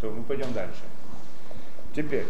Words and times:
то 0.00 0.10
мы 0.10 0.22
пойдем 0.22 0.52
дальше. 0.52 0.82
Теперь. 1.94 2.26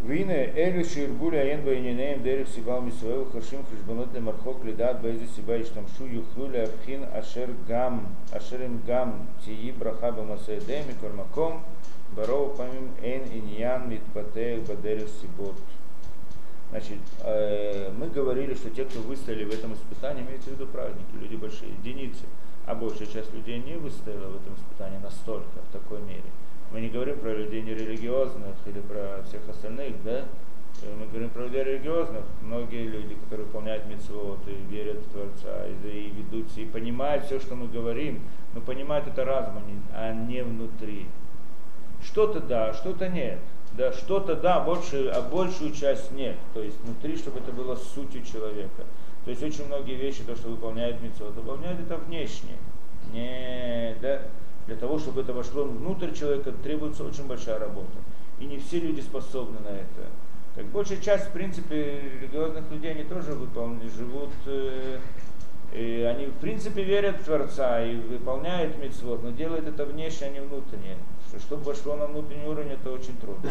Вине 0.00 0.52
элю 0.54 0.84
ширгуля 0.84 1.52
ен 1.52 1.64
бейнинеем 1.64 2.22
дерев 2.22 2.48
сибал 2.48 2.80
мисуэу 2.82 3.26
хашим 3.32 3.64
хешбонот 3.68 4.16
Мархок 4.20 4.64
лидат 4.64 5.02
бейзе 5.02 5.26
сиба 5.34 5.60
иштамшу 5.60 6.06
юхлюля 6.06 6.64
абхин 6.64 7.04
ашер 7.12 7.50
гам 7.66 8.06
ашерим 8.32 8.80
гам 8.86 9.26
тии 9.44 9.72
браха 9.72 10.12
бамасэдэ 10.12 10.84
микормаком 10.84 11.64
бароу 12.12 12.54
памим 12.54 12.92
эн 13.02 13.24
иньян 13.24 13.90
митбатэ 13.90 14.60
бадерев 14.68 15.10
сибот. 15.20 15.56
Значит, 16.70 16.98
э, 17.24 17.90
мы 17.98 18.08
говорили, 18.08 18.54
что 18.54 18.70
те, 18.70 18.84
кто 18.84 19.00
выстояли 19.00 19.44
в 19.44 19.52
этом 19.52 19.74
испытании, 19.74 20.22
имеются 20.22 20.50
в 20.50 20.52
виду 20.52 20.66
праздники, 20.66 21.08
люди 21.20 21.34
большие, 21.34 21.72
единицы– 21.72 22.24
а 22.68 22.74
большая 22.74 23.08
часть 23.08 23.32
людей 23.32 23.60
не 23.60 23.76
выстояла 23.76 24.28
в 24.28 24.36
этом 24.36 24.54
испытании 24.54 24.98
настолько, 24.98 25.58
в 25.68 25.72
такой 25.72 26.02
мере. 26.02 26.22
Мы 26.70 26.82
не 26.82 26.88
говорим 26.88 27.18
про 27.18 27.32
людей 27.32 27.62
нерелигиозных 27.62 28.56
или 28.66 28.80
про 28.80 29.22
всех 29.26 29.48
остальных, 29.48 30.02
да? 30.04 30.24
Мы 30.82 31.06
говорим 31.06 31.30
про 31.30 31.44
людей 31.44 31.64
религиозных. 31.64 32.22
Многие 32.42 32.86
люди, 32.86 33.14
которые 33.14 33.46
выполняют 33.46 33.86
митцвот 33.86 34.38
и 34.46 34.72
верят 34.72 34.98
в 34.98 35.10
Творца, 35.10 35.66
и, 35.66 35.88
и 35.88 36.10
ведутся, 36.10 36.60
и 36.60 36.66
понимают 36.66 37.24
все, 37.24 37.40
что 37.40 37.56
мы 37.56 37.68
говорим, 37.68 38.20
но 38.54 38.60
понимают 38.60 39.08
это 39.08 39.24
разумом, 39.24 39.62
а 39.94 40.12
не 40.12 40.42
внутри. 40.42 41.06
Что-то 42.04 42.40
да, 42.40 42.74
что-то 42.74 43.08
нет. 43.08 43.38
Да, 43.72 43.92
что-то 43.92 44.36
да, 44.36 44.60
больше, 44.60 45.08
а 45.08 45.22
большую 45.22 45.72
часть 45.72 46.12
нет. 46.12 46.36
То 46.52 46.62
есть 46.62 46.78
внутри, 46.82 47.16
чтобы 47.16 47.40
это 47.40 47.50
было 47.50 47.76
сутью 47.76 48.22
человека. 48.24 48.84
То 49.24 49.30
есть 49.30 49.42
очень 49.42 49.66
многие 49.66 49.94
вещи, 49.94 50.22
то, 50.22 50.36
что 50.36 50.48
выполняет 50.48 51.02
митцвот, 51.02 51.34
выполняют 51.34 51.80
это 51.80 51.96
внешне. 51.96 52.56
Не, 53.12 53.96
да, 54.00 54.22
для 54.66 54.76
того, 54.76 54.98
чтобы 54.98 55.22
это 55.22 55.32
вошло 55.32 55.64
внутрь 55.64 56.12
человека, 56.12 56.52
требуется 56.52 57.04
очень 57.04 57.26
большая 57.26 57.58
работа. 57.58 57.98
И 58.38 58.44
не 58.44 58.58
все 58.58 58.78
люди 58.78 59.00
способны 59.00 59.58
на 59.60 59.68
это. 59.68 60.10
Как 60.54 60.66
большая 60.66 61.00
часть, 61.00 61.26
в 61.26 61.32
принципе, 61.32 62.02
религиозных 62.20 62.70
людей, 62.70 62.92
они 62.92 63.04
тоже 63.04 63.32
выполняют, 63.32 63.92
живут, 63.94 64.30
э, 64.46 64.98
и 65.72 66.02
они 66.02 66.26
в 66.26 66.34
принципе 66.34 66.82
верят 66.82 67.20
в 67.20 67.24
Творца 67.24 67.82
и 67.82 67.96
выполняют 67.96 68.76
митцвот, 68.78 69.22
но 69.22 69.30
делают 69.30 69.66
это 69.66 69.84
внешне, 69.84 70.26
а 70.26 70.30
не 70.30 70.40
внутренне. 70.40 70.96
Что, 71.28 71.38
чтобы 71.40 71.62
вошло 71.62 71.96
на 71.96 72.06
внутренний 72.06 72.46
уровень, 72.46 72.72
это 72.72 72.90
очень 72.90 73.16
трудно. 73.16 73.50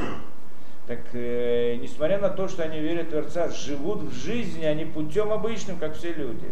Так, 0.86 1.00
э, 1.14 1.78
несмотря 1.82 2.20
на 2.20 2.30
то, 2.30 2.48
что 2.48 2.64
они 2.64 2.80
верят 2.80 3.08
в 3.08 3.10
Творца, 3.12 3.50
живут 3.50 4.04
в 4.04 4.14
жизни, 4.14 4.66
они 4.66 4.86
путем 4.86 5.32
обычным, 5.32 5.78
как 5.78 5.96
все 5.96 6.14
люди. 6.14 6.50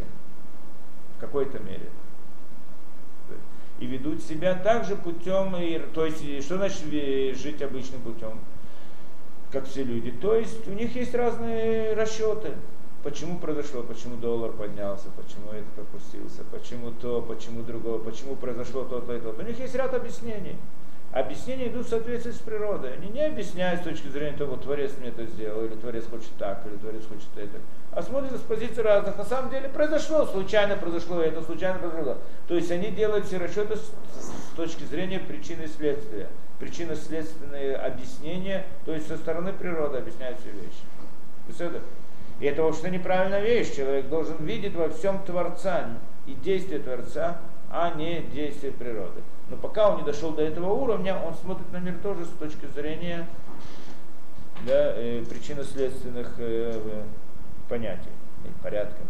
В 1.17 1.19
какой-то 1.19 1.59
мере 1.59 1.89
и 3.79 3.85
ведут 3.85 4.21
себя 4.23 4.55
также 4.55 4.95
путем, 4.95 5.55
то 5.93 6.05
есть, 6.05 6.43
что 6.45 6.57
значит 6.57 6.83
жить 7.37 7.61
обычным 7.61 8.01
путем, 8.01 8.39
как 9.51 9.65
все 9.65 9.83
люди. 9.83 10.11
То 10.11 10.35
есть 10.35 10.67
у 10.67 10.71
них 10.71 10.95
есть 10.95 11.13
разные 11.13 11.93
расчеты. 11.93 12.53
Почему 13.03 13.37
произошло, 13.37 13.83
почему 13.83 14.15
доллар 14.15 14.51
поднялся, 14.51 15.09
почему 15.15 15.51
этот 15.51 15.77
опустился, 15.77 16.43
почему 16.51 16.91
то, 16.91 17.21
почему 17.21 17.61
другое, 17.61 17.99
почему 17.99 18.35
произошло 18.35 18.83
то, 18.83 18.99
то 18.99 19.15
и 19.15 19.19
то. 19.19 19.29
У 19.29 19.41
них 19.43 19.59
есть 19.59 19.75
ряд 19.75 19.93
объяснений 19.93 20.55
объяснения 21.15 21.69
идут 21.69 21.87
в 21.87 21.89
соответствии 21.89 22.31
с 22.31 22.39
природой. 22.39 22.93
Они 22.93 23.07
не 23.07 23.25
объясняют 23.25 23.81
с 23.81 23.83
точки 23.85 24.07
зрения 24.09 24.37
того, 24.37 24.57
Творец 24.57 24.91
мне 24.99 25.09
это 25.09 25.25
сделал, 25.25 25.63
или 25.63 25.73
Творец 25.75 26.05
хочет 26.07 26.31
так, 26.37 26.65
или 26.67 26.75
Творец 26.75 27.03
хочет 27.07 27.29
это. 27.37 27.59
А 27.95 28.03
смотрят 28.03 28.35
с 28.35 28.41
позиции 28.41 28.81
разных. 28.81 29.17
На 29.17 29.23
самом 29.23 29.49
деле 29.49 29.69
произошло, 29.69 30.25
случайно 30.25 30.75
произошло 30.75 31.21
это, 31.21 31.41
случайно 31.41 31.79
произошло. 31.79 32.17
То 32.45 32.55
есть 32.55 32.69
они 32.69 32.91
делают 32.91 33.25
все 33.25 33.37
расчеты 33.37 33.77
с, 33.77 33.91
точки 34.57 34.83
зрения 34.83 35.19
причины 35.19 35.63
и 35.63 35.67
следствия. 35.67 36.27
Причинно-следственные 36.59 37.77
объяснения, 37.77 38.65
то 38.85 38.93
есть 38.93 39.07
со 39.07 39.17
стороны 39.17 39.53
природы 39.53 39.97
объясняют 39.97 40.37
все 40.39 40.51
вещи. 40.51 41.71
И 42.41 42.45
это 42.45 42.63
вообще 42.63 42.89
неправильная 42.89 43.41
вещь. 43.41 43.75
Человек 43.75 44.09
должен 44.09 44.37
видеть 44.45 44.75
во 44.75 44.89
всем 44.89 45.23
Творца 45.23 45.85
и 46.25 46.33
действие 46.33 46.81
Творца, 46.81 47.37
а 47.71 47.93
не 47.95 48.21
действие 48.23 48.73
природы. 48.73 49.21
Но 49.49 49.55
пока 49.55 49.89
он 49.89 49.99
не 49.99 50.03
дошел 50.03 50.31
до 50.31 50.41
этого 50.41 50.73
уровня, 50.73 51.17
он 51.17 51.33
смотрит 51.35 51.71
на 51.71 51.77
мир 51.77 51.95
тоже 52.03 52.25
с 52.25 52.29
точки 52.39 52.65
зрения 52.75 53.25
да, 54.65 54.93
э, 54.95 55.23
причинно-следственных 55.29 56.33
э, 56.37 57.03
понятий, 57.69 58.09
порядка. 58.63 59.01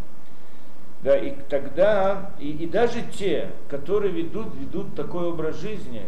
Да, 1.02 1.18
и 1.18 1.36
тогда, 1.50 2.32
и, 2.40 2.52
и 2.52 2.68
даже 2.68 3.02
те, 3.04 3.52
которые 3.70 4.12
ведут, 4.12 4.56
ведут 4.56 4.96
такой 4.96 5.28
образ 5.28 5.60
жизни, 5.60 6.08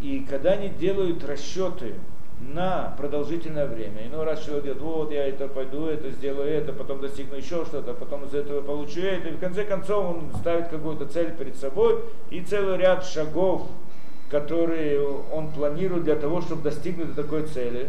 и 0.00 0.26
когда 0.28 0.52
они 0.52 0.68
делают 0.68 1.24
расчеты 1.24 1.94
на 2.52 2.94
продолжительное 2.96 3.66
время. 3.66 4.06
Иной 4.06 4.24
раз 4.24 4.44
человек 4.44 4.64
говорит, 4.64 4.82
вот 4.82 5.12
я 5.12 5.26
это 5.28 5.48
пойду, 5.48 5.86
это 5.86 6.10
сделаю 6.10 6.48
это, 6.48 6.72
потом 6.72 7.00
достигну 7.00 7.36
еще 7.36 7.64
что-то, 7.64 7.94
потом 7.94 8.24
из 8.24 8.34
этого 8.34 8.60
получу 8.60 9.00
это. 9.00 9.28
И 9.28 9.32
в 9.32 9.38
конце 9.38 9.64
концов 9.64 10.16
он 10.16 10.32
ставит 10.40 10.68
какую-то 10.68 11.06
цель 11.06 11.32
перед 11.32 11.56
собой 11.56 12.00
и 12.30 12.40
целый 12.40 12.78
ряд 12.78 13.04
шагов, 13.04 13.68
которые 14.30 15.00
он 15.32 15.52
планирует 15.52 16.04
для 16.04 16.16
того, 16.16 16.40
чтобы 16.40 16.62
достигнуть 16.62 17.14
такой 17.14 17.46
цели. 17.46 17.88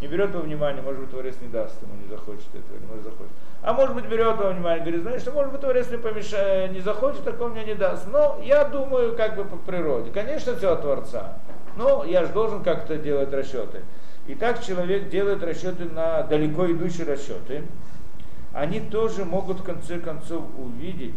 Не 0.00 0.08
берет 0.08 0.34
во 0.34 0.40
внимание, 0.40 0.82
может 0.82 1.00
быть, 1.00 1.10
Творец 1.10 1.36
не 1.40 1.48
даст 1.48 1.80
ему, 1.80 1.94
не 1.94 2.08
захочет 2.08 2.48
этого, 2.54 2.78
не 2.78 2.86
может 2.86 3.04
захочет. 3.04 3.32
А 3.62 3.72
может 3.72 3.94
быть, 3.94 4.06
берет 4.06 4.36
во 4.36 4.50
внимание, 4.50 4.80
говорит, 4.80 5.02
знаешь, 5.02 5.22
что 5.22 5.30
может 5.30 5.52
быть, 5.52 5.60
Творец 5.60 5.88
мне 5.88 5.98
помешает, 5.98 6.72
не 6.72 6.80
захочет, 6.80 7.24
такого 7.24 7.48
мне 7.48 7.64
не 7.64 7.74
даст. 7.74 8.06
Но 8.10 8.38
я 8.44 8.64
думаю, 8.64 9.16
как 9.16 9.36
бы 9.36 9.44
по 9.44 9.56
природе. 9.56 10.10
Конечно, 10.10 10.56
все 10.56 10.72
от 10.72 10.82
Творца. 10.82 11.38
Но 11.76 12.04
я 12.04 12.24
же 12.24 12.32
должен 12.32 12.62
как-то 12.62 12.96
делать 12.96 13.32
расчеты. 13.32 13.82
И 14.26 14.34
так 14.34 14.62
человек 14.64 15.08
делает 15.10 15.42
расчеты 15.42 15.84
на 15.84 16.22
далеко 16.22 16.70
идущие 16.70 17.06
расчеты. 17.06 17.64
Они 18.52 18.80
тоже 18.80 19.24
могут 19.24 19.60
в 19.60 19.64
конце 19.64 19.98
концов 19.98 20.44
увидеть, 20.56 21.14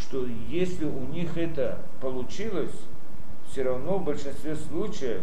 что 0.00 0.24
если 0.48 0.84
у 0.84 1.00
них 1.00 1.36
это 1.36 1.78
получилось, 2.00 2.74
все 3.50 3.64
равно 3.64 3.98
в 3.98 4.04
большинстве 4.04 4.56
случаев 4.56 5.22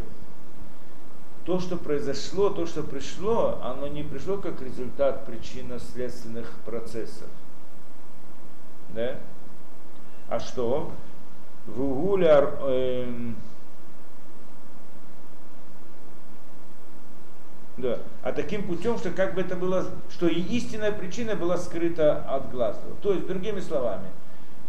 то, 1.46 1.60
что 1.60 1.78
произошло, 1.78 2.50
то, 2.50 2.66
что 2.66 2.84
пришло, 2.84 3.60
оно 3.64 3.88
не 3.88 4.04
пришло 4.04 4.38
как 4.38 4.62
результат 4.62 5.26
причинно-следственных 5.26 6.52
процессов. 6.66 7.28
Да? 8.90 9.18
А 10.30 10.40
что? 10.40 10.92
В 11.66 11.82
Угуляр, 11.82 12.58
э, 12.62 13.04
эм, 13.04 13.36
Да. 17.78 18.00
А 18.22 18.32
таким 18.32 18.68
путем, 18.68 18.98
что 18.98 19.10
как 19.10 19.34
бы 19.34 19.42
это 19.42 19.56
было, 19.56 19.88
что 20.12 20.28
и 20.28 20.40
истинная 20.40 20.92
причина 20.92 21.36
была 21.36 21.58
скрыта 21.58 22.22
от 22.22 22.52
глаз. 22.52 22.80
То 23.02 23.14
есть, 23.14 23.26
другими 23.26 23.60
словами, 23.60 24.08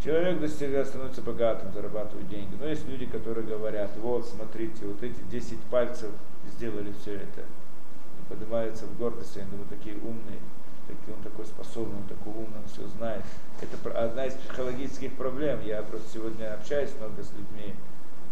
человек 0.03 0.39
достигает, 0.39 0.87
становится 0.87 1.21
богатым, 1.21 1.71
зарабатывает 1.73 2.27
деньги. 2.27 2.55
Но 2.59 2.65
есть 2.65 2.87
люди, 2.87 3.05
которые 3.05 3.45
говорят, 3.45 3.91
вот, 3.97 4.27
смотрите, 4.27 4.85
вот 4.85 5.03
эти 5.03 5.19
10 5.29 5.59
пальцев 5.69 6.09
сделали 6.55 6.93
все 7.01 7.15
это. 7.15 7.41
И 7.41 8.29
поднимаются 8.29 8.85
в 8.85 8.97
гордости, 8.97 9.39
они 9.39 9.49
думают, 9.51 9.69
такие 9.69 9.95
умные, 9.97 10.39
такие, 10.87 11.15
он 11.15 11.23
такой 11.23 11.45
способный, 11.45 11.97
он 11.97 12.07
такой 12.07 12.33
умный, 12.33 12.59
он 12.59 12.67
все 12.67 12.87
знает. 12.97 13.23
Это 13.61 14.03
одна 14.03 14.25
из 14.25 14.33
психологических 14.33 15.13
проблем. 15.13 15.61
Я 15.65 15.81
просто 15.83 16.09
сегодня 16.13 16.53
общаюсь 16.53 16.91
много 16.99 17.23
с 17.23 17.31
людьми 17.31 17.75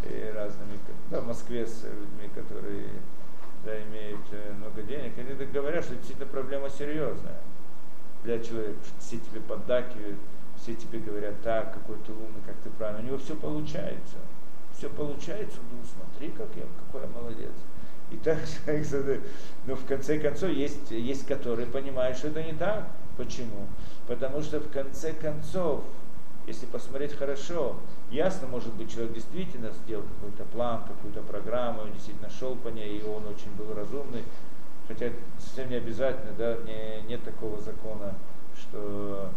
э, 0.03 0.33
разными, 0.33 0.79
да, 1.09 1.21
в 1.21 1.27
Москве 1.27 1.65
с 1.65 1.83
людьми, 1.83 2.29
которые 2.33 2.89
да, 3.65 3.81
имеют 3.83 4.21
э, 4.31 4.53
много 4.53 4.81
денег, 4.81 5.13
они 5.17 5.33
говорят, 5.45 5.83
что 5.83 5.95
действительно 5.95 6.27
проблема 6.27 6.69
серьезная 6.69 7.39
для 8.23 8.39
человека, 8.39 8.79
все 8.99 9.17
тебе 9.17 9.41
поддакивают, 9.41 10.17
все 10.57 10.75
тебе 10.75 10.99
говорят, 10.99 11.41
так, 11.41 11.73
какой 11.73 11.97
ты 12.05 12.11
умный, 12.11 12.41
как 12.45 12.55
ты 12.63 12.69
правильно, 12.69 13.01
у 13.01 13.05
него 13.05 13.17
все 13.17 13.35
получается. 13.35 14.17
Все 14.77 14.89
получается, 14.89 15.59
ну 15.71 15.79
смотри, 15.85 16.29
как 16.31 16.47
я, 16.55 16.63
какой 16.85 17.01
я 17.01 17.07
молодец. 17.07 17.51
И 18.11 18.17
так 18.17 18.39
человек 18.65 19.21
но 19.65 19.75
в 19.75 19.85
конце 19.85 20.19
концов 20.19 20.49
есть, 20.51 20.91
есть 20.91 21.25
которые 21.25 21.67
понимают, 21.67 22.17
что 22.17 22.27
это 22.27 22.43
не 22.43 22.53
так. 22.53 22.87
Почему? 23.17 23.67
Потому 24.07 24.41
что 24.41 24.59
в 24.59 24.69
конце 24.71 25.13
концов 25.13 25.83
если 26.47 26.65
посмотреть 26.65 27.13
хорошо, 27.13 27.75
ясно, 28.09 28.47
может 28.47 28.73
быть, 28.73 28.91
человек 28.91 29.13
действительно 29.13 29.71
сделал 29.71 30.03
какой-то 30.03 30.43
план, 30.51 30.83
какую-то 30.87 31.21
программу, 31.21 31.87
действительно 31.93 32.29
шел 32.29 32.55
по 32.55 32.69
ней, 32.69 32.99
и 32.99 33.03
он 33.03 33.25
очень 33.27 33.51
был 33.57 33.73
разумный. 33.73 34.23
Хотя 34.87 35.11
совсем 35.39 35.69
не 35.69 35.75
обязательно, 35.75 36.33
да, 36.37 36.57
не, 36.65 37.07
нет 37.07 37.23
такого 37.23 37.59
закона, 37.61 38.15
что 38.59 39.29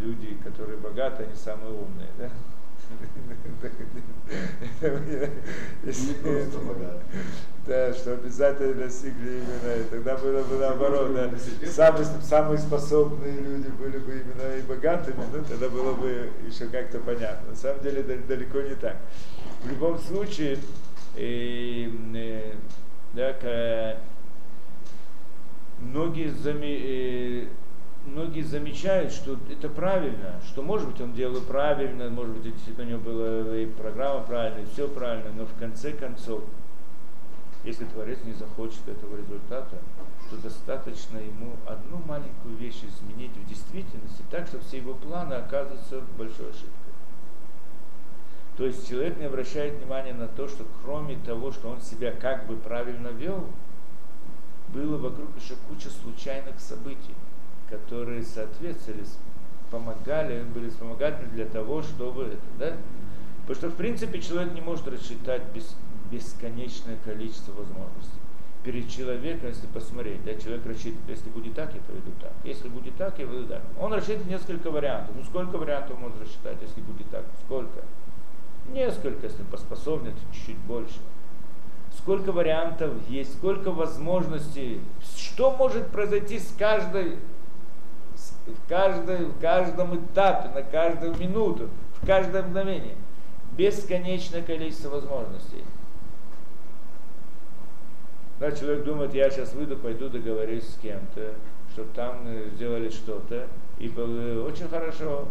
люди, 0.00 0.36
которые 0.44 0.78
богаты, 0.78 1.24
они 1.24 1.34
самые 1.34 1.72
умные, 1.72 2.08
да. 2.16 2.30
Да, 7.66 7.92
что 7.92 8.12
обязательно 8.14 8.74
достигли 8.74 9.40
именно, 9.40 9.84
тогда 9.90 10.16
было 10.16 10.42
бы 10.42 10.56
наоборот, 10.56 11.14
да, 11.14 11.30
самые, 11.66 12.06
самые 12.22 12.56
способные 12.56 13.32
люди 13.32 13.68
были 13.68 13.98
бы 13.98 14.12
именно 14.12 14.56
и 14.56 14.62
богатыми, 14.62 15.22
ну, 15.30 15.44
тогда 15.46 15.68
было 15.68 15.92
бы 15.92 16.30
еще 16.46 16.64
как-то 16.68 16.98
понятно. 17.00 17.50
На 17.50 17.56
самом 17.56 17.82
деле 17.82 18.02
далеко 18.02 18.62
не 18.62 18.74
так. 18.74 18.96
В 19.62 19.68
любом 19.68 19.98
случае, 19.98 20.56
и, 21.14 21.92
э, 22.14 22.54
да, 23.12 23.98
многие, 25.80 26.30
зами, 26.30 26.78
э, 26.80 27.44
многие 28.08 28.42
замечают, 28.42 29.12
что 29.12 29.38
это 29.50 29.68
правильно, 29.68 30.40
что 30.46 30.62
может 30.62 30.88
быть 30.88 31.00
он 31.00 31.12
делал 31.12 31.40
правильно, 31.40 32.08
может 32.10 32.36
быть 32.36 32.54
у 32.78 32.82
него 32.82 33.00
была 33.00 33.56
и 33.56 33.66
программа 33.66 34.20
правильная, 34.24 34.62
и 34.62 34.66
все 34.66 34.88
правильно, 34.88 35.30
но 35.36 35.46
в 35.46 35.54
конце 35.58 35.92
концов, 35.92 36.42
если 37.64 37.84
Творец 37.84 38.18
не 38.24 38.32
захочет 38.32 38.86
этого 38.88 39.16
результата, 39.16 39.78
то 40.30 40.36
достаточно 40.36 41.18
ему 41.18 41.56
одну 41.66 41.98
маленькую 42.06 42.56
вещь 42.56 42.82
изменить 42.82 43.32
в 43.36 43.48
действительности, 43.48 44.22
так, 44.30 44.46
что 44.46 44.60
все 44.60 44.78
его 44.78 44.94
планы 44.94 45.34
оказываются 45.34 46.02
большой 46.16 46.50
ошибкой. 46.50 46.92
То 48.56 48.66
есть 48.66 48.88
человек 48.88 49.18
не 49.18 49.26
обращает 49.26 49.74
внимания 49.74 50.12
на 50.12 50.26
то, 50.26 50.48
что 50.48 50.64
кроме 50.82 51.16
того, 51.16 51.52
что 51.52 51.70
он 51.70 51.80
себя 51.80 52.12
как 52.12 52.46
бы 52.46 52.56
правильно 52.56 53.08
вел, 53.08 53.46
было 54.68 54.98
вокруг 54.98 55.28
еще 55.40 55.54
куча 55.68 55.88
случайных 55.88 56.60
событий, 56.60 57.14
которые 57.68 58.22
соответствовали, 58.22 59.04
помогали, 59.70 60.42
были 60.54 60.70
вспомогательны 60.70 61.30
для 61.30 61.46
того, 61.46 61.82
чтобы 61.82 62.24
это, 62.24 62.46
да? 62.58 62.76
Потому 63.46 63.56
что, 63.56 63.68
в 63.70 63.76
принципе, 63.76 64.20
человек 64.20 64.54
не 64.54 64.60
может 64.60 64.86
рассчитать 64.88 65.42
без, 65.54 65.74
бесконечное 66.10 66.96
количество 67.04 67.52
возможностей. 67.52 68.18
Перед 68.64 68.90
человеком, 68.90 69.48
если 69.48 69.66
посмотреть, 69.66 70.24
да, 70.24 70.34
человек 70.34 70.66
рассчитывает, 70.66 71.08
если 71.08 71.30
будет 71.30 71.54
так, 71.54 71.72
я 71.74 71.80
поведу 71.80 72.10
так. 72.20 72.32
Если 72.44 72.68
будет 72.68 72.96
так, 72.96 73.18
я 73.18 73.26
поведу 73.26 73.46
так. 73.46 73.62
Он 73.80 73.92
рассчитывает 73.92 74.28
несколько 74.28 74.70
вариантов. 74.70 75.14
Ну 75.16 75.24
сколько 75.24 75.56
вариантов 75.56 75.98
можно 75.98 76.20
рассчитать, 76.20 76.58
если 76.60 76.80
будет 76.80 77.08
так? 77.10 77.24
Сколько? 77.44 77.84
Несколько, 78.70 79.26
если 79.26 79.42
поспособнее, 79.44 80.14
чуть-чуть 80.32 80.58
больше. 80.58 80.98
Сколько 81.96 82.32
вариантов 82.32 82.92
есть, 83.08 83.34
сколько 83.34 83.70
возможностей, 83.70 84.80
что 85.16 85.52
может 85.52 85.86
произойти 85.88 86.38
с 86.38 86.54
каждой, 86.58 87.16
в, 88.46 88.68
каждой, 88.68 89.26
в 89.26 89.40
каждом 89.40 89.96
этапе, 89.96 90.48
на 90.54 90.62
каждую 90.62 91.16
минуту, 91.16 91.68
в 92.00 92.06
каждое 92.06 92.42
мгновение. 92.42 92.96
Бесконечное 93.56 94.42
количество 94.42 94.90
возможностей. 94.90 95.64
Да, 98.40 98.52
человек 98.52 98.84
думает, 98.84 99.14
я 99.14 99.30
сейчас 99.30 99.52
выйду, 99.54 99.76
пойду 99.76 100.08
договорюсь 100.08 100.64
с 100.64 100.78
кем-то, 100.80 101.34
чтобы 101.72 101.92
там 101.92 102.22
э, 102.24 102.50
сделали 102.54 102.88
что-то, 102.88 103.48
и 103.80 103.88
было 103.88 104.44
очень 104.46 104.68
хорошо, 104.68 105.26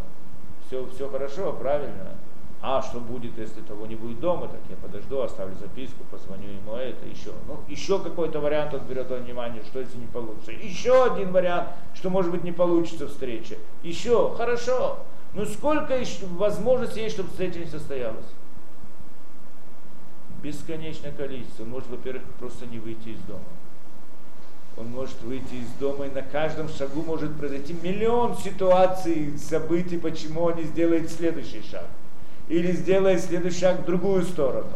все, 0.68 0.86
все 0.88 1.10
хорошо, 1.10 1.54
правильно. 1.54 2.16
А 2.62 2.82
что 2.82 3.00
будет, 3.00 3.38
если 3.38 3.62
того 3.62 3.86
не 3.86 3.96
будет 3.96 4.20
дома, 4.20 4.48
так 4.48 4.62
я 4.70 4.76
подожду, 4.78 5.22
оставлю 5.22 5.56
записку, 5.56 6.04
позвоню 6.10 6.50
ему 6.50 6.76
это, 6.76 7.06
еще. 7.06 7.32
Ну, 7.48 7.60
еще 7.68 8.00
какой-то 8.00 8.40
вариант 8.40 8.74
он 8.74 8.82
берет 8.82 9.10
внимание, 9.10 9.64
что 9.64 9.80
если 9.80 9.98
не 9.98 10.08
получится. 10.08 10.52
Еще 10.52 11.04
один 11.04 11.32
вариант, 11.32 11.70
что 11.94 12.10
может 12.10 12.32
быть 12.32 12.44
не 12.44 12.52
получится 12.52 13.08
встреча. 13.08 13.56
Еще, 13.84 14.34
хорошо. 14.36 14.98
Ну 15.34 15.46
сколько 15.46 15.96
еще 15.96 16.26
возможностей 16.26 17.02
есть, 17.02 17.16
чтобы 17.16 17.30
встреча 17.30 17.60
не 17.60 17.68
состоялась? 17.68 18.26
бесконечное 20.42 21.12
количество. 21.12 21.64
Он 21.64 21.70
может, 21.70 21.90
во-первых, 21.90 22.24
просто 22.40 22.66
не 22.66 22.80
выйти 22.80 23.10
из 23.10 23.20
дома. 23.22 23.42
Он 24.78 24.88
может 24.90 25.20
выйти 25.24 25.56
из 25.56 25.70
дома, 25.80 26.06
и 26.06 26.12
на 26.12 26.22
каждом 26.22 26.70
шагу 26.70 27.02
может 27.02 27.36
произойти 27.36 27.74
миллион 27.74 28.38
ситуаций, 28.38 29.38
событий, 29.38 29.98
почему 29.98 30.44
он 30.44 30.58
не 30.58 30.64
сделает 30.64 31.10
следующий 31.10 31.64
шаг. 31.64 31.88
Или 32.48 32.72
сделает 32.72 33.22
следующий 33.22 33.60
шаг 33.60 33.82
в 33.82 33.86
другую 33.86 34.24
сторону. 34.24 34.72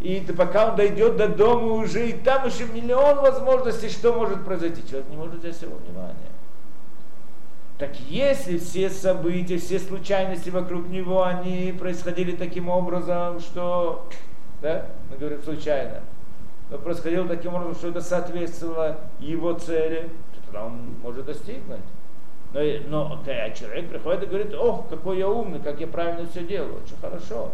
И 0.00 0.24
пока 0.36 0.70
он 0.70 0.76
дойдет 0.76 1.16
до 1.16 1.28
дома 1.28 1.72
уже, 1.72 2.08
и 2.08 2.12
там 2.12 2.46
еще 2.46 2.64
миллион 2.66 3.16
возможностей, 3.16 3.88
что 3.88 4.12
может 4.12 4.44
произойти. 4.44 4.86
Человек 4.88 5.08
не 5.08 5.16
может 5.16 5.36
взять 5.36 5.56
всего 5.56 5.76
внимания. 5.76 6.14
Так 7.78 7.94
если 8.08 8.56
все 8.58 8.88
события, 8.88 9.58
все 9.58 9.78
случайности 9.78 10.48
вокруг 10.48 10.88
него, 10.88 11.22
они 11.22 11.74
происходили 11.78 12.34
таким 12.34 12.70
образом, 12.70 13.40
что 13.40 14.08
да, 14.62 14.86
мы 15.10 15.18
говорим 15.18 15.42
случайно, 15.42 16.00
но 16.70 16.78
происходило 16.78 17.28
таким 17.28 17.54
образом, 17.54 17.74
что 17.74 17.88
это 17.88 18.00
соответствовало 18.00 18.96
его 19.20 19.52
цели, 19.52 20.08
то 20.34 20.40
тогда 20.46 20.64
он 20.64 20.94
может 21.02 21.26
достигнуть. 21.26 21.80
Но, 22.56 22.62
но 22.88 23.22
а 23.26 23.50
человек 23.50 23.90
приходит 23.90 24.22
и 24.22 24.26
говорит, 24.26 24.54
ох, 24.54 24.88
какой 24.88 25.18
я 25.18 25.28
умный, 25.28 25.60
как 25.60 25.78
я 25.80 25.86
правильно 25.86 26.26
все 26.26 26.42
делаю, 26.42 26.80
очень 26.82 26.96
хорошо. 26.98 27.50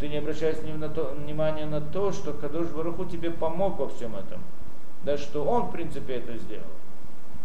Ты 0.00 0.08
не 0.08 0.16
обращаешь 0.16 0.56
на 0.78 0.88
то, 0.88 1.14
внимания 1.14 1.66
на 1.66 1.82
то, 1.82 2.12
что 2.12 2.32
Кадош 2.32 2.68
Баруху 2.68 3.04
тебе 3.04 3.30
помог 3.30 3.78
во 3.78 3.88
всем 3.88 4.16
этом. 4.16 4.40
Да, 5.04 5.18
что 5.18 5.44
он, 5.44 5.64
в 5.64 5.72
принципе, 5.72 6.14
это 6.14 6.38
сделал. 6.38 6.64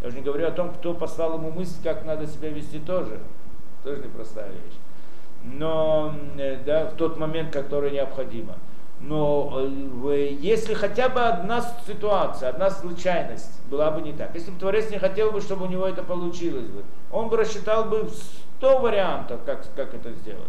Я 0.02 0.08
уже 0.08 0.18
не 0.18 0.24
говорю 0.24 0.48
о 0.48 0.52
том, 0.52 0.70
кто 0.70 0.94
послал 0.94 1.34
ему 1.34 1.52
мысль, 1.52 1.76
как 1.84 2.06
надо 2.06 2.26
себя 2.26 2.50
вести 2.50 2.80
тоже. 2.80 3.20
Тоже 3.84 4.02
непростая 4.02 4.50
вещь. 4.50 4.78
Но 5.44 6.16
э, 6.38 6.58
да, 6.66 6.86
в 6.86 6.94
тот 6.94 7.18
момент, 7.18 7.52
который 7.52 7.92
необходимо. 7.92 8.56
Но 9.06 9.52
э, 10.06 10.38
если 10.40 10.74
хотя 10.74 11.10
бы 11.10 11.20
одна 11.20 11.62
ситуация, 11.86 12.50
одна 12.50 12.70
случайность 12.70 13.62
была 13.70 13.92
бы 13.92 14.02
не 14.02 14.14
так, 14.14 14.34
если 14.34 14.52
бы 14.52 14.60
Творец 14.60 14.90
не 14.92 14.98
хотел 14.98 15.32
бы, 15.32 15.42
чтобы 15.42 15.66
у 15.66 15.68
него 15.68 15.86
это 15.86 16.04
получилось 16.04 16.68
бы, 16.68 16.84
он 17.12 17.28
бы 17.28 17.36
рассчитал 17.36 17.84
бы 17.84 18.10
100 18.60 18.80
вариантов, 18.80 19.42
как, 19.46 19.66
как 19.76 19.94
это 19.94 20.14
сделать. 20.14 20.42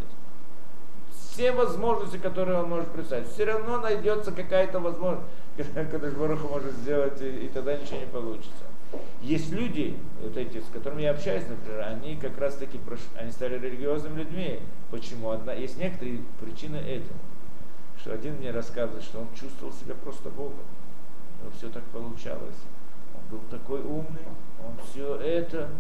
Все 1.11 1.51
возможности, 1.51 2.17
которые 2.17 2.61
он 2.61 2.69
может 2.69 2.89
представить, 2.91 3.27
все 3.27 3.45
равно 3.45 3.79
найдется 3.79 4.31
какая-то 4.31 4.79
возможность, 4.79 5.27
когда 5.75 6.09
Баруха 6.11 6.47
может 6.47 6.75
сделать, 6.75 7.21
и, 7.21 7.47
и 7.47 7.49
тогда 7.49 7.77
ничего 7.77 7.99
не 7.99 8.07
получится. 8.07 8.53
Есть 9.21 9.51
люди, 9.51 9.97
вот 10.23 10.37
эти, 10.37 10.61
с 10.61 10.69
которыми 10.73 11.03
я 11.03 11.11
общаюсь, 11.11 11.43
например, 11.49 11.81
они 11.89 12.15
как 12.15 12.39
раз 12.39 12.55
таки 12.55 12.79
они 13.19 13.33
стали 13.33 13.59
религиозными 13.59 14.21
людьми. 14.21 14.61
Почему? 14.93 15.31
Одна, 15.31 15.55
есть 15.55 15.77
некоторые 15.77 16.21
причины 16.41 16.77
этому 16.77 17.19
что 18.05 18.13
один 18.13 18.35
мне 18.35 18.51
рассказывает, 18.51 19.03
что 19.03 19.21
он 19.21 19.29
чувствовал 19.35 19.73
себя 19.73 19.95
просто 19.95 20.29
Богом. 20.29 20.67
Но 21.43 21.51
все 21.57 21.71
так 21.71 21.83
получалось. 21.85 22.61
Он 23.15 23.39
был 23.39 23.41
такой 23.51 23.81
умный, 23.81 24.27
он 24.63 24.77
все 24.91 25.17
это, 25.17 25.71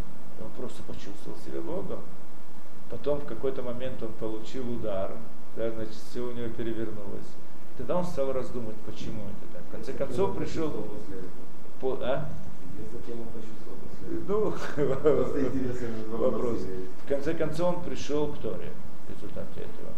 он 0.43 0.49
просто 0.57 0.83
почувствовал 0.85 1.37
себя 1.45 1.61
Богом. 1.61 2.01
Потом 2.89 3.21
в 3.21 3.27
какой-то 3.27 3.61
момент 3.63 4.03
он 4.03 4.11
получил 4.13 4.73
удар, 4.73 5.13
да, 5.55 5.71
значит, 5.71 5.93
все 5.93 6.21
у 6.21 6.33
него 6.33 6.49
перевернулось. 6.49 7.29
Тогда 7.77 7.97
он 7.99 8.07
стал 8.07 8.33
раздумывать, 8.33 8.77
почему 8.87 9.25
это 9.25 9.53
так. 9.53 9.63
В 9.69 9.73
конце 9.73 9.93
концов 9.93 10.35
пришел... 10.35 10.71
По, 11.79 11.99
а? 12.01 12.27
Ну, 14.27 14.55
вопрос. 16.17 16.61
В 17.05 17.07
конце 17.07 17.35
концов 17.35 17.77
он 17.77 17.85
пришел 17.85 18.29
к 18.29 18.39
Торе 18.39 18.73
в 19.09 19.11
результате 19.15 19.61
этого. 19.61 19.93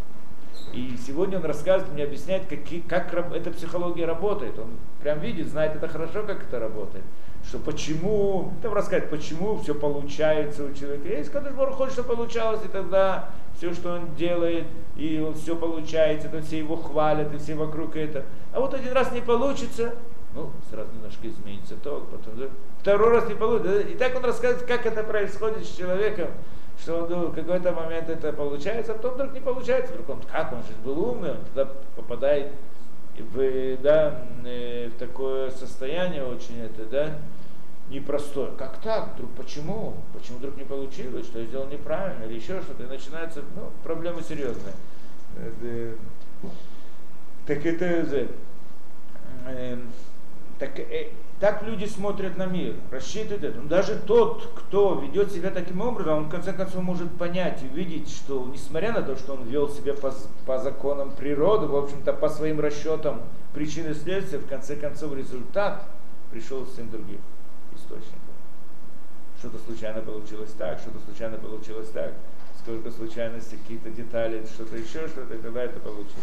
И 0.73 0.97
сегодня 1.05 1.37
он 1.37 1.45
рассказывает, 1.45 1.93
мне 1.93 2.03
объясняет, 2.03 2.43
как, 2.47 3.09
как 3.09 3.31
эта 3.33 3.51
психология 3.51 4.05
работает. 4.05 4.59
Он 4.59 4.71
прям 5.01 5.19
видит, 5.19 5.47
знает 5.47 5.75
это 5.75 5.87
хорошо, 5.87 6.23
как 6.23 6.43
это 6.43 6.59
работает. 6.59 7.03
Что 7.47 7.59
почему, 7.59 8.53
там 8.61 8.73
рассказать, 8.73 9.09
почему 9.09 9.57
все 9.57 9.73
получается 9.73 10.65
у 10.65 10.73
человека. 10.73 11.07
Есть 11.07 11.31
когда 11.31 11.51
Бог 11.51 11.71
хочет, 11.71 11.93
чтобы 11.93 12.15
получалось, 12.15 12.59
и 12.65 12.67
тогда 12.67 13.29
все, 13.57 13.73
что 13.73 13.93
он 13.93 14.15
делает, 14.15 14.65
и 14.97 15.19
он 15.19 15.33
все 15.33 15.55
получается, 15.55 16.29
то 16.29 16.41
все 16.41 16.59
его 16.59 16.75
хвалят, 16.75 17.33
и 17.33 17.37
все 17.37 17.55
вокруг 17.55 17.95
это. 17.95 18.25
А 18.53 18.59
вот 18.59 18.73
один 18.73 18.91
раз 18.91 19.11
не 19.11 19.21
получится, 19.21 19.95
ну, 20.35 20.51
сразу 20.69 20.91
немножко 20.93 21.27
изменится 21.27 21.75
то, 21.75 22.05
потом 22.11 22.49
второй 22.79 23.11
раз 23.11 23.27
не 23.27 23.35
получится. 23.35 23.79
И 23.79 23.95
так 23.95 24.15
он 24.15 24.25
рассказывает, 24.25 24.67
как 24.67 24.85
это 24.85 25.03
происходит 25.03 25.65
с 25.65 25.75
человеком 25.75 26.29
что 26.79 27.05
он 27.05 27.27
в 27.27 27.33
какой-то 27.33 27.71
момент 27.71 28.09
это 28.09 28.33
получается, 28.33 28.91
а 28.93 28.95
потом 28.95 29.15
вдруг 29.15 29.33
не 29.33 29.39
получается, 29.39 29.93
вдруг 29.93 30.09
он, 30.09 30.21
как 30.31 30.53
он 30.53 30.59
же 30.59 30.73
был 30.83 31.09
умный, 31.09 31.31
он 31.31 31.37
тогда 31.53 31.71
попадает 31.95 32.51
в, 33.17 33.77
да, 33.81 34.25
э, 34.45 34.89
в 34.89 34.99
такое 34.99 35.49
состояние 35.51 36.23
очень 36.23 36.59
это, 36.59 36.85
да, 36.85 37.17
непростое. 37.89 38.51
Как 38.57 38.79
так? 38.81 39.15
Вдруг 39.15 39.31
почему? 39.31 39.95
Почему 40.13 40.37
вдруг 40.37 40.57
не 40.57 40.63
получилось? 40.63 41.25
Что 41.25 41.39
я 41.39 41.45
сделал 41.45 41.67
неправильно 41.67 42.25
или 42.25 42.35
еще 42.35 42.61
что-то? 42.61 42.83
И 42.83 42.87
начинается, 42.87 43.41
ну, 43.55 43.71
проблемы 43.83 44.21
серьезные. 44.21 44.73
Так 47.45 47.65
это, 47.65 47.85
э, 49.45 49.77
так, 50.59 50.79
э, 50.79 51.11
Так 51.39 51.61
люди 51.61 51.85
смотрят 51.85 52.35
на 52.35 52.47
мир, 52.47 52.75
рассчитывают 52.89 53.43
это. 53.43 53.61
Но 53.61 53.67
даже 53.67 53.95
тот, 53.95 54.51
кто 54.55 54.99
ведет 54.99 55.31
себя 55.31 55.51
таким 55.51 55.81
образом, 55.81 56.17
он 56.17 56.23
в 56.25 56.29
конце 56.29 56.51
концов 56.51 56.81
может 56.81 57.15
понять 57.15 57.61
и 57.61 57.67
видеть, 57.67 58.09
что 58.09 58.49
несмотря 58.51 58.91
на 58.91 59.03
то, 59.03 59.15
что 59.15 59.33
он 59.33 59.43
вел 59.43 59.69
себя 59.69 59.93
по, 59.93 60.11
по 60.47 60.57
законам 60.57 61.11
природы, 61.11 61.67
в 61.67 61.75
общем-то 61.75 62.13
по 62.13 62.29
своим 62.29 62.59
расчетам 62.59 63.21
причины 63.53 63.91
и 63.91 63.93
следствия, 63.93 64.39
в 64.39 64.47
конце 64.47 64.75
концов 64.75 65.15
результат 65.15 65.83
пришел 66.31 66.63
из 66.63 66.69
всем 66.69 66.89
других 66.89 67.19
источников. 67.75 68.17
Что-то 69.37 69.59
случайно 69.59 70.01
получилось 70.01 70.53
так, 70.57 70.79
что-то 70.79 70.97
случайно 71.05 71.37
получилось 71.37 71.89
так, 71.89 72.13
сколько 72.63 72.89
случайностей, 72.89 73.57
какие-то 73.57 73.91
детали, 73.91 74.43
что-то 74.55 74.75
еще, 74.75 75.07
что-то, 75.07 75.35
и 75.35 75.37
тогда 75.37 75.61
это 75.61 75.79
получилось. 75.79 76.15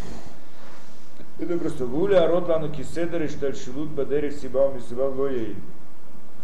Это 1.37 1.57
просто 1.57 1.85
гуля, 1.85 2.23
а 2.23 2.27
рот 2.27 2.47
лану 2.47 2.71
киседер 2.71 3.23
и 3.23 3.27
штальшилут 3.27 3.89
бадерих 3.89 4.33
сибал 4.33 4.71
мисибал 4.73 5.13
лоей. 5.19 5.57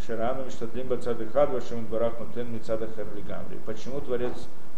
Шарану 0.06 0.50
штатлим 0.50 0.88
бацады 0.88 1.28
хад 1.28 1.52
вашим 1.52 1.86
барах 1.86 2.20
нутен 2.20 2.52
мицада 2.52 2.90
херлигамри. 2.94 3.58
Почему 3.66 4.02
Творец 4.02 4.34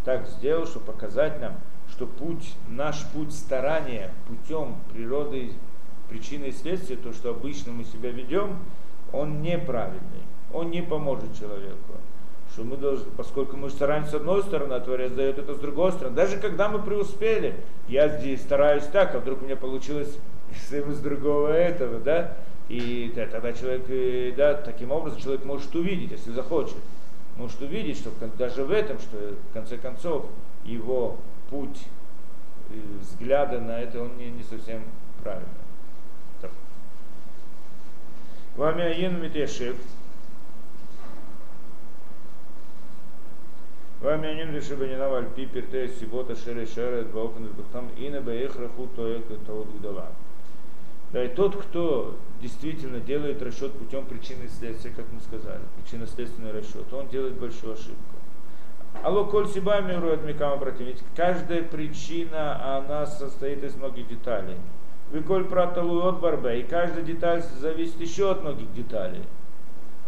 так 0.05 0.27
сделал, 0.27 0.67
чтобы 0.67 0.85
показать 0.85 1.41
нам, 1.41 1.55
что 1.89 2.05
путь, 2.05 2.53
наш 2.67 3.03
путь 3.07 3.33
старания 3.33 4.13
путем 4.27 4.75
природы, 4.91 5.53
причины 6.09 6.45
и 6.45 6.51
следствия, 6.51 6.97
то, 6.97 7.11
что 7.11 7.31
обычно 7.31 7.71
мы 7.71 7.83
себя 7.83 8.11
ведем, 8.11 8.59
он 9.11 9.41
неправильный, 9.41 10.23
он 10.53 10.69
не 10.69 10.83
поможет 10.83 11.35
человеку 11.39 11.93
что 12.53 12.63
мы 12.63 12.77
должны, 12.77 13.09
поскольку 13.17 13.57
мы 13.57 13.71
стараемся 13.71 14.11
с 14.11 14.13
одной 14.13 14.43
стороны, 14.43 14.73
а 14.73 14.79
Творец 14.79 15.11
дает 15.11 15.39
это 15.39 15.55
с 15.55 15.57
другой 15.57 15.91
стороны. 15.91 16.15
Даже 16.15 16.37
когда 16.37 16.69
мы 16.69 16.79
преуспели, 16.79 17.55
я 17.87 18.07
здесь 18.07 18.41
стараюсь 18.41 18.83
так, 18.85 19.15
а 19.15 19.19
вдруг 19.19 19.41
у 19.41 19.45
меня 19.45 19.55
получилось 19.55 20.15
с 20.69 20.99
другого 20.99 21.47
этого, 21.47 21.99
да, 21.99 22.37
и 22.69 23.11
да, 23.15 23.25
тогда 23.25 23.53
человек, 23.53 23.85
э, 23.89 24.33
да, 24.37 24.53
таким 24.53 24.91
образом 24.91 25.19
человек 25.19 25.45
может 25.45 25.75
увидеть, 25.75 26.11
если 26.11 26.31
захочет, 26.31 26.77
может 27.37 27.59
увидеть, 27.61 27.97
что 27.97 28.11
даже 28.37 28.63
в 28.63 28.71
этом, 28.71 28.99
что 28.99 29.17
в 29.49 29.53
конце 29.53 29.77
концов 29.77 30.27
его 30.63 31.17
путь 31.49 31.87
э, 32.69 32.75
взгляда 33.01 33.59
на 33.59 33.81
это, 33.81 33.99
он 33.99 34.15
не, 34.17 34.29
не 34.29 34.43
совсем 34.43 34.83
правильный. 35.23 35.49
Вами 38.55 38.83
Аин 38.83 39.19
Митешев, 39.19 39.75
Вамянин 44.03 44.53
решебанина 44.53 45.07
вальпи 45.07 45.45
пирте 45.45 45.87
сибота 45.87 46.35
шере 46.35 46.65
шере 46.65 47.03
дваофен 47.03 47.47
бахтам 47.57 47.87
ина 47.95 48.19
баехраху 48.19 48.87
тоек 48.97 49.23
таот 49.45 49.69
гдала. 49.79 50.07
Да, 51.13 51.23
и 51.23 51.29
тот, 51.29 51.55
кто 51.55 52.17
действительно 52.41 52.99
делает 52.99 53.41
расчет 53.41 53.71
путем 53.71 54.03
причины 54.03 54.43
и 54.43 54.47
следствия, 54.49 54.91
как 54.91 55.05
мы 55.13 55.21
сказали, 55.21 55.61
причинно-следственный 55.77 56.51
расчет, 56.51 56.91
он 56.91 57.07
делает 57.07 57.35
большую 57.35 57.75
ошибку. 57.75 58.17
Алло, 59.03 59.23
коль 59.23 59.47
сиба 59.47 59.79
мирует 59.79 60.25
микама 60.25 60.57
против. 60.57 60.81
Ведь 60.81 61.03
каждая 61.15 61.63
причина, 61.63 62.79
она 62.79 63.05
состоит 63.05 63.63
из 63.63 63.73
многих 63.75 64.09
деталей. 64.09 64.57
Вы 65.11 65.21
коль 65.21 65.45
праталу 65.45 66.01
от 66.09 66.19
барбе, 66.19 66.59
и 66.59 66.63
каждая 66.63 67.05
деталь 67.05 67.41
зависит 67.41 68.01
еще 68.01 68.31
от 68.31 68.41
многих 68.41 68.73
деталей. 68.73 69.23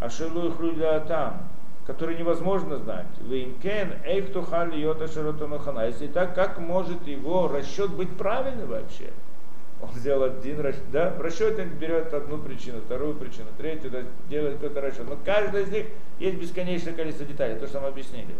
А 0.01 0.09
шелу 0.09 0.51
хруля 0.51 0.99
там 0.99 1.47
который 1.85 2.17
невозможно 2.17 2.77
знать. 2.77 3.05
Веймкен, 3.21 3.93
эйхтухали 4.03 4.77
йота 4.79 5.07
широтанухана. 5.07 5.87
Если 5.87 6.07
так, 6.07 6.33
как 6.33 6.59
может 6.59 7.05
его 7.07 7.47
расчет 7.47 7.91
быть 7.91 8.09
правильным 8.17 8.67
вообще? 8.67 9.11
Он 9.81 9.89
сделал 9.93 10.23
один 10.23 10.61
расчет, 10.61 10.89
да, 10.91 11.11
в 11.11 11.21
расчете 11.21 11.63
он 11.63 11.69
берет 11.69 12.13
одну 12.13 12.37
причину, 12.37 12.79
вторую 12.81 13.15
причину, 13.15 13.47
третью, 13.57 13.91
да, 13.91 13.99
делает 14.29 14.55
какой-то 14.55 14.81
расчет. 14.81 15.07
Но 15.07 15.17
каждый 15.23 15.63
из 15.63 15.69
них 15.69 15.87
есть 16.17 16.37
бесконечное 16.39 16.93
количество 16.93 17.25
деталей, 17.25 17.59
то, 17.59 17.67
что 17.67 17.81
мы 17.81 17.89
объяснили. 17.89 18.35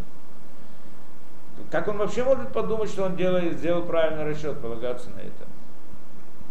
Как 1.70 1.88
он 1.88 1.98
вообще 1.98 2.24
может 2.24 2.52
подумать, 2.52 2.90
что 2.90 3.04
он 3.04 3.16
делает, 3.16 3.58
сделал 3.58 3.84
правильный 3.84 4.24
расчет, 4.24 4.60
полагаться 4.60 5.10
на 5.10 5.20
это? 5.20 5.46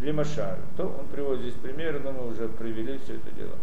Лимашаль. 0.00 0.58
То 0.76 0.84
он 0.84 1.06
приводит 1.06 1.42
здесь 1.42 1.54
примеры, 1.54 1.98
но 1.98 2.12
мы 2.12 2.28
уже 2.28 2.48
привели 2.48 2.98
все 2.98 3.14
это 3.14 3.30
дело. 3.36 3.54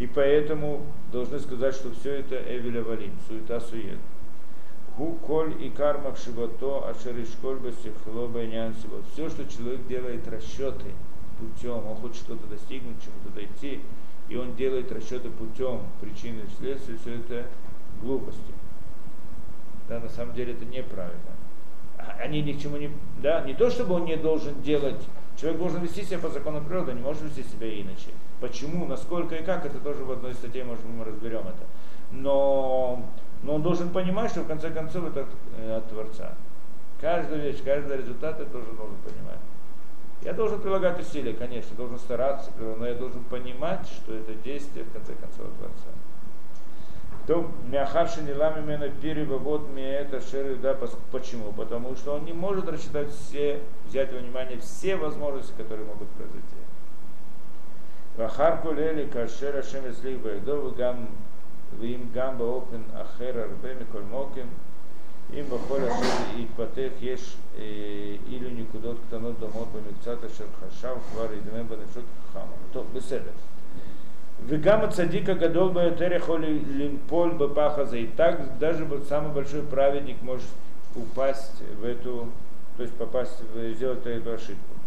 И 0.00 0.06
поэтому 0.06 0.86
должны 1.12 1.38
сказать, 1.38 1.74
что 1.74 1.92
все 1.92 2.20
это 2.20 2.34
Эвеля 2.34 2.82
Валим, 2.82 3.12
суета 3.28 3.60
сует. 3.60 3.98
Гу 4.96 5.12
коль 5.26 5.62
и 5.62 5.68
карма 5.68 6.16
шивото, 6.16 6.88
ашеришколь 6.88 7.58
басихло 7.58 8.26
байнян 8.26 8.74
Все, 9.12 9.28
что 9.28 9.46
человек 9.46 9.86
делает 9.86 10.26
расчеты 10.26 10.86
путем, 11.38 11.86
он 11.86 11.96
хочет 11.96 12.16
что-то 12.16 12.46
достигнуть, 12.46 12.96
чему-то 13.02 13.30
дойти, 13.34 13.80
и 14.30 14.36
он 14.36 14.56
делает 14.56 14.90
расчеты 14.90 15.28
путем 15.28 15.82
причины 16.00 16.40
и 16.40 16.58
следствия, 16.58 16.96
все 16.96 17.16
это 17.16 17.46
глупости. 18.00 18.40
Да, 19.86 20.00
на 20.00 20.08
самом 20.08 20.34
деле 20.34 20.54
это 20.54 20.64
неправильно. 20.64 21.20
А 21.98 22.16
они 22.22 22.40
ни 22.40 22.54
к 22.54 22.60
чему 22.60 22.78
не... 22.78 22.90
Да, 23.22 23.42
не 23.42 23.52
то, 23.52 23.68
чтобы 23.68 23.94
он 23.94 24.06
не 24.06 24.16
должен 24.16 24.62
делать 24.62 25.00
Человек 25.40 25.58
должен 25.58 25.82
вести 25.82 26.02
себя 26.02 26.18
по 26.18 26.28
закону 26.28 26.60
природы, 26.60 26.92
не 26.92 27.00
может 27.00 27.22
вести 27.22 27.42
себя 27.42 27.66
иначе. 27.68 28.10
Почему, 28.40 28.86
насколько 28.86 29.36
и 29.36 29.42
как, 29.42 29.66
это 29.66 29.78
тоже 29.78 30.04
в 30.04 30.10
одной 30.10 30.34
статье, 30.34 30.64
может, 30.64 30.84
мы 30.84 31.04
разберем 31.04 31.42
это. 31.42 31.64
Но, 32.10 33.04
но 33.42 33.56
он 33.56 33.62
должен 33.62 33.90
понимать, 33.90 34.30
что 34.30 34.42
в 34.42 34.46
конце 34.46 34.70
концов 34.70 35.08
это 35.08 35.26
э, 35.58 35.76
от 35.76 35.88
Творца. 35.88 36.34
Каждая 37.00 37.40
вещь, 37.40 37.62
каждый 37.64 37.98
результат 37.98 38.38
я 38.38 38.46
тоже 38.46 38.72
должен 38.72 38.96
понимать. 39.04 39.38
Я 40.22 40.32
должен 40.32 40.60
прилагать 40.60 41.00
усилия, 41.00 41.32
конечно, 41.32 41.74
должен 41.76 41.98
стараться, 41.98 42.50
но 42.58 42.86
я 42.86 42.94
должен 42.94 43.24
понимать, 43.24 43.86
что 43.86 44.14
это 44.14 44.34
действие 44.34 44.84
в 44.84 44.92
конце 44.92 45.14
концов 45.14 45.46
от 45.46 45.54
Творца 45.54 45.88
то 47.30 47.48
мяхавши 47.70 48.22
не 48.22 48.32
ламимена 48.32 48.88
перевод 48.88 49.68
мне 49.68 49.88
это 49.88 50.20
шеры, 50.20 50.56
да, 50.56 50.76
почему? 51.12 51.52
Потому 51.52 51.94
что 51.94 52.14
он 52.14 52.24
не 52.24 52.32
может 52.32 52.68
рассчитать 52.68 53.08
все, 53.10 53.60
взять 53.86 54.12
во 54.12 54.18
внимание 54.18 54.58
все 54.58 54.96
возможности, 54.96 55.52
которые 55.56 55.86
могут 55.86 56.08
произойти. 56.08 56.59
Вахар 58.16 58.60
кулели 58.62 59.06
кашера 59.06 59.62
шем 59.62 59.90
эслих 59.90 60.20
байдов 60.20 60.76
гам 60.76 61.08
вим 61.80 62.10
гам 62.12 62.36
баопен 62.38 62.84
ахер 62.94 63.38
арбе 63.38 63.74
миколь 63.74 64.02
моким 64.02 64.48
им 65.32 65.46
бахоль 65.46 65.84
ашер 65.84 66.38
и 66.38 66.46
патех 66.56 66.92
еш 67.00 67.20
или 67.58 68.50
никудот 68.50 68.98
ктанот 69.06 69.38
домот 69.38 69.68
бамикцата 69.68 70.28
шер 70.28 70.46
хашав 70.58 70.98
хвар 71.12 71.32
и 71.32 71.40
дмем 71.40 71.66
банешот 71.66 72.04
хама. 72.32 72.52
То, 72.72 72.84
беседа. 72.92 73.30
Вегама 74.40 74.90
цадика 74.90 75.34
гадол 75.34 75.70
баэтери 75.70 76.18
холи 76.18 76.58
лимполь 76.58 77.32
бапахаза. 77.32 77.96
И 77.96 78.06
так 78.06 78.58
даже 78.58 78.86
самый 79.08 79.32
большой 79.32 79.62
праведник 79.62 80.20
может 80.22 80.48
упасть 80.96 81.62
в 81.80 81.84
эту, 81.84 82.28
то 82.76 82.82
есть 82.82 82.94
попасть, 82.94 83.40
сделать 83.74 84.04
эту 84.04 84.32
ошибку. 84.32 84.79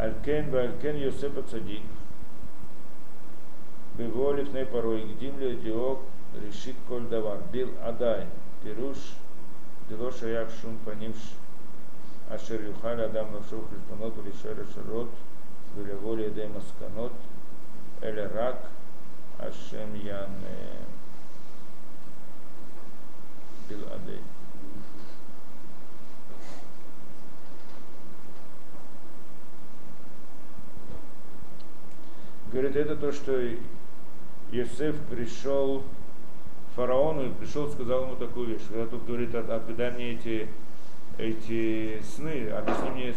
על 0.00 0.10
כן 0.22 0.44
ועל 0.50 0.70
כן 0.82 0.96
יוסף 0.96 1.28
הצדיק, 1.38 1.82
בבואו 3.96 4.32
לפני 4.32 4.60
פרעה 4.70 4.98
הקדים 4.98 5.38
לידיעו 5.38 5.98
ראשית 6.46 6.76
כל 6.88 7.00
דבר, 7.08 7.36
ביל 7.50 7.68
עדיין, 7.82 8.28
פירוש 8.62 9.14
דלא 9.88 10.12
שייך 10.12 10.50
שום 10.62 10.76
פנים 10.84 11.12
ש... 11.14 11.34
אשר 12.34 12.62
יוכל 12.62 13.00
אדם 13.00 13.24
לחשוב 13.36 13.68
חשבונות 13.70 14.12
ולשאול 14.16 14.54
השאלות 14.70 15.08
ולבוא 15.74 16.16
לידי 16.16 16.46
מסקנות, 16.56 17.12
אלא 18.02 18.22
רק 18.34 18.56
השם 19.38 19.96
יענה. 19.96 20.80
בלעדינו 23.68 24.39
Говорит, 32.52 32.76
это 32.76 32.96
то, 32.96 33.12
что 33.12 33.40
Иосиф 34.50 34.96
пришел 35.08 35.84
фараону 36.74 37.26
и 37.26 37.34
пришел, 37.34 37.70
сказал 37.70 38.04
ему 38.04 38.16
такую 38.16 38.48
вещь. 38.48 38.62
Когда 38.68 38.86
тут 38.86 39.04
говорит, 39.06 39.34
отдай 39.34 39.90
мне 39.92 40.12
эти, 40.12 40.48
эти 41.18 42.02
сны, 42.02 42.48
объясни 42.48 42.90
мне 42.90 43.14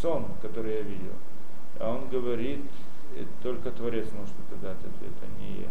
сон, 0.00 0.26
который 0.42 0.74
я 0.74 0.82
видел. 0.82 1.12
А 1.78 1.94
он 1.94 2.08
говорит, 2.08 2.64
только 3.42 3.70
Творец 3.70 4.08
может 4.12 4.34
это 4.50 4.60
дать 4.60 4.78
ответ, 4.78 5.12
а 5.22 5.40
не 5.40 5.60
я. 5.60 5.68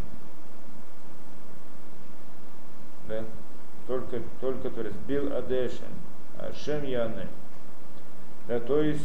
Да? 3.08 3.24
Только, 3.88 4.22
только 4.42 4.70
Творец. 4.72 4.94
Бил 5.08 5.36
Адешен, 5.36 5.94
Ашем 6.40 6.84
Яне. 6.84 7.28
Да, 8.48 8.60
то 8.60 8.82
есть, 8.82 9.04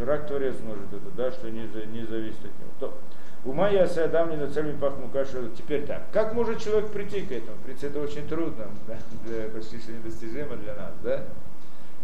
что 0.00 0.06
рак 0.06 0.26
Творец 0.26 0.54
может 0.64 0.92
это, 0.92 1.10
да, 1.14 1.30
что 1.30 1.50
не, 1.50 1.62
не 1.92 2.06
зависит 2.06 2.38
от 2.38 2.44
него. 2.44 2.70
То, 2.78 2.98
Ума 3.44 3.70
я 3.70 3.86
садам 3.86 4.30
не 4.30 4.36
на 4.36 4.50
цель 4.50 4.74
пахну 4.74 5.08
кашу. 5.08 5.48
Теперь 5.56 5.86
так. 5.86 6.10
Как 6.12 6.34
может 6.34 6.58
человек 6.58 6.90
прийти 6.90 7.22
к 7.22 7.32
этому? 7.32 7.56
Прийти 7.64 7.86
это 7.86 8.00
очень 8.00 8.28
трудно, 8.28 8.66
да? 8.88 8.96
почти 9.54 9.78
что 9.78 9.92
недостижимо 9.92 10.56
для 10.56 10.74
нас, 10.74 10.92
да? 11.02 11.24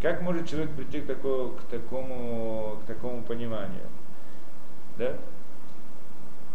Как 0.01 0.23
может 0.23 0.49
человек 0.49 0.71
прийти 0.73 1.01
к, 1.01 1.07
такому, 1.07 1.51
к, 1.51 1.63
такому, 1.71 2.79
к 2.83 2.87
такому 2.87 3.23
пониманию? 3.23 3.87
Да? 4.99 5.15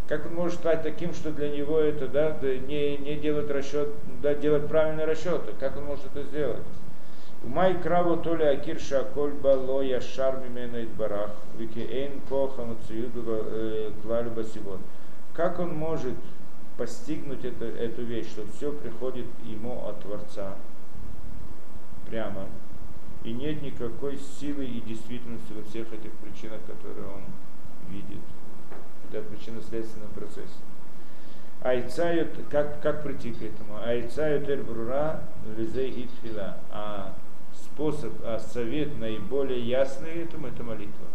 Как 0.08 0.26
он 0.26 0.34
может 0.34 0.54
стать 0.54 0.82
таким, 0.82 1.14
что 1.14 1.30
для 1.30 1.48
него 1.48 1.78
это 1.78 2.08
да, 2.08 2.36
не, 2.42 2.96
не 2.98 3.16
делать 3.16 3.50
расчет, 3.50 3.88
да, 4.20 4.34
делать 4.34 4.68
правильные 4.68 5.06
расчеты? 5.06 5.52
Как 5.58 5.76
он 5.76 5.84
может 5.84 6.06
это 6.06 6.24
сделать? 6.24 6.62
Умай 7.44 7.80
краву 7.82 8.16
то 8.18 8.36
ли 8.36 8.44
акир 8.44 8.78
шаколь 8.78 9.32
бало 9.32 9.82
яшар 9.82 10.38
мимена 10.38 10.86
барах, 10.96 11.32
вики 11.58 11.80
эйн 11.80 12.20
кохам 12.28 12.76
э, 12.88 13.90
клалю 14.02 14.30
басивон. 14.30 14.78
Как 15.34 15.58
он 15.58 15.74
может 15.74 16.14
постигнуть 16.78 17.44
это, 17.44 17.64
эту 17.64 18.02
вещь, 18.02 18.28
что 18.28 18.44
все 18.56 18.72
приходит 18.72 19.26
ему 19.44 19.86
от 19.88 20.00
Творца 20.00 20.54
прямо, 22.08 22.46
и 23.24 23.32
нет 23.32 23.60
никакой 23.62 24.18
силы 24.18 24.64
и 24.64 24.80
действительности 24.80 25.52
во 25.52 25.62
всех 25.64 25.92
этих 25.92 26.12
причинах, 26.12 26.60
которые 26.66 27.06
он 27.06 27.22
видит 27.90 28.20
это 29.12 29.22
причинно-следственном 29.28 30.10
процессе. 30.10 30.56
Айцают, 31.62 32.30
как, 32.50 32.80
как 32.80 33.02
прийти 33.02 33.32
к 33.32 33.42
этому? 33.42 33.80
Айцают 33.84 34.48
эрбрура 34.48 35.20
лизе 35.56 35.88
и 35.88 36.08
тфила. 36.08 36.56
А 36.70 37.14
способ, 37.74 38.12
а 38.24 38.38
совет 38.38 38.98
наиболее 38.98 39.60
ясный 39.60 40.22
этому, 40.22 40.48
это 40.48 40.62
молитва. 40.62 41.06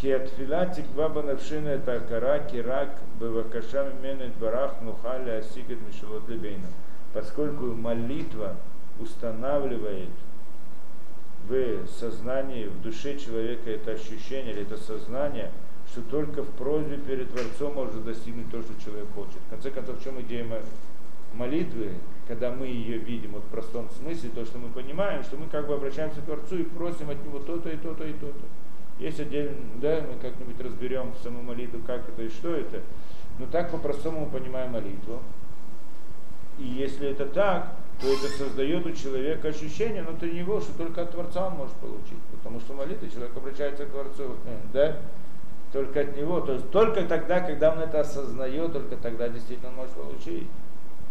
Ки 0.00 0.08
атфила 0.08 0.66
тиква 0.66 1.08
банавшина 1.08 1.68
это 1.68 1.94
акара, 1.94 2.38
кирак, 2.40 2.98
бевакаша 3.18 3.90
мименет 4.02 4.36
барах, 4.36 4.80
нухаля, 4.82 5.38
асикет, 5.38 5.78
мишелот 5.86 6.28
лебейна. 6.28 6.66
Поскольку 7.14 7.66
молитва 7.66 8.56
устанавливает 9.00 10.10
в 11.48 11.86
сознании, 11.88 12.66
в 12.66 12.82
душе 12.82 13.18
человека 13.18 13.70
это 13.70 13.92
ощущение 13.92 14.52
или 14.52 14.62
это 14.62 14.76
сознание, 14.76 15.50
что 15.90 16.02
только 16.02 16.42
в 16.42 16.50
просьбе 16.50 16.98
перед 16.98 17.30
Творцом 17.30 17.74
можно 17.74 18.00
достигнуть 18.02 18.50
то, 18.50 18.60
что 18.60 18.74
человек 18.84 19.06
хочет. 19.14 19.38
В 19.46 19.50
конце 19.50 19.70
концов, 19.70 19.98
в 19.98 20.04
чем 20.04 20.20
идея 20.20 20.44
молитвы, 21.32 21.92
когда 22.26 22.50
мы 22.50 22.66
ее 22.66 22.98
видим 22.98 23.32
вот 23.32 23.44
в 23.44 23.48
простом 23.48 23.88
смысле, 23.90 24.30
то, 24.34 24.44
что 24.44 24.58
мы 24.58 24.68
понимаем, 24.68 25.22
что 25.22 25.36
мы 25.36 25.46
как 25.46 25.66
бы 25.66 25.74
обращаемся 25.74 26.20
к 26.20 26.24
Творцу 26.24 26.58
и 26.58 26.64
просим 26.64 27.10
от 27.10 27.24
Него 27.24 27.38
то-то 27.38 27.68
и 27.68 27.76
то-то 27.76 28.04
и 28.04 28.12
то-то. 28.12 28.44
Есть 28.98 29.20
отдельно, 29.20 29.56
да, 29.76 30.02
мы 30.10 30.18
как-нибудь 30.18 30.60
разберем 30.60 31.12
саму 31.22 31.42
молитву, 31.42 31.80
как 31.86 32.08
это 32.08 32.22
и 32.22 32.28
что 32.28 32.54
это. 32.54 32.80
Но 33.38 33.46
так 33.46 33.70
по-простому 33.70 34.20
мы 34.20 34.38
понимаем 34.38 34.72
молитву. 34.72 35.20
И 36.58 36.64
если 36.64 37.10
это 37.10 37.26
так, 37.26 37.76
то 38.00 38.06
это 38.06 38.28
создает 38.28 38.86
у 38.86 38.92
человека 38.92 39.48
ощущение 39.48 40.02
внутри 40.02 40.32
него, 40.32 40.60
что 40.60 40.72
только 40.76 41.02
от 41.02 41.10
Творца 41.10 41.46
он 41.46 41.54
может 41.54 41.74
получить. 41.74 42.18
Потому 42.32 42.60
что 42.60 42.72
молитва 42.72 43.08
человек 43.08 43.36
обращается 43.36 43.84
к 43.84 43.90
Творцу, 43.90 44.36
э, 44.46 44.56
да? 44.72 44.96
Только 45.72 46.00
от 46.00 46.16
него. 46.16 46.40
То 46.40 46.54
есть 46.54 46.70
только 46.70 47.02
тогда, 47.02 47.40
когда 47.40 47.72
он 47.72 47.80
это 47.80 48.00
осознает, 48.00 48.72
только 48.72 48.96
тогда 48.96 49.28
действительно 49.28 49.68
он 49.70 49.76
может 49.76 49.92
получить. 49.92 50.46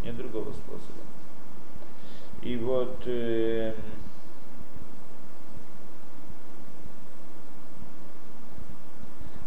Нет 0.03 0.17
другого 0.17 0.51
способа. 0.51 1.04
И 2.45 2.55
вот 2.57 3.01
э, 3.07 3.73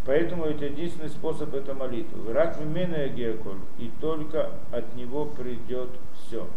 Поэтому 0.05 0.47
это 0.47 0.65
единственный 0.65 1.11
способ 1.11 1.55
это 1.55 1.75
молитва. 1.75 2.33
Рак 2.33 2.59
мимена 2.59 3.09
геоколь, 3.09 3.59
и 3.79 3.91
только 4.01 4.51
от 4.73 4.97
него 4.97 5.27
придет 5.27 5.91
все. 6.15 6.49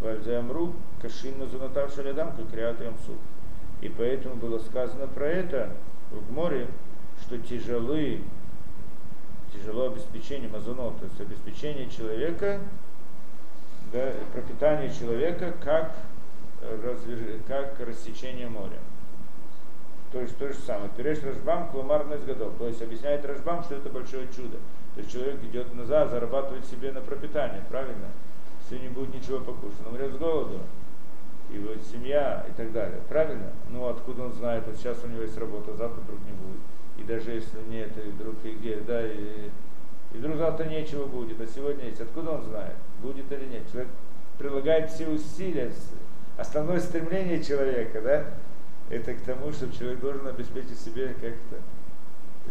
Вальзамру 0.00 0.74
кашин 1.02 1.38
назунатав 1.38 1.92
шалядам, 1.92 2.36
как 2.36 2.54
рядом 2.54 2.94
суд. 3.06 3.16
И 3.80 3.88
поэтому 3.88 4.36
было 4.36 4.58
сказано 4.58 5.08
про 5.08 5.26
это 5.26 5.74
в 6.10 6.30
море, 6.32 6.68
что 7.22 7.38
тяжелы, 7.38 8.20
тяжело 9.52 9.86
обеспечение 9.86 10.50
мазунов, 10.50 10.98
то 11.00 11.06
есть 11.06 11.20
обеспечение 11.20 11.88
человека, 11.90 12.60
да, 13.92 14.12
пропитание 14.32 14.90
человека 14.92 15.54
как, 15.62 15.92
как 17.46 17.80
рассечение 17.80 18.48
моря. 18.48 18.78
То 20.12 20.20
есть 20.20 20.36
то 20.38 20.48
же 20.48 20.58
самое. 20.58 20.90
Переш 20.96 21.22
Рашбам, 21.22 21.70
Клумар 21.70 22.04
годов. 22.04 22.54
То 22.58 22.66
есть 22.66 22.82
объясняет 22.82 23.24
Рашбам, 23.24 23.62
что 23.62 23.76
это 23.76 23.90
большое 23.90 24.26
чудо. 24.34 24.58
То 24.94 25.00
есть 25.00 25.12
человек 25.12 25.42
идет 25.44 25.72
назад, 25.74 26.10
зарабатывает 26.10 26.66
себе 26.66 26.90
на 26.90 27.00
пропитание, 27.00 27.62
правильно? 27.68 28.08
Все 28.66 28.78
не 28.78 28.88
будет 28.88 29.14
ничего 29.14 29.38
покушать. 29.38 29.78
Он 29.86 29.94
умрет 29.94 30.12
с 30.12 30.16
голоду. 30.16 30.60
И 31.52 31.58
вот 31.58 31.78
семья 31.82 32.44
и 32.48 32.52
так 32.52 32.72
далее. 32.72 33.00
Правильно? 33.08 33.52
Ну 33.70 33.86
откуда 33.88 34.24
он 34.24 34.32
знает, 34.32 34.64
вот 34.66 34.76
сейчас 34.76 35.02
у 35.04 35.08
него 35.08 35.22
есть 35.22 35.38
работа, 35.38 35.74
завтра 35.74 36.00
вдруг 36.00 36.18
не 36.20 36.32
будет. 36.32 36.60
И 36.98 37.02
даже 37.02 37.30
если 37.30 37.60
нет, 37.68 37.90
и 37.96 38.10
вдруг 38.10 38.34
и 38.44 38.50
где, 38.52 38.76
да, 38.76 39.04
и, 39.04 39.48
и 40.12 40.18
вдруг 40.18 40.36
завтра 40.36 40.64
нечего 40.64 41.06
будет, 41.06 41.40
а 41.40 41.46
сегодня 41.46 41.86
есть. 41.86 42.00
Откуда 42.00 42.32
он 42.32 42.44
знает, 42.44 42.74
будет 43.02 43.30
или 43.30 43.46
нет? 43.46 43.62
Человек 43.70 43.90
прилагает 44.38 44.90
все 44.90 45.08
усилия, 45.08 45.70
основное 46.36 46.80
стремление 46.80 47.42
человека, 47.42 48.00
да, 48.00 48.24
это 48.88 49.14
к 49.14 49.20
тому, 49.20 49.52
что 49.52 49.70
человек 49.72 50.00
должен 50.00 50.26
обеспечить 50.26 50.78
себе 50.78 51.08
как-то 51.08 51.60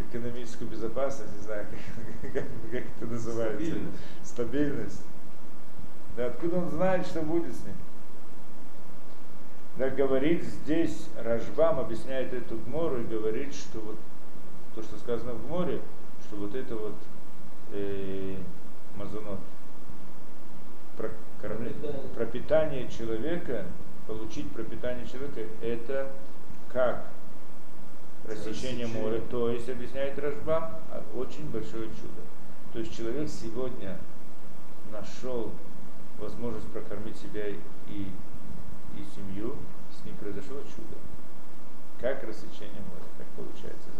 экономическую 0.08 0.70
безопасность, 0.70 1.36
не 1.36 1.42
знаю, 1.42 1.66
как, 2.22 2.32
как, 2.32 2.44
как 2.70 2.82
это 2.96 3.06
называется, 3.06 3.64
стабильность. 3.66 3.98
стабильность. 4.24 5.02
Да 6.16 6.26
откуда 6.26 6.56
он 6.56 6.70
знает, 6.70 7.06
что 7.06 7.20
будет 7.22 7.54
с 7.54 7.64
ним? 7.64 7.74
Да, 9.76 9.88
говорит 9.88 10.44
здесь, 10.44 11.06
Рajбам 11.16 11.80
объясняет 11.80 12.32
эту 12.32 12.56
гмору 12.56 13.00
и 13.00 13.04
говорит, 13.04 13.54
что 13.54 13.80
вот 13.80 13.96
то, 14.74 14.82
что 14.82 14.96
сказано 14.98 15.32
в 15.32 15.48
море, 15.48 15.80
что 16.26 16.36
вот 16.36 16.54
это 16.54 16.76
вот 16.76 16.94
э, 17.72 18.36
мазонот, 18.96 19.40
про, 20.96 21.10
пропитание. 22.14 22.88
человека, 22.88 23.66
получить 24.06 24.50
пропитание 24.52 25.06
человека, 25.06 25.40
это 25.62 26.10
как? 26.72 27.06
Рассечение 28.24 28.86
моря, 28.86 29.20
то 29.30 29.50
есть, 29.50 29.68
объясняет 29.68 30.18
Рашбам, 30.18 30.76
а 30.90 31.02
очень 31.16 31.48
большое 31.50 31.86
чудо. 31.88 32.22
То 32.72 32.78
есть 32.78 32.96
человек 32.96 33.28
сегодня 33.28 33.98
нашел 34.92 35.52
возможность 36.18 36.68
прокормить 36.68 37.16
себя 37.16 37.48
и, 37.48 37.56
и 37.88 39.04
семью, 39.14 39.56
с 39.90 40.04
ним 40.04 40.14
произошло 40.16 40.60
чудо. 40.62 40.98
Как 42.00 42.22
рассечение 42.22 42.82
моря, 42.88 43.08
как 43.18 43.26
получается 43.28 43.88
из 43.88 43.98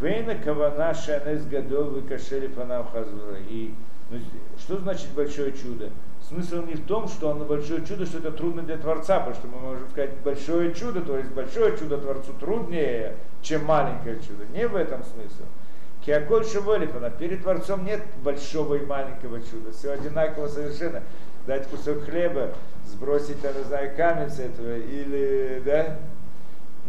Вейна 0.00 0.36
кавана 0.36 0.94
шанес 0.94 1.44
гадол 1.46 1.90
выкашели 1.90 2.48
фанав 2.48 2.92
хазура. 2.92 3.36
И 3.48 3.74
ну, 4.10 4.18
что 4.58 4.78
значит 4.78 5.08
большое 5.14 5.52
чудо? 5.52 5.90
Смысл 6.28 6.62
не 6.62 6.74
в 6.74 6.86
том, 6.86 7.08
что 7.08 7.30
оно 7.30 7.44
большое 7.44 7.84
чудо, 7.84 8.06
что 8.06 8.18
это 8.18 8.30
трудно 8.32 8.62
для 8.62 8.76
Творца, 8.76 9.18
потому 9.18 9.36
что 9.36 9.48
мы 9.48 9.58
можем 9.58 9.88
сказать 9.90 10.10
большое 10.22 10.74
чудо, 10.74 11.00
то 11.00 11.16
есть 11.16 11.30
большое 11.30 11.76
чудо 11.78 11.98
Творцу 11.98 12.32
труднее, 12.38 13.16
чем 13.42 13.64
маленькое 13.64 14.16
чудо. 14.16 14.44
Не 14.52 14.68
в 14.68 14.76
этом 14.76 15.02
смысл. 15.04 15.44
Киаколь 16.04 16.44
Шаволифана, 16.44 17.10
перед 17.10 17.42
Творцом 17.42 17.84
нет 17.84 18.02
большого 18.22 18.74
и 18.74 18.86
маленького 18.86 19.40
чуда, 19.40 19.72
все 19.72 19.92
одинаково 19.92 20.48
совершенно. 20.48 21.02
Дать 21.46 21.66
кусок 21.66 22.04
хлеба, 22.04 22.50
сбросить, 22.86 23.42
я 23.42 23.52
не 23.52 23.64
знаю, 23.64 23.96
камень 23.96 24.30
с 24.30 24.38
этого, 24.38 24.76
или, 24.76 25.62
да, 25.64 25.98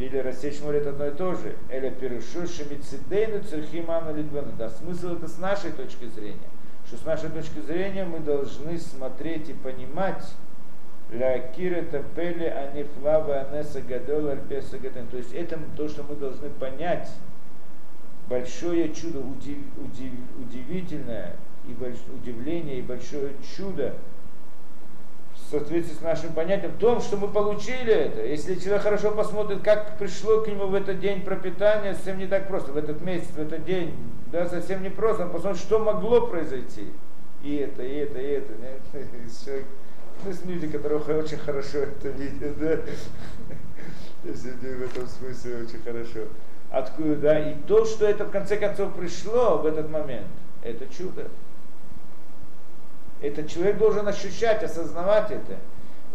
или 0.06 0.18
рассечь 0.18 0.62
море, 0.62 0.80
это 0.80 0.90
одно 0.90 1.08
и 1.08 1.12
то 1.12 1.36
же. 1.36 1.56
Эля 1.70 1.92
перешу 1.92 2.48
шемицидейну 2.48 3.44
церхиману 3.44 4.16
литвану. 4.16 4.52
Да, 4.58 4.70
смысл 4.70 5.16
это 5.16 5.28
с 5.28 5.38
нашей 5.38 5.72
точки 5.72 6.06
зрения 6.06 6.50
что 6.90 6.98
с 6.98 7.06
нашей 7.06 7.30
точки 7.30 7.60
зрения 7.60 8.04
мы 8.04 8.20
должны 8.20 8.80
смотреть 8.80 9.48
и 9.50 9.54
понимать, 9.54 10.24
Ля 11.12 11.40
кира 11.40 11.84
тапели 11.84 12.46
анифлава 12.46 13.42
анеса 13.42 13.82
гадол 13.82 14.30
альпеса 14.30 14.80
гаден. 14.80 15.08
То 15.08 15.18
есть 15.18 15.34
это 15.34 15.60
то, 15.78 15.88
что 15.88 16.04
мы 16.04 16.16
должны 16.16 16.50
понять. 16.50 17.10
Большое 18.28 18.94
чудо, 18.94 19.20
удив, 19.20 19.58
удив, 19.78 20.14
удивительное 20.40 21.36
и 21.68 21.74
больш, 21.74 21.98
удивление 22.14 22.80
и 22.80 22.82
большое 22.82 23.34
чудо 23.56 23.96
в 25.50 25.52
соответствии 25.52 25.96
с 25.96 26.02
нашим 26.02 26.32
понятием, 26.34 26.72
в 26.72 26.78
том, 26.78 27.02
что 27.02 27.18
мы 27.18 27.28
получили 27.28 27.92
это. 27.92 28.24
Если 28.24 28.54
человек 28.56 28.84
хорошо 28.84 29.12
посмотрит, 29.12 29.64
как 29.64 29.98
пришло 29.98 30.42
к 30.42 30.48
нему 30.48 30.68
в 30.68 30.76
этот 30.76 31.00
день 31.00 31.24
пропитание, 31.24 31.96
совсем 31.96 32.20
не 32.20 32.28
так 32.28 32.48
просто, 32.48 32.72
в 32.72 32.78
этот 32.78 33.02
месяц, 33.02 33.30
в 33.32 33.40
этот 33.40 33.66
день, 33.66 33.96
да, 34.32 34.46
совсем 34.48 34.84
не 34.84 34.90
просто. 34.90 35.26
Он 35.26 35.32
посмотрит, 35.32 35.60
что 35.60 35.80
могло 35.80 36.28
произойти. 36.28 36.86
И 37.44 37.56
это, 37.56 37.82
и 37.82 37.96
это, 37.96 38.20
и 38.20 38.26
это. 38.26 38.54
Человек, 38.92 39.66
ну, 40.24 40.30
есть 40.30 40.46
люди, 40.46 40.68
которые 40.68 41.00
очень 41.00 41.38
хорошо 41.38 41.80
это 41.80 42.10
видят, 42.10 42.60
да. 42.60 42.78
Если 44.24 44.52
в 44.52 44.84
этом 44.84 45.08
смысле 45.08 45.64
очень 45.64 45.82
хорошо. 45.82 46.28
Откуда, 46.70 47.16
да, 47.16 47.40
и 47.40 47.56
то, 47.68 47.86
что 47.86 48.06
это 48.06 48.26
в 48.26 48.30
конце 48.30 48.56
концов 48.58 48.94
пришло 48.94 49.58
в 49.58 49.66
этот 49.66 49.90
момент, 49.90 50.28
это 50.62 50.86
чудо. 50.94 51.26
Этот 53.22 53.50
человек 53.50 53.78
должен 53.78 54.08
ощущать, 54.08 54.64
осознавать 54.64 55.32
это. 55.32 55.58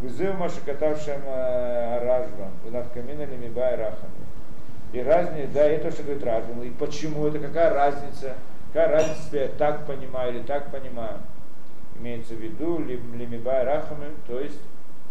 Вызыв 0.00 0.36
Машакатавшем 0.38 1.22
Ражбам, 1.24 2.50
Навкамина 2.70 3.26
Лемибай 3.26 3.76
Рахами. 3.76 4.10
И 4.92 5.00
разница, 5.00 5.48
да, 5.52 5.64
это 5.64 5.90
что 5.90 6.02
говорит 6.02 6.24
Ражбам. 6.24 6.62
И 6.62 6.70
почему 6.70 7.26
это, 7.26 7.38
какая 7.38 7.72
разница? 7.72 8.34
Какая 8.72 8.90
разница, 8.90 9.20
если 9.22 9.38
я 9.38 9.48
так 9.48 9.86
понимаю 9.86 10.34
или 10.34 10.42
так 10.42 10.70
понимаю? 10.70 11.18
Имеется 11.98 12.34
в 12.34 12.38
виду 12.38 12.78
Лемибай 12.80 13.64
Рахами, 13.64 14.08
то 14.26 14.40
есть 14.40 14.60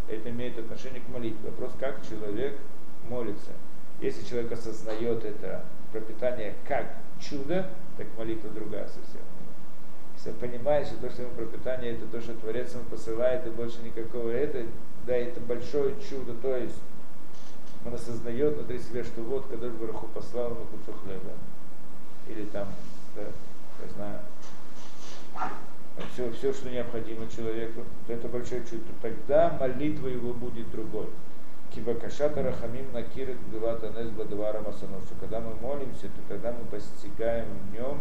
это 0.09 0.29
имеет 0.29 0.59
отношение 0.59 0.99
к 1.01 1.07
молитве. 1.07 1.49
Вопрос, 1.49 1.71
как 1.79 2.01
человек 2.07 2.57
молится. 3.09 3.51
Если 4.01 4.25
человек 4.27 4.51
осознает 4.51 5.23
это 5.23 5.63
пропитание 5.91 6.55
как 6.67 6.85
чудо, 7.21 7.67
так 7.97 8.07
молитва 8.17 8.49
другая 8.49 8.87
совсем. 8.87 9.21
Если 10.23 10.39
понимаешь, 10.39 10.87
что 10.87 10.97
то, 10.97 11.09
что 11.09 11.23
ему 11.23 11.33
пропитание, 11.33 11.93
это 11.93 12.05
то, 12.05 12.21
что 12.21 12.33
Творец 12.35 12.73
ему 12.73 12.85
посылает, 12.85 13.45
и 13.45 13.49
больше 13.49 13.81
никакого 13.83 14.29
это, 14.29 14.65
да, 15.05 15.17
это 15.17 15.41
большое 15.41 15.95
чудо, 16.09 16.33
то 16.41 16.55
есть 16.55 16.79
он 17.85 17.93
осознает 17.93 18.55
внутри 18.55 18.79
себя, 18.79 19.03
что 19.03 19.21
вот, 19.21 19.45
когда 19.47 19.67
Бараху 19.67 20.07
послал 20.07 20.51
ему 20.51 20.65
кусок 20.65 21.01
хлеба, 21.03 21.33
или 22.29 22.45
там, 22.45 22.69
да, 23.17 23.23
я 23.23 23.93
знаю, 23.95 24.19
все, 26.13 26.31
все, 26.31 26.53
что 26.53 26.69
необходимо 26.69 27.29
человеку, 27.29 27.81
то 28.07 28.13
это 28.13 28.29
большое 28.29 28.63
чудо. 28.63 28.83
Тогда 29.01 29.57
молитва 29.59 30.07
его 30.07 30.33
будет 30.33 30.71
другой. 30.71 31.07
Кибакашата 31.75 32.41
Рахамим 32.41 32.93
Накирит 32.93 33.37
Гдулата 33.49 33.89
Незба 33.89 34.23
Двара 34.25 34.61
Масаносу. 34.61 35.15
Когда 35.19 35.41
мы 35.41 35.55
молимся, 35.55 36.03
то 36.03 36.21
тогда 36.29 36.53
мы 36.53 36.65
постигаем 36.65 37.47
в 37.47 37.73
нем 37.73 37.99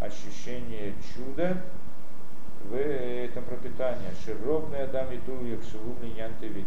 ощущение 0.00 0.94
чуда 1.14 1.62
в 2.64 2.74
этом 2.74 3.44
пропитании. 3.44 4.08
Широбный 4.24 4.84
Адам 4.84 5.12
и 5.12 5.18
Туев 5.18 5.64
Шивум 5.64 5.96
вид. 6.02 6.66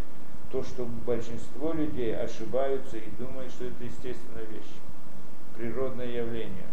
То, 0.51 0.63
что 0.63 0.85
большинство 1.05 1.71
людей 1.71 2.15
ошибаются 2.15 2.97
и 2.97 3.09
думают, 3.17 3.51
что 3.51 3.65
это 3.65 3.83
естественная 3.83 4.43
вещь, 4.51 4.75
природное 5.55 6.07
явление. 6.07 6.67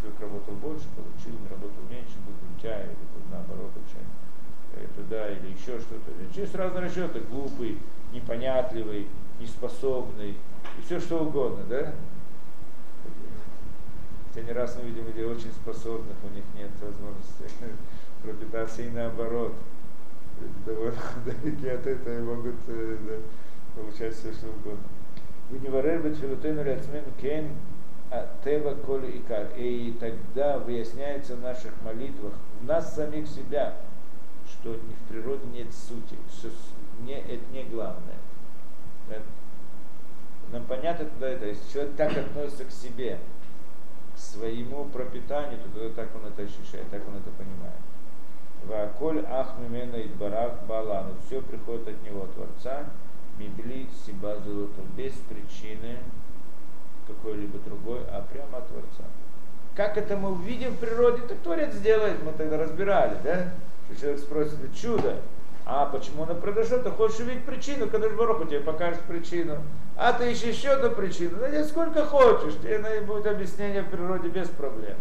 Человек 0.00 0.20
работал 0.20 0.54
больше, 0.54 0.86
получил, 0.94 1.36
работал 1.50 1.82
меньше, 1.90 2.14
был 2.26 2.34
лентяй, 2.46 2.84
или 2.84 3.32
наоборот, 3.32 3.72
очень 3.74 4.06
это 4.76 5.02
да, 5.08 5.30
или 5.30 5.52
еще 5.52 5.78
что-то. 5.80 6.12
Через 6.34 6.54
разные 6.54 6.84
расчеты, 6.84 7.20
глупый, 7.20 7.78
непонятливый, 8.12 9.08
неспособный, 9.40 10.30
и 10.30 10.82
все 10.84 11.00
что 11.00 11.24
угодно, 11.24 11.64
да? 11.68 11.94
Хотя 14.34 14.46
не 14.46 14.52
раз 14.52 14.76
мы 14.76 14.88
видим 14.88 15.06
людей 15.06 15.24
очень 15.24 15.52
способных, 15.52 16.16
у 16.24 16.34
них 16.34 16.44
нет 16.56 16.70
возможности 16.80 17.44
пропитаться 18.22 18.82
и 18.82 18.90
наоборот. 18.90 19.54
Довольно 20.66 20.98
далеки 21.24 21.68
от 21.68 21.86
этого 21.86 22.18
и 22.18 22.22
могут 22.22 22.56
э, 22.66 22.96
да, 23.06 23.80
получать 23.80 24.14
все 24.14 24.32
что 24.32 24.48
угодно. 24.48 24.82
Вы 25.50 25.60
не 25.60 25.68
варер 25.68 26.02
филутейну 26.14 26.64
ляцмем 26.64 27.04
кен 27.20 27.50
а 28.10 28.28
тева 28.42 28.74
коль 28.74 29.18
икар. 29.18 29.48
И 29.56 29.96
тогда 30.00 30.58
выясняется 30.58 31.36
в 31.36 31.40
наших 31.40 31.72
молитвах, 31.84 32.32
в 32.60 32.64
нас 32.64 32.92
самих 32.92 33.28
себя, 33.28 33.74
что 34.48 34.72
в 34.72 35.08
природе 35.08 35.46
нет 35.52 35.72
сути, 35.72 36.16
что 36.32 36.48
не, 37.06 37.18
это 37.20 37.44
не 37.52 37.62
главное. 37.64 38.16
Да? 39.08 39.16
Нам 40.50 40.64
понятно 40.64 41.06
тогда 41.06 41.28
это, 41.28 41.46
если 41.46 41.72
человек 41.72 41.96
так 41.96 42.16
относится 42.16 42.64
к 42.64 42.70
себе, 42.72 43.18
своему 44.16 44.84
пропитанию, 44.86 45.58
то 45.58 45.80
тогда 45.80 46.02
так 46.02 46.08
он 46.14 46.26
это 46.26 46.42
ощущает, 46.42 46.88
так 46.90 47.02
он 47.08 47.16
это 47.16 47.30
понимает. 47.30 47.80
Ваколь 48.66 49.24
ах 49.28 49.54
мимена 49.58 50.00
идбарах 50.00 50.62
балану. 50.66 51.14
Все 51.26 51.42
приходит 51.42 51.88
от 51.88 52.02
него, 52.02 52.26
Творца, 52.34 52.84
Мибли 53.38 53.88
Сиба 54.04 54.36
без 54.96 55.12
причины 55.12 55.98
какой-либо 57.06 57.58
другой, 57.58 58.00
а 58.08 58.24
прямо 58.32 58.58
от 58.58 58.68
Творца. 58.68 59.04
Как 59.74 59.98
это 59.98 60.16
мы 60.16 60.32
увидим 60.32 60.70
в 60.72 60.78
природе, 60.78 61.22
так 61.22 61.38
Творец 61.38 61.74
сделает, 61.74 62.22
мы 62.24 62.32
тогда 62.32 62.58
разбирали, 62.58 63.16
да? 63.22 63.52
Что 63.86 64.00
человек 64.00 64.20
спросит, 64.20 64.74
чудо, 64.74 65.16
а 65.66 65.86
почему 65.86 66.22
оно 66.22 66.34
произошло? 66.34 66.78
Ты 66.78 66.90
хочешь 66.90 67.20
увидеть 67.20 67.44
причину, 67.44 67.88
когда 67.88 68.08
Бароху 68.08 68.44
тебе 68.44 68.60
покажет 68.60 69.00
причину. 69.02 69.58
А 69.96 70.12
ты 70.12 70.32
ищешь 70.32 70.56
еще 70.56 70.70
одну 70.70 70.90
причину. 70.90 71.38
Да 71.38 71.64
сколько 71.64 72.04
хочешь, 72.04 72.54
тебе 72.54 73.00
будет 73.02 73.26
объяснение 73.26 73.82
в 73.82 73.90
природе 73.90 74.28
без 74.28 74.48
проблем. 74.48 74.96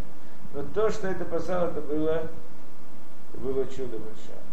Но 0.53 0.63
то, 0.63 0.89
что 0.91 1.07
это 1.07 1.25
послал, 1.25 1.67
это 1.67 1.81
было, 1.81 2.29
было 3.33 3.65
чудо 3.65 3.97
большое. 3.97 4.43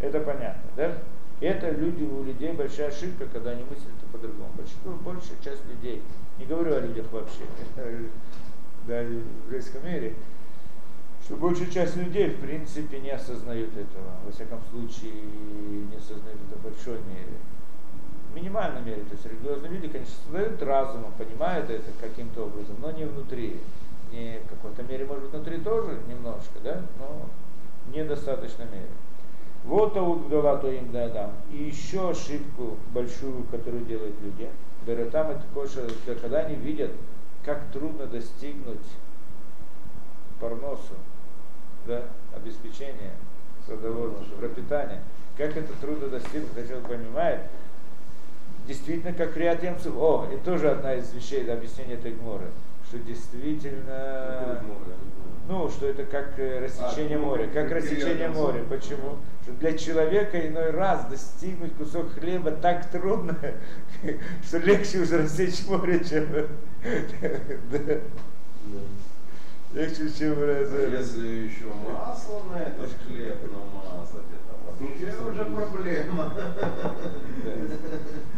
Это 0.00 0.20
понятно, 0.20 0.70
да? 0.76 0.92
Это 1.40 1.70
люди, 1.70 2.02
у 2.02 2.24
людей 2.24 2.52
большая 2.52 2.88
ошибка, 2.88 3.26
когда 3.26 3.50
они 3.50 3.64
мыслят 3.64 3.92
по-другому. 4.10 4.50
Большинство, 4.56 4.92
большая 4.92 5.36
часть 5.42 5.66
людей, 5.66 6.02
не 6.38 6.46
говорю 6.46 6.74
о 6.74 6.80
людях 6.80 7.06
вообще, 7.12 7.42
да, 8.86 9.02
в 9.02 9.46
еврейском 9.46 9.84
мире, 9.84 10.14
что 11.24 11.36
большая 11.36 11.70
часть 11.70 11.96
людей 11.96 12.30
в 12.30 12.40
принципе 12.40 13.00
не 13.00 13.10
осознают 13.10 13.76
этого. 13.76 14.16
Во 14.24 14.32
всяком 14.32 14.60
случае, 14.70 15.12
не 15.12 15.96
осознают 15.96 16.38
это 16.48 16.58
в 16.58 16.62
большой 16.62 16.98
мере. 17.08 17.36
В 18.34 18.36
минимальной 18.36 18.82
мере. 18.82 19.02
То 19.02 19.12
есть 19.12 19.26
религиозные 19.26 19.70
люди, 19.70 19.86
конечно, 19.86 20.12
создают 20.24 20.60
разумом, 20.60 21.12
понимают 21.12 21.70
это 21.70 21.88
каким-то 22.00 22.46
образом, 22.46 22.74
но 22.80 22.90
не 22.90 23.04
внутри. 23.04 23.60
Не 24.10 24.40
в 24.44 24.48
какой-то 24.48 24.82
мере, 24.82 25.06
может 25.06 25.22
быть, 25.24 25.32
внутри 25.32 25.58
тоже 25.58 25.98
немножко, 26.08 26.58
да, 26.64 26.82
но 26.98 27.28
в 27.86 27.94
недостаточной 27.94 28.66
мере. 28.66 28.88
Вот 29.64 29.96
Аудгдала 29.96 30.58
то 30.58 30.68
им 30.68 30.90
дадам. 30.90 31.30
И 31.52 31.62
еще 31.62 32.10
ошибку 32.10 32.76
большую, 32.92 33.44
которую 33.44 33.84
делают 33.84 34.14
люди. 34.20 34.50
Беретам 34.84 35.30
это 35.30 35.42
коша, 35.54 35.82
когда 36.20 36.40
они 36.40 36.56
видят, 36.56 36.90
как 37.44 37.60
трудно 37.72 38.06
достигнуть 38.06 38.84
парносу, 40.40 40.94
да, 41.86 42.02
обеспечения, 42.34 43.12
продовольствия, 43.66 44.36
пропитания. 44.38 45.02
Как 45.36 45.56
это 45.56 45.72
трудно 45.80 46.08
достигнуть, 46.08 46.50
когда 46.52 46.68
человек 46.68 46.88
понимает, 46.88 47.40
действительно, 48.66 49.12
как 49.12 49.34
креатемцев, 49.34 49.94
о, 49.96 50.28
это 50.32 50.44
тоже 50.44 50.70
одна 50.70 50.94
из 50.94 51.12
вещей, 51.12 51.50
объяснения 51.50 51.94
этой 51.94 52.12
гморы, 52.12 52.46
что 52.88 52.98
действительно, 52.98 54.62
ну, 55.46 55.68
что 55.68 55.86
это 55.86 56.04
как 56.04 56.38
э, 56.38 56.64
рассечение 56.64 57.18
а, 57.18 57.20
моря, 57.20 57.48
как 57.52 57.70
рассечение 57.70 58.28
моря. 58.30 58.64
Почему? 58.68 59.18
Что 59.42 59.52
для 59.52 59.76
человека 59.76 60.46
иной 60.48 60.70
раз 60.70 61.04
достигнуть 61.04 61.74
кусок 61.74 62.12
хлеба 62.14 62.52
так 62.52 62.90
трудно, 62.90 63.36
что 64.42 64.58
легче 64.58 65.00
уже 65.00 65.18
рассечь 65.18 65.66
море, 65.66 66.02
чем... 66.02 66.26
Легче, 69.74 70.08
чем 70.16 70.40
раз. 70.40 70.68
А 70.70 70.88
если 70.88 71.26
еще 71.26 71.64
масло 71.64 72.42
на 72.44 72.60
этот 72.60 72.92
хлеб 73.06 73.36
намазать, 73.50 74.22
это 74.30 74.54
вообще 74.70 75.12
уже 75.28 75.44
проблема. 75.44 76.32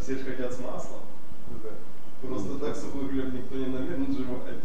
Все 0.00 0.16
же 0.16 0.24
хотят 0.24 0.52
с 0.52 0.60
маслом. 0.60 1.00
Просто 2.22 2.58
так 2.58 2.76
сухой 2.76 3.08
хлеб 3.08 3.32
никто 3.32 3.56
не 3.56 3.66
намерен 3.66 4.12
жевать. 4.12 4.56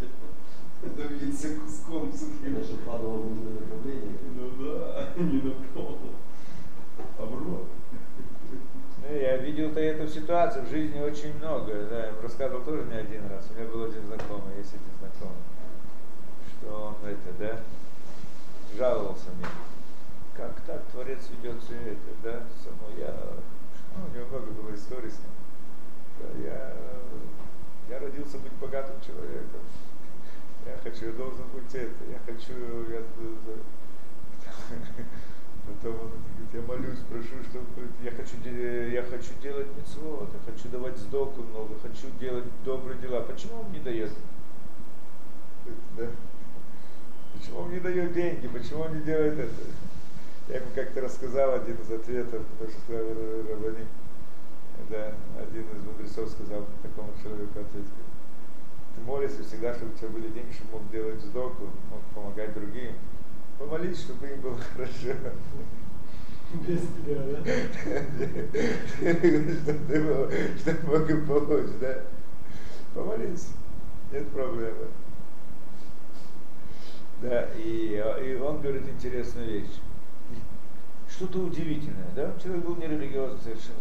Добиться 0.97 1.55
куском 1.59 2.11
сухим. 2.11 2.63
Чтобы 2.63 2.81
падало 2.83 3.17
в 3.17 3.29
нужное 3.29 3.53
направление. 3.53 4.17
Ну 4.35 4.51
да, 4.59 5.09
не 5.17 5.41
на 5.41 5.51
пол. 5.73 5.97
А 7.17 7.25
в 7.25 7.47
рот. 7.47 7.67
Ну, 9.03 9.15
я 9.15 9.37
видел-то 9.37 9.79
эту 9.79 10.07
ситуацию 10.07 10.65
в 10.65 10.69
жизни 10.69 10.99
очень 10.99 11.35
много. 11.37 11.85
Да, 11.89 12.07
я 12.07 12.13
рассказывал 12.21 12.63
тоже 12.63 12.85
не 12.85 12.95
один 12.95 13.27
раз. 13.27 13.49
У 13.49 13.59
меня 13.59 13.69
был 13.69 13.83
один 13.83 14.05
знакомый, 14.05 14.57
есть 14.57 14.73
один 14.73 14.93
знакомый, 14.99 15.43
что 16.47 16.95
он 17.01 17.09
это, 17.09 17.33
да, 17.39 17.59
жаловался 18.77 19.29
мне. 19.37 19.47
Как 20.35 20.59
так 20.61 20.83
Творец 20.91 21.19
ведет 21.29 21.61
все 21.61 21.75
это, 21.75 22.11
да, 22.23 22.43
само 22.63 22.97
я, 22.97 23.13
ну, 23.95 24.05
у 24.05 24.15
него 24.15 24.27
много 24.27 24.51
было 24.51 24.75
историй 24.75 25.09
с 25.09 25.19
ним. 25.19 26.43
Я, 26.43 26.73
я 27.89 27.99
родился 27.99 28.37
быть 28.37 28.53
богатым 28.53 28.95
человеком. 29.01 29.61
Я 30.65 30.77
хочу, 30.77 31.07
я 31.07 31.11
должен 31.11 31.45
быть 31.53 31.75
это, 31.75 32.03
я 32.09 32.19
хочу, 32.25 32.53
я, 32.89 33.01
Потом 35.65 35.93
он 35.93 36.09
говорит, 36.09 36.53
я 36.53 36.61
молюсь, 36.61 36.99
прошу, 37.09 37.41
чтобы 37.49 37.87
я 38.03 38.11
хочу, 38.11 38.35
я 38.49 39.03
хочу 39.03 39.33
делать 39.41 39.67
мецвод, 39.77 40.29
я 40.33 40.51
хочу 40.51 40.69
давать 40.69 40.97
сдоку 40.97 41.41
много, 41.41 41.75
хочу 41.81 42.07
делать 42.19 42.45
добрые 42.65 42.99
дела. 42.99 43.21
Почему 43.21 43.61
он 43.61 43.71
не 43.71 43.79
дает? 43.79 44.11
Да? 45.97 46.07
Почему 47.33 47.59
он 47.59 47.71
не 47.71 47.79
дает 47.79 48.13
деньги? 48.13 48.47
Почему 48.47 48.81
он 48.81 48.97
не 48.97 49.03
делает 49.03 49.39
это? 49.39 49.61
Я 50.49 50.57
ему 50.57 50.67
как-то 50.75 50.99
рассказал 51.01 51.53
один 51.53 51.75
из 51.75 51.89
ответов, 51.89 52.41
потому 52.45 52.69
что 52.69 52.81
сказал 52.81 53.05
Рабани. 53.49 53.87
Да, 54.89 55.13
один 55.39 55.61
из 55.61 55.85
мудрецов 55.85 56.29
сказал 56.29 56.65
такому 56.81 57.13
человеку 57.21 57.59
ответ. 57.59 57.85
ты 58.95 59.01
молишься 59.01 59.43
всегда, 59.43 59.73
чтобы 59.73 59.93
у 59.93 59.97
тебя 59.97 60.09
были 60.09 60.27
деньги, 60.29 60.51
чтобы 60.51 60.79
мог 60.79 60.89
делать 60.91 61.21
сдоку, 61.21 61.69
мог 61.89 62.01
помогать 62.13 62.53
другим. 62.53 62.91
Помолись, 63.57 64.01
чтобы 64.01 64.27
им 64.27 64.41
было 64.41 64.57
хорошо. 64.73 65.15
Без 66.67 66.81
тебя, 66.81 67.23
да? 67.23 67.39
Чтобы 70.59 70.65
ты 70.65 70.73
мог 70.85 71.09
им 71.09 71.25
помочь, 71.25 71.71
да? 71.79 72.03
Помолись, 72.93 73.47
нет 74.11 74.27
проблемы. 74.29 74.87
Да, 77.21 77.47
и, 77.55 78.03
и 78.25 78.35
он 78.35 78.61
говорит 78.61 78.87
интересную 78.87 79.47
вещь. 79.47 79.79
Что-то 81.15 81.39
удивительное, 81.39 82.09
да? 82.15 82.33
Человек 82.41 82.65
был 82.65 82.75
нерелигиозный 82.75 83.39
совершенно. 83.39 83.77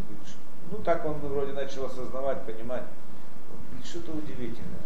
Ну, 0.70 0.78
так 0.78 1.04
он 1.04 1.18
вроде 1.18 1.52
начал 1.52 1.86
осознавать, 1.86 2.44
понимать. 2.44 2.84
Что-то 3.84 4.12
удивительное, 4.12 4.80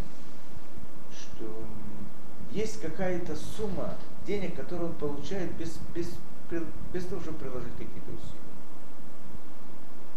что 1.13 1.45
есть 2.51 2.81
какая-то 2.81 3.37
сумма 3.37 3.95
денег, 4.27 4.57
которую 4.57 4.91
он 4.91 4.95
получает 4.95 5.53
без, 5.57 5.79
без, 5.95 6.09
без 6.93 7.05
того, 7.05 7.21
чтобы 7.21 7.39
приложить 7.39 7.73
какие-то 7.73 8.11
усилия. 8.11 8.47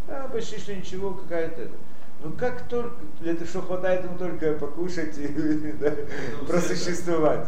А, 0.07 0.27
почти 0.29 0.57
что 0.57 0.75
ничего, 0.75 1.13
какая-то 1.13 1.63
это. 1.63 1.75
Ну 2.21 2.33
как 2.33 2.67
только, 2.67 2.97
это 3.23 3.45
что 3.45 3.61
хватает 3.61 4.03
ему 4.03 4.17
только 4.17 4.53
покушать 4.53 5.17
и 5.17 5.27
да, 5.79 5.93
просуществовать. 6.47 7.47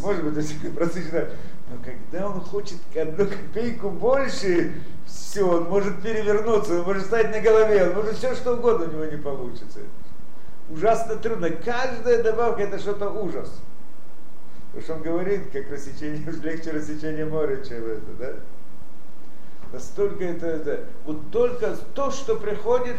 Может 0.00 0.24
быть, 0.24 0.74
просуществовать. 0.74 1.32
Но 1.70 1.76
когда 1.84 2.26
он 2.28 2.40
хочет 2.40 2.78
одну 2.96 3.26
копейку 3.26 3.90
больше, 3.90 4.72
все, 5.06 5.48
он 5.48 5.68
может 5.68 6.02
перевернуться, 6.02 6.80
он 6.80 6.84
может 6.84 7.06
стать 7.06 7.30
на 7.30 7.40
голове, 7.40 7.88
он 7.88 7.94
может 7.94 8.16
все 8.16 8.34
что 8.34 8.54
угодно 8.54 8.86
у 8.86 8.92
него 8.92 9.04
не 9.04 9.16
получится. 9.16 9.78
Ужасно 10.68 11.16
трудно. 11.16 11.50
Каждая 11.50 12.22
добавка 12.22 12.62
это 12.62 12.78
что-то 12.78 13.10
ужас. 13.10 13.60
Потому 14.72 14.82
что 14.82 14.94
он 14.94 15.02
говорит, 15.02 15.50
как 15.52 15.70
рассечение, 15.70 16.24
легче 16.42 16.70
рассечение 16.70 17.24
моря, 17.24 17.62
чем 17.64 17.84
это, 17.84 18.12
да? 18.18 18.32
Настолько 19.72 20.24
это, 20.24 20.46
это, 20.46 20.84
вот 21.04 21.30
только 21.30 21.76
то, 21.94 22.10
что 22.10 22.36
приходит, 22.36 22.96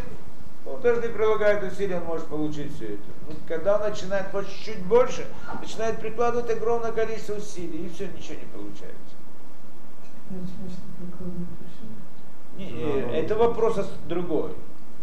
он 0.65 0.79
даже 0.81 1.01
не 1.01 1.07
прилагает 1.07 1.63
усилий, 1.63 1.95
он 1.95 2.03
может 2.03 2.27
получить 2.27 2.75
все 2.75 2.93
это. 2.93 3.03
Ну, 3.27 3.35
когда 3.47 3.75
он 3.77 3.89
начинает 3.89 4.27
хочет 4.31 4.51
чуть 4.63 4.85
больше, 4.85 5.25
начинает 5.59 5.99
прикладывать 5.99 6.49
огромное 6.49 6.91
количество 6.91 7.35
усилий, 7.35 7.85
и 7.85 7.89
все, 7.89 8.07
ничего 8.07 8.35
не 8.35 8.45
получается. 8.53 9.15
Усилия. 12.57 12.73
Не, 12.73 12.81
э, 12.81 13.23
это 13.23 13.35
вопрос 13.35 13.77
ос- 13.77 13.91
другой. 14.07 14.51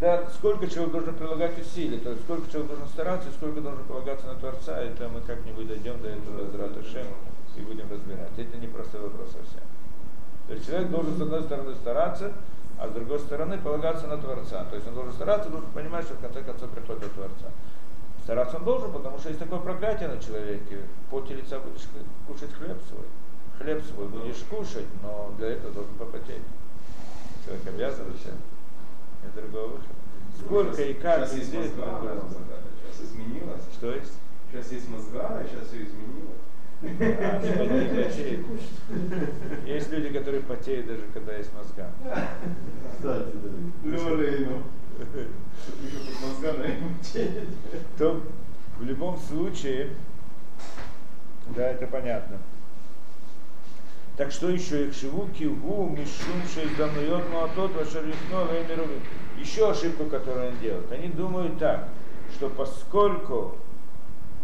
Да, 0.01 0.29
сколько 0.37 0.68
человек 0.68 0.92
должен 0.92 1.14
прилагать 1.14 1.59
усилий, 1.59 1.99
то 1.99 2.11
есть 2.11 2.23
сколько 2.23 2.49
человек 2.51 2.68
должен 2.68 2.88
стараться, 2.88 3.29
и 3.29 3.33
сколько 3.33 3.61
должен 3.61 3.83
полагаться 3.85 4.27
на 4.29 4.35
Творца, 4.37 4.81
это 4.81 5.09
мы 5.09 5.21
как-нибудь 5.23 5.66
дойдем 5.66 6.01
до 6.01 6.09
этого 6.09 6.47
Азрата 6.47 6.85
Шем 6.85 7.07
и 7.57 7.61
будем 7.62 7.90
разбирать. 7.90 8.31
Это 8.37 8.57
не 8.59 8.68
простой 8.68 9.01
вопрос 9.01 9.29
совсем. 9.33 9.62
То 10.47 10.55
есть 10.55 10.66
человек 10.66 10.90
должен 10.90 11.16
с 11.18 11.21
одной 11.21 11.42
стороны 11.42 11.75
стараться, 11.75 12.33
а 12.79 12.88
с 12.88 12.93
другой 12.93 13.19
стороны 13.19 13.59
полагаться 13.59 14.07
на 14.07 14.19
Творца. 14.19 14.64
То 14.64 14.77
есть 14.77 14.87
он 14.87 14.95
должен 14.95 15.12
стараться, 15.12 15.51
должен 15.51 15.71
понимать, 15.71 16.05
что 16.05 16.14
в 16.14 16.21
конце 16.21 16.43
концов 16.43 16.71
приходит 16.71 17.05
от 17.05 17.12
Творца. 17.12 17.47
Стараться 18.23 18.59
он 18.59 18.64
должен, 18.64 18.93
потому 18.93 19.19
что 19.19 19.29
есть 19.29 19.41
такое 19.41 19.59
проклятие 19.59 20.09
на 20.09 20.19
человеке. 20.21 20.83
В 21.07 21.11
поте 21.11 21.35
лица 21.35 21.59
будешь 21.59 21.88
кушать 22.27 22.53
хлеб 22.55 22.79
свой. 22.88 23.07
Хлеб 23.59 23.85
свой 23.85 24.07
будешь 24.07 24.45
кушать, 24.49 24.87
но 25.03 25.35
для 25.38 25.49
этого 25.49 25.73
должен 25.73 25.95
попотеть. 25.95 26.43
Человек 27.45 27.67
обязан 27.67 28.07
все. 28.21 28.31
Нет 29.25 29.35
другого 29.35 29.69
выхода. 29.69 29.95
Сколько 30.38 30.83
и 30.83 30.95
как, 30.95 31.27
Сейчас 31.27 31.35
везде 31.35 31.61
это 31.67 31.85
мозга, 31.85 32.23
сейчас 32.85 33.07
изменилось. 33.07 33.62
Что 33.73 33.93
есть? 33.93 34.12
Сейчас 34.51 34.73
есть 34.73 34.88
мозга, 34.88 35.27
а 35.27 35.45
сейчас 35.45 35.67
все 35.67 35.83
изменилось. 35.83 36.47
А, 36.81 36.87
они 36.87 38.03
потеют. 38.03 38.47
Есть 39.67 39.91
люди, 39.91 40.11
которые 40.11 40.43
потеют 40.43 40.87
даже 40.87 41.03
когда 41.12 41.37
есть 41.37 41.51
мозга. 41.55 41.91
Кстати, 42.93 43.33
да. 43.83 43.91
Лёлейну. 43.91 44.62
Мозгами 46.23 46.77
тень. 47.03 47.49
То 47.97 48.23
в 48.79 48.85
любом 48.85 49.19
случае, 49.19 49.91
да, 51.55 51.69
это 51.71 51.87
понятно. 51.87 52.38
Так 54.17 54.33
что 54.33 54.49
еще 54.49 54.87
их 54.87 54.95
шиву 54.95 55.29
киву, 55.29 55.88
мишум, 55.88 56.43
шейзданует 56.53 57.31
маатот, 57.33 57.73
вашарихно, 57.75 58.47
веймерувим. 58.53 59.01
Еще 59.38 59.71
ошибку, 59.71 60.07
которую 60.07 60.49
они 60.49 60.59
делают. 60.59 60.91
Они 60.91 61.09
думают 61.09 61.59
так, 61.59 61.88
что 62.35 62.49
поскольку 62.49 63.57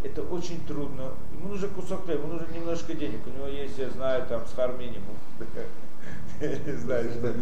это 0.04 0.22
очень 0.22 0.64
трудно, 0.66 1.10
ему 1.44 1.54
нужен 1.54 1.70
кусок 1.70 2.04
хлеба, 2.04 2.22
ему 2.22 2.32
нужно 2.34 2.52
немножко 2.52 2.94
денег, 2.94 3.20
у 3.26 3.30
него 3.30 3.46
есть, 3.46 3.78
я 3.78 3.90
знаю, 3.90 4.26
там, 4.26 4.42
схар 4.46 4.72
минимум. 4.72 5.16
Я 6.40 6.48
не 6.48 6.72
знаю, 6.72 7.10
что 7.10 7.32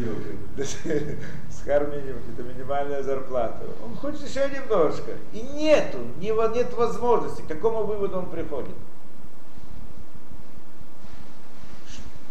Схар 1.50 1.86
минимум, 1.88 2.22
это 2.32 2.42
минимальная 2.42 3.02
зарплата. 3.02 3.64
Он 3.82 3.96
хочет 3.96 4.28
еще 4.28 4.48
немножко. 4.50 5.12
И 5.32 5.40
нету, 5.40 5.98
нет 6.20 6.72
возможности. 6.74 7.40
К 7.42 7.48
какому 7.48 7.84
выводу 7.84 8.18
он 8.18 8.30
приходит? 8.30 8.74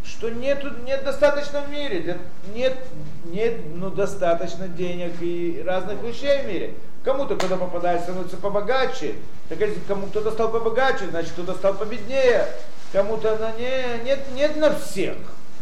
Что 0.04 0.30
нету, 0.30 0.70
нет 0.86 1.04
достаточно 1.04 1.62
в 1.62 1.72
мире, 1.72 2.20
нет, 2.54 2.78
нет 3.26 3.60
ну, 3.76 3.90
достаточно 3.90 4.68
денег 4.68 5.14
и 5.20 5.64
разных 5.66 6.02
вещей 6.04 6.44
в 6.44 6.48
мире. 6.48 6.76
Кому-то, 7.04 7.36
когда 7.36 7.58
попадает, 7.58 8.02
становится 8.04 8.38
побогаче. 8.38 9.16
Так 9.50 9.60
если 9.60 9.80
кому 9.88 10.08
кто-то 10.08 10.32
стал 10.32 10.50
побогаче, 10.50 11.08
значит 11.10 11.32
кто-то 11.32 11.56
стал 11.56 11.74
победнее. 11.74 12.48
Кому-то 12.92 13.38
на 13.38 13.54
не, 13.54 14.04
нет, 14.04 14.20
нет 14.34 14.58
на 14.58 14.76
всех. 14.76 15.16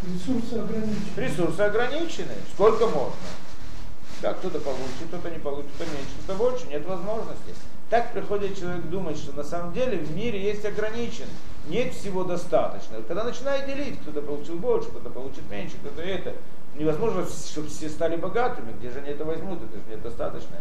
Ресурсы 0.04 0.54
ограничены. 0.54 1.00
Ресурсы 1.16 1.62
ограничены. 1.62 2.34
Сколько 2.54 2.88
можно? 2.88 3.16
Да, 4.22 4.34
кто-то 4.34 4.60
получит, 4.60 5.08
кто-то 5.08 5.30
не 5.30 5.40
получит, 5.40 5.70
кто 5.76 5.86
меньше, 5.86 6.12
кто 6.26 6.36
больше, 6.36 6.68
нет 6.68 6.86
возможности. 6.86 7.56
Так 7.90 8.12
приходит 8.12 8.60
человек 8.60 8.84
думать, 8.86 9.18
что 9.18 9.36
на 9.36 9.44
самом 9.44 9.74
деле 9.74 9.98
в 9.98 10.12
мире 10.16 10.42
есть 10.42 10.66
ограничен, 10.66 11.26
нет 11.68 11.94
всего 11.94 12.24
достаточно. 12.24 13.02
Когда 13.08 13.24
начинает 13.24 13.66
делить, 13.66 14.00
кто-то 14.02 14.22
получил 14.22 14.56
больше, 14.56 14.90
кто-то 14.90 15.10
получит 15.10 15.50
меньше, 15.50 15.78
кто-то 15.78 16.02
это, 16.02 16.34
невозможно, 16.76 17.26
чтобы 17.26 17.70
все 17.70 17.90
стали 17.90 18.18
богатыми, 18.18 18.74
где 18.74 18.90
же 18.92 19.00
они 19.00 19.10
это 19.10 19.24
возьмут, 19.24 19.60
это 19.64 19.78
же 19.78 19.84
нет 19.90 20.02
достаточно. 20.02 20.58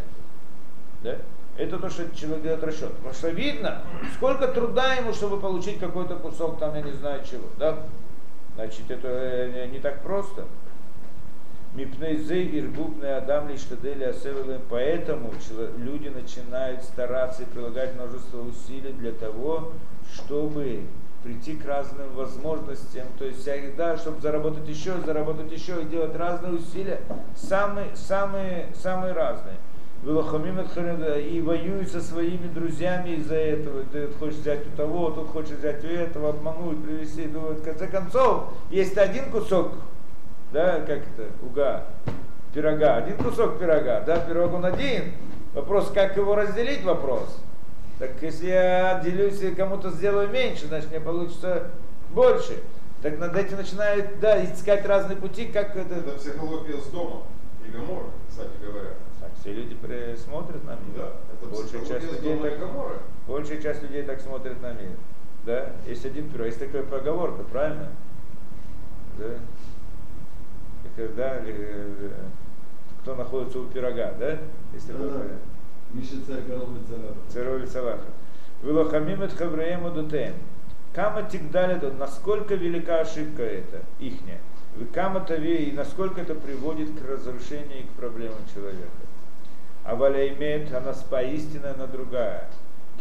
Да? 1.03 1.17
Это 1.57 1.77
то, 1.77 1.89
что 1.89 2.15
человек 2.15 2.43
делает 2.43 2.63
расчет. 2.63 2.93
Потому 2.93 3.13
что 3.13 3.29
видно, 3.29 3.81
сколько 4.15 4.47
труда 4.47 4.95
ему, 4.95 5.13
чтобы 5.13 5.39
получить 5.39 5.79
какой-то 5.79 6.15
кусок, 6.15 6.57
там, 6.59 6.75
я 6.75 6.81
не 6.81 6.93
знаю 6.93 7.21
чего. 7.29 7.47
Да? 7.57 7.79
Значит, 8.55 8.89
это 8.89 9.07
э, 9.07 9.67
не 9.67 9.79
так 9.79 10.01
просто. 10.01 10.45
Мипнейзы 11.73 12.45
ирбубный 12.57 13.15
адам 13.15 13.49
лиштадели 13.49 14.03
асевелем. 14.03 14.61
Поэтому 14.69 15.33
люди 15.77 16.07
начинают 16.07 16.83
стараться 16.83 17.43
и 17.43 17.45
прилагать 17.45 17.95
множество 17.95 18.41
усилий 18.41 18.93
для 18.93 19.11
того, 19.11 19.73
чтобы 20.13 20.83
прийти 21.23 21.55
к 21.55 21.65
разным 21.65 22.13
возможностям, 22.13 23.05
то 23.17 23.25
есть 23.25 23.41
всегда, 23.41 23.97
чтобы 23.97 24.21
заработать 24.21 24.67
еще, 24.67 24.93
заработать 25.05 25.51
еще 25.51 25.81
и 25.81 25.85
делать 25.85 26.15
разные 26.15 26.53
усилия, 26.53 27.01
самые, 27.35 27.95
самые, 27.95 28.69
самые 28.73 29.13
разные. 29.13 29.57
И 30.01 31.41
воюют 31.41 31.91
со 31.91 32.01
своими 32.01 32.47
друзьями 32.47 33.15
из-за 33.15 33.35
этого. 33.35 33.83
Ты 33.91 34.07
хочешь 34.19 34.39
взять 34.39 34.65
у 34.65 34.77
того, 34.77 35.11
тот 35.11 35.29
хочет 35.29 35.59
взять 35.59 35.83
у 35.83 35.87
этого, 35.87 36.29
обмануть, 36.29 36.83
привести. 36.83 37.27
Думают, 37.27 37.59
в 37.59 37.63
конце 37.63 37.87
концов, 37.87 38.53
есть 38.69 38.97
один 38.97 39.29
кусок, 39.29 39.73
да, 40.53 40.79
как 40.79 40.99
это, 40.99 41.27
уга, 41.45 41.85
пирога, 42.53 42.95
один 42.95 43.17
кусок 43.17 43.59
пирога, 43.59 44.01
да, 44.01 44.19
пирог 44.19 44.53
он 44.53 44.65
один. 44.65 45.13
Вопрос, 45.53 45.91
как 45.93 46.15
его 46.15 46.35
разделить, 46.35 46.83
вопрос. 46.83 47.37
Так 47.97 48.11
если 48.21 48.47
я 48.47 49.01
делюсь 49.03 49.41
и 49.41 49.53
кому-то 49.53 49.89
сделаю 49.89 50.29
меньше, 50.29 50.67
значит 50.67 50.89
мне 50.89 51.01
получится 51.01 51.71
больше. 52.11 52.59
Так 53.01 53.19
над 53.19 53.35
этим 53.35 53.57
начинают, 53.57 54.19
да, 54.21 54.43
искать 54.43 54.85
разные 54.85 55.17
пути, 55.17 55.45
как 55.45 55.75
это, 55.75 55.95
Это 55.95 56.17
психология 56.17 56.77
с 56.77 56.87
дома 56.87 57.23
и 57.65 57.71
Гамора, 57.71 58.07
кстати 58.29 58.51
говоря. 58.61 58.91
Все 59.39 59.53
люди 59.53 59.75
смотрят 60.17 60.63
на 60.65 60.71
мир. 60.71 60.97
Да, 60.97 61.13
это 61.33 61.45
большая, 61.45 61.85
часть 61.85 62.11
людей 62.11 62.37
так, 62.39 62.59
большая 63.27 63.61
часть 63.61 63.83
людей 63.83 64.03
так 64.03 64.19
смотрит 64.19 64.61
на 64.61 64.73
мир. 64.73 64.91
Да? 65.45 65.71
Есть 65.87 66.05
один 66.05 66.29
пирог, 66.29 66.47
есть 66.47 66.59
такая 66.59 66.83
поговорка, 66.83 67.43
правильно? 67.43 67.89
Да? 69.17 69.35
Да, 71.15 71.39
или, 71.39 71.55
э, 71.57 72.11
кто 73.01 73.15
находится 73.15 73.59
у 73.59 73.65
пирога, 73.65 74.13
да? 74.19 74.39
Есть 74.73 74.87
такое 74.87 75.37
коровы 76.43 76.79
царапа. 76.87 77.17
Царови 77.29 77.65
Салаха. 77.65 78.05
Вилохамим 78.61 79.23
et 79.23 79.35
Хавраему 79.35 79.91
Дутем. 79.91 80.33
Кама 80.93 81.23
тигдалиду, 81.23 81.93
насколько 81.93 82.55
велика 82.55 83.01
ошибка 83.01 83.43
это, 83.43 83.81
ихняя. 83.99 84.39
Кама 84.93 85.25
и 85.33 85.71
насколько 85.71 86.21
это 86.21 86.35
приводит 86.35 86.99
к 86.99 87.07
разрушению 87.07 87.79
и 87.79 87.83
к 87.83 87.89
проблемам 87.91 88.39
человека. 88.53 88.87
А 89.89 89.95
валя 89.95 90.27
имеет, 90.35 90.71
она 90.71 90.93
спа 90.93 91.23
истина, 91.23 91.71
она 91.71 91.87
другая. 91.87 92.47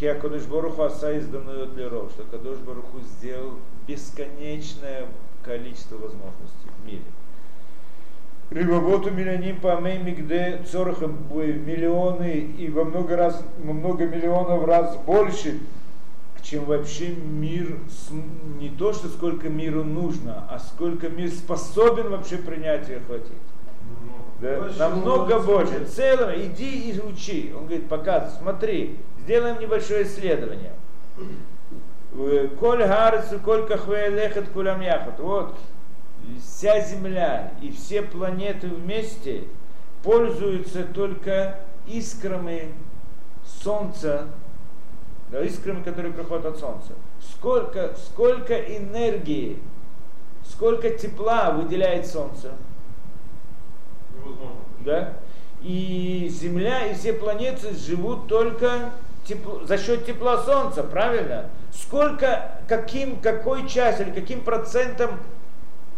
Киакодыш 0.00 0.44
Баруху 0.44 0.84
Аса 0.84 1.12
изданную 1.12 1.66
для 1.66 1.90
Ров, 1.90 2.10
что 2.12 2.22
Кадош 2.22 2.56
Баруху 2.60 3.00
сделал 3.00 3.58
бесконечное 3.86 5.04
количество 5.44 5.96
возможностей 5.96 6.70
в 6.80 6.86
мире. 6.86 7.02
Рибоботу 8.48 9.10
миллионим 9.10 9.60
памей 9.60 9.98
мигде 9.98 10.62
цорахом 10.70 11.18
миллионы 11.30 12.38
и 12.58 12.70
во 12.70 12.84
много 12.84 13.16
раз, 13.16 13.44
во 13.58 13.74
много 13.74 14.06
миллионов 14.06 14.64
раз 14.64 14.96
больше, 15.04 15.60
чем 16.42 16.64
вообще 16.64 17.08
мир, 17.08 17.76
не 18.58 18.70
то 18.70 18.94
что 18.94 19.08
сколько 19.08 19.50
миру 19.50 19.84
нужно, 19.84 20.46
а 20.48 20.58
сколько 20.58 21.10
мир 21.10 21.28
способен 21.28 22.08
вообще 22.08 22.38
принять 22.38 22.88
и 22.88 22.94
охватить. 22.94 23.34
Да? 24.40 24.60
Больше 24.60 24.78
Намного 24.78 25.24
много 25.24 25.38
больше. 25.40 25.84
Целого 25.86 26.32
иди 26.40 26.90
и 26.90 27.00
учи. 27.00 27.52
Он 27.56 27.66
говорит, 27.66 27.88
показывай, 27.88 28.38
смотри, 28.38 28.96
сделаем 29.20 29.58
небольшое 29.58 30.04
исследование. 30.04 30.72
Э, 32.12 32.48
Коль 32.58 32.84
гарцу, 32.84 33.38
коль 33.40 33.66
кахве 33.66 34.08
лехат 34.08 34.48
кулям 34.48 34.80
яхат. 34.80 35.18
Вот, 35.18 35.56
вся 36.40 36.80
Земля 36.80 37.52
и 37.60 37.70
все 37.70 38.02
планеты 38.02 38.68
вместе 38.68 39.44
пользуются 40.02 40.84
только 40.84 41.58
искрами 41.86 42.72
Солнца, 43.62 44.28
да, 45.30 45.42
искрами, 45.42 45.82
которые 45.82 46.12
приходят 46.12 46.46
от 46.46 46.58
Солнца. 46.58 46.92
Сколько, 47.20 47.94
сколько 47.96 48.54
энергии, 48.54 49.58
сколько 50.44 50.90
тепла 50.90 51.50
выделяет 51.50 52.06
Солнце? 52.06 52.52
Да? 54.80 55.14
И 55.62 56.28
Земля 56.30 56.86
и 56.86 56.94
все 56.94 57.12
планеты 57.12 57.74
живут 57.74 58.28
только 58.28 58.92
тепло, 59.24 59.64
за 59.64 59.76
счет 59.78 60.06
тепла 60.06 60.42
Солнца, 60.44 60.82
правильно? 60.82 61.50
Сколько, 61.72 62.60
каким, 62.68 63.16
какой 63.16 63.68
часть 63.68 64.00
или 64.00 64.10
каким 64.10 64.40
процентом 64.40 65.18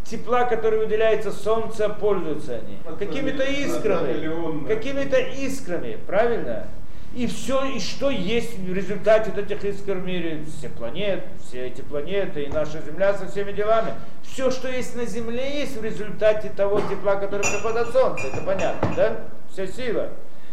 тепла, 0.05 0.45
который 0.45 0.79
выделяется 0.79 1.31
Солнце, 1.31 1.89
пользуются 1.89 2.55
они? 2.57 2.79
Какими-то 2.99 3.45
искрами. 3.45 4.67
Какими-то 4.67 5.19
искрами, 5.19 5.99
правильно? 6.07 6.67
И 7.15 7.27
все, 7.27 7.65
и 7.65 7.81
что 7.81 8.09
есть 8.09 8.57
в 8.57 8.73
результате 8.73 9.33
вот 9.35 9.39
этих 9.39 9.65
искр 9.65 9.95
в 9.95 10.07
мире, 10.07 10.45
все 10.57 10.69
планеты, 10.69 11.25
все 11.45 11.67
эти 11.67 11.81
планеты, 11.81 12.45
и 12.45 12.49
наша 12.49 12.81
Земля 12.83 13.15
со 13.15 13.27
всеми 13.27 13.51
делами. 13.51 13.95
Все, 14.23 14.51
что 14.53 14.69
есть 14.69 14.95
на 14.95 15.05
Земле, 15.07 15.61
есть 15.61 15.77
в 15.77 15.85
результате 15.85 16.51
того 16.51 16.81
тепла, 16.81 17.17
которое 17.17 17.43
приходит 17.43 17.79
от 17.79 17.93
Солнца. 17.93 18.27
Это 18.29 18.43
понятно, 18.43 18.93
да? 18.95 19.17
Вся 19.53 19.67
сила. 19.67 20.11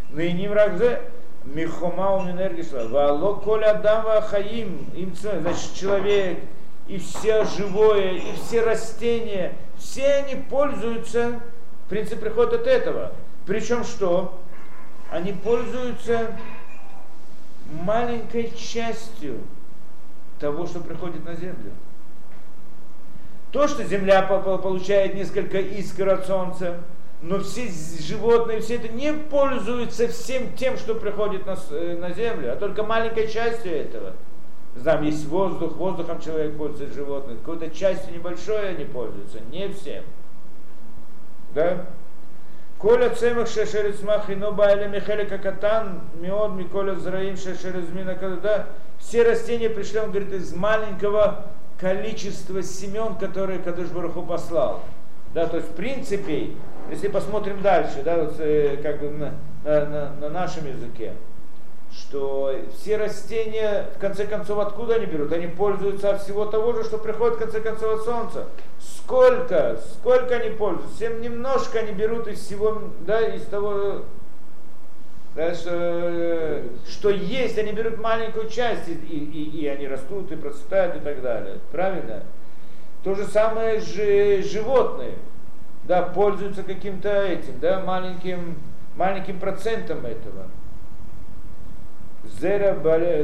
Ныне 0.09 0.49
врагзе, 0.49 1.01
михомаум 1.45 2.31
энергия. 2.31 2.65
Вало 2.87 3.35
коля 3.35 3.75
дама 3.75 4.21
хаим, 4.21 4.89
им 4.95 5.13
значит, 5.15 5.75
человек, 5.75 6.39
и 6.87 6.97
все 6.97 7.43
живое, 7.45 8.13
и 8.13 8.35
все 8.35 8.61
растения, 8.61 9.53
все 9.77 10.07
они 10.15 10.35
пользуются, 10.49 11.39
в 11.85 11.89
принципе, 11.89 12.15
приходят 12.17 12.53
от 12.53 12.67
этого. 12.67 13.11
Причем 13.45 13.83
что? 13.83 14.41
Они 15.11 15.31
пользуются 15.31 16.35
маленькой 17.71 18.51
частью 18.55 19.39
того, 20.39 20.67
что 20.67 20.79
приходит 20.79 21.25
на 21.25 21.35
землю. 21.35 21.71
То, 23.51 23.67
что 23.67 23.83
земля 23.83 24.21
по- 24.23 24.39
по- 24.39 24.57
получает 24.57 25.15
несколько 25.15 25.59
искр 25.59 26.09
от 26.09 26.27
солнца, 26.27 26.79
но 27.21 27.39
все 27.39 27.71
животные, 27.99 28.59
все 28.59 28.75
это 28.75 28.89
не 28.89 29.13
пользуются 29.13 30.07
всем 30.09 30.53
тем, 30.55 30.77
что 30.77 30.95
приходит 30.95 31.45
на, 31.45 31.57
э, 31.71 31.97
на 31.97 32.11
землю, 32.11 32.53
а 32.53 32.55
только 32.57 32.83
маленькой 32.83 33.27
частью 33.27 33.71
этого. 33.71 34.13
Знаем, 34.75 35.03
есть 35.03 35.25
воздух, 35.27 35.75
воздухом 35.77 36.21
человек 36.21 36.55
пользуется, 36.55 36.93
животные, 36.93 37.37
какой-то 37.37 37.71
частью 37.71 38.13
небольшой 38.13 38.69
они 38.69 38.85
пользуются, 38.85 39.39
не 39.51 39.69
всем. 39.69 40.03
Да? 41.55 41.85
Коля 42.79 43.09
цемах 43.09 43.47
шешерец 43.47 44.01
махино 44.03 44.51
байля 44.51 44.87
михелика 44.87 45.37
катан 45.39 46.01
мион 46.19 46.57
миколя 46.57 46.93
зраим 46.95 47.35
шешерец 47.35 47.89
мина 47.91 48.13
когда 48.15 48.67
все 48.99 49.23
растения 49.23 49.69
пришли, 49.69 49.99
он 49.99 50.11
говорит, 50.11 50.31
из 50.33 50.53
маленького 50.53 51.45
количества 51.79 52.61
семен, 52.63 53.15
которые 53.15 53.59
Кадыш 53.59 53.87
Баруху 53.89 54.23
послал. 54.23 54.81
Да, 55.33 55.45
то 55.45 55.57
есть 55.57 55.69
в 55.69 55.73
принципе, 55.75 56.51
если 56.89 57.07
посмотрим 57.07 57.61
дальше, 57.61 58.01
да, 58.03 58.17
вот, 58.17 58.35
э, 58.39 58.77
как 58.81 58.99
бы 58.99 59.09
на, 59.11 59.31
на- 59.63 60.11
на 60.19 60.29
нашем 60.29 60.65
языке, 60.67 61.13
что 61.97 62.55
все 62.77 62.97
растения, 62.97 63.87
в 63.95 63.99
конце 63.99 64.25
концов, 64.25 64.59
откуда 64.59 64.95
они 64.95 65.05
берут? 65.07 65.31
Они 65.33 65.47
пользуются 65.47 66.11
от 66.11 66.21
всего 66.21 66.45
того 66.45 66.73
же, 66.73 66.83
что 66.83 66.97
приходит, 66.97 67.35
в 67.35 67.39
конце 67.39 67.59
концов, 67.59 67.99
от 67.99 68.05
солнца. 68.05 68.45
Сколько, 68.79 69.79
сколько 69.93 70.35
они 70.35 70.51
пользуются? 70.51 70.95
Всем 70.95 71.21
немножко 71.21 71.79
они 71.79 71.91
берут 71.91 72.27
из 72.27 72.39
всего, 72.39 72.81
да, 73.01 73.21
из 73.21 73.43
того, 73.45 74.03
да, 75.35 75.53
что, 75.55 76.63
что 76.87 77.09
есть, 77.09 77.57
они 77.57 77.71
берут 77.71 77.97
маленькую 77.99 78.49
часть, 78.49 78.87
и, 78.87 78.93
и- 78.93 79.61
и 79.61 79.67
они 79.67 79.87
растут, 79.87 80.31
и 80.31 80.35
процветают, 80.35 80.97
и 80.97 80.99
так 80.99 81.21
далее. 81.21 81.57
Правильно? 81.71 82.23
То 83.03 83.15
же 83.15 83.25
самое 83.25 83.79
же 83.79 84.41
животные, 84.43 85.13
да, 85.83 86.01
пользуются 86.03 86.63
каким-то 86.63 87.09
этим, 87.09 87.59
да, 87.59 87.79
маленьким, 87.79 88.57
маленьким 88.95 89.39
процентом 89.39 90.05
этого. 90.05 90.47
Зера 92.39 92.75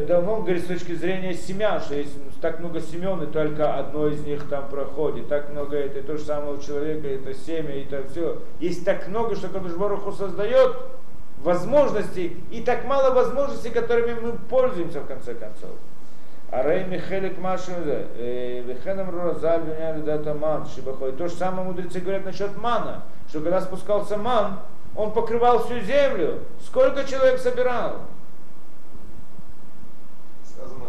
давно 0.08 0.38
говорит 0.38 0.64
с 0.64 0.68
точки 0.68 0.94
зрения 0.94 1.34
семян, 1.34 1.80
что 1.82 1.96
есть 1.96 2.18
так 2.42 2.60
много 2.60 2.82
семен, 2.82 3.22
и 3.22 3.28
только 3.28 3.76
одно 3.76 4.08
из 4.08 4.26
них 4.26 4.50
там 4.50 4.68
проходит. 4.70 5.28
Так 5.30 5.50
много 5.52 5.78
это, 5.78 6.00
и 6.00 6.02
то 6.02 6.18
же 6.18 6.24
самое 6.24 6.56
у 6.56 6.62
человека, 6.62 7.08
это 7.08 7.34
семя, 7.34 7.76
и 7.76 7.84
так 7.84 8.10
все. 8.10 8.42
Есть 8.60 8.84
так 8.84 9.08
много, 9.08 9.36
что 9.36 9.50
Кадуш 9.50 9.74
Баруху 9.74 10.12
создает 10.12 10.76
возможностей, 11.44 12.44
и 12.52 12.62
так 12.62 12.86
мало 12.86 13.14
возможностей, 13.14 13.70
которыми 13.70 14.20
мы 14.20 14.34
пользуемся 14.50 15.02
в 15.02 15.08
конце 15.08 15.36
концов. 15.36 15.72
А 16.50 16.64
Рей 16.64 16.86
Михелик 16.86 17.38
Машин, 17.40 17.76
Вехенам 18.18 19.10
Розаль 19.10 19.62
Дата 20.06 20.34
Ман, 20.34 20.68
Шибахой. 20.68 21.12
То 21.12 21.28
же 21.28 21.34
самое 21.36 21.68
мудрецы 21.68 22.00
говорят 22.00 22.26
насчет 22.26 22.56
мана, 22.58 23.04
что 23.28 23.42
когда 23.42 23.62
спускался 23.62 24.18
ман, 24.18 24.60
он 24.96 25.12
покрывал 25.12 25.64
всю 25.66 25.80
землю. 25.80 26.40
Сколько 26.64 27.04
человек 27.06 27.40
собирал? 27.40 27.98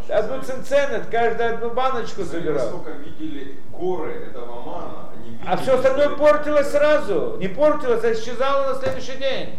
Одну 0.09 0.43
ценценет, 0.43 1.07
каждую 1.11 1.55
одну 1.55 1.71
баночку 1.71 2.25
сами 2.25 2.41
собирал. 2.41 2.65
Насколько 2.71 2.91
видели 2.93 3.57
горы 3.73 4.13
этого 4.13 4.61
мана, 4.61 5.09
они 5.17 5.31
видели, 5.31 5.49
А 5.49 5.57
все 5.57 5.77
остальное 5.77 6.11
портилось 6.11 6.71
сразу. 6.71 7.37
Не 7.39 7.49
портилось, 7.49 8.05
а 8.05 8.13
исчезало 8.13 8.75
на 8.75 8.81
следующий 8.81 9.17
день. 9.17 9.59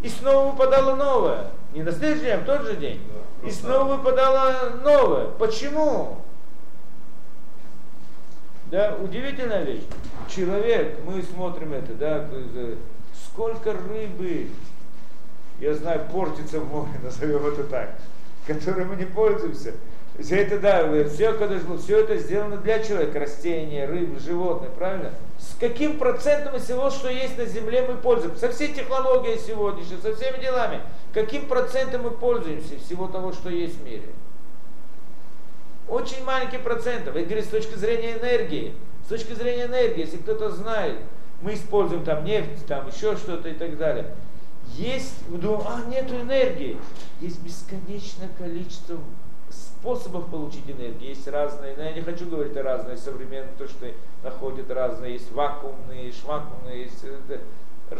И 0.00 0.08
снова 0.08 0.50
выпадало 0.50 0.96
новое. 0.96 1.46
Не 1.72 1.82
на 1.82 1.92
следующий 1.92 2.24
день, 2.24 2.34
а 2.34 2.38
в 2.38 2.44
тот 2.44 2.62
же 2.62 2.76
день. 2.76 3.00
Да, 3.42 3.48
И 3.48 3.50
снова 3.50 3.96
выпадало 3.96 4.70
новое. 4.82 5.26
Почему? 5.38 6.18
Да, 8.70 8.96
удивительная 9.00 9.62
вещь. 9.62 9.84
Человек, 10.28 10.98
мы 11.04 11.22
смотрим 11.22 11.72
это, 11.72 11.94
да, 11.94 12.28
сколько 13.26 13.72
рыбы, 13.72 14.48
я 15.60 15.74
знаю, 15.74 16.00
портится 16.10 16.60
в 16.60 16.68
море, 16.68 16.92
назовем 17.02 17.46
это 17.46 17.64
так, 17.64 17.94
которой 18.46 18.84
мы 18.84 18.96
не 18.96 19.04
пользуемся. 19.04 19.74
Все 20.18 20.42
это, 20.42 20.60
да, 20.60 20.88
все, 21.08 21.34
все 21.78 22.00
это 22.00 22.16
сделано 22.18 22.56
для 22.58 22.78
человека, 22.78 23.18
растения, 23.18 23.84
рыбы, 23.84 24.20
животные, 24.20 24.70
правильно? 24.70 25.10
С 25.38 25.56
каким 25.58 25.98
процентом 25.98 26.54
из 26.54 26.64
всего, 26.64 26.88
что 26.90 27.10
есть 27.10 27.36
на 27.36 27.46
Земле, 27.46 27.84
мы 27.88 27.96
пользуемся? 27.96 28.46
Со 28.46 28.52
всей 28.52 28.72
технологией 28.72 29.38
сегодняшней, 29.38 29.96
со 30.00 30.14
всеми 30.14 30.40
делами. 30.40 30.80
Каким 31.12 31.46
процентом 31.46 32.02
мы 32.02 32.10
пользуемся 32.12 32.78
всего 32.78 33.08
того, 33.08 33.32
что 33.32 33.50
есть 33.50 33.80
в 33.80 33.84
мире? 33.84 34.06
Очень 35.88 36.24
маленький 36.24 36.58
процент. 36.58 37.06
Я 37.06 37.12
говорю, 37.12 37.42
с 37.42 37.48
точки 37.48 37.74
зрения 37.74 38.16
энергии. 38.16 38.74
С 39.04 39.08
точки 39.08 39.32
зрения 39.32 39.64
энергии, 39.64 40.00
если 40.00 40.16
кто-то 40.16 40.50
знает, 40.50 40.96
мы 41.42 41.54
используем 41.54 42.04
там 42.04 42.24
нефть, 42.24 42.66
там 42.66 42.88
еще 42.88 43.16
что-то 43.16 43.48
и 43.48 43.54
так 43.54 43.76
далее. 43.76 44.06
Есть, 44.72 45.14
мы 45.28 45.38
думаем, 45.38 45.66
а, 45.66 45.88
нету 45.88 46.14
энергии. 46.16 46.78
Есть 47.20 47.40
бесконечное 47.40 48.28
количество 48.38 48.98
способов 49.50 50.26
получить 50.30 50.66
энергию. 50.66 51.10
Есть 51.10 51.28
разные, 51.28 51.74
но 51.76 51.84
я 51.84 51.92
не 51.92 52.00
хочу 52.00 52.28
говорить 52.28 52.56
о 52.56 52.62
разные 52.62 52.96
современные, 52.96 53.52
то, 53.58 53.68
что 53.68 53.86
находят 54.22 54.70
разные. 54.70 55.12
Есть 55.12 55.30
вакуумные, 55.32 56.06
есть 56.06 56.24
вакуумные, 56.24 56.84
есть 56.84 57.04
это, 57.04 57.40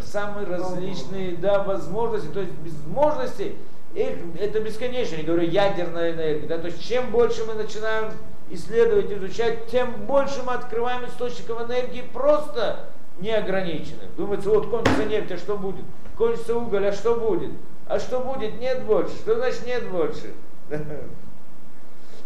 самые 0.02 0.46
различные 0.46 1.36
да, 1.36 1.62
возможности. 1.62 2.28
То 2.32 2.40
есть 2.40 2.52
возможности, 2.62 3.54
их, 3.94 4.16
это 4.40 4.60
бесконечно. 4.60 5.16
Я 5.16 5.24
говорю, 5.24 5.48
ядерная 5.48 6.12
энергия. 6.12 6.48
Да, 6.48 6.58
то 6.58 6.66
есть 6.66 6.82
чем 6.86 7.10
больше 7.10 7.44
мы 7.44 7.54
начинаем 7.54 8.12
исследовать, 8.50 9.12
изучать, 9.12 9.66
тем 9.68 9.92
больше 10.06 10.42
мы 10.44 10.54
открываем 10.54 11.04
источников 11.06 11.62
энергии 11.62 12.04
просто 12.12 12.86
неограниченных. 13.20 14.14
Думается, 14.16 14.50
вот 14.50 14.68
кончится 14.68 15.04
нефть, 15.04 15.32
а 15.32 15.38
что 15.38 15.56
будет? 15.56 15.84
Кончится 16.16 16.56
уголь, 16.56 16.86
а 16.86 16.92
что 16.92 17.16
будет? 17.16 17.50
А 17.86 17.98
что 17.98 18.20
будет? 18.20 18.58
Нет 18.60 18.84
больше. 18.84 19.14
Что 19.16 19.36
значит 19.36 19.66
нет 19.66 19.88
больше? 19.90 20.32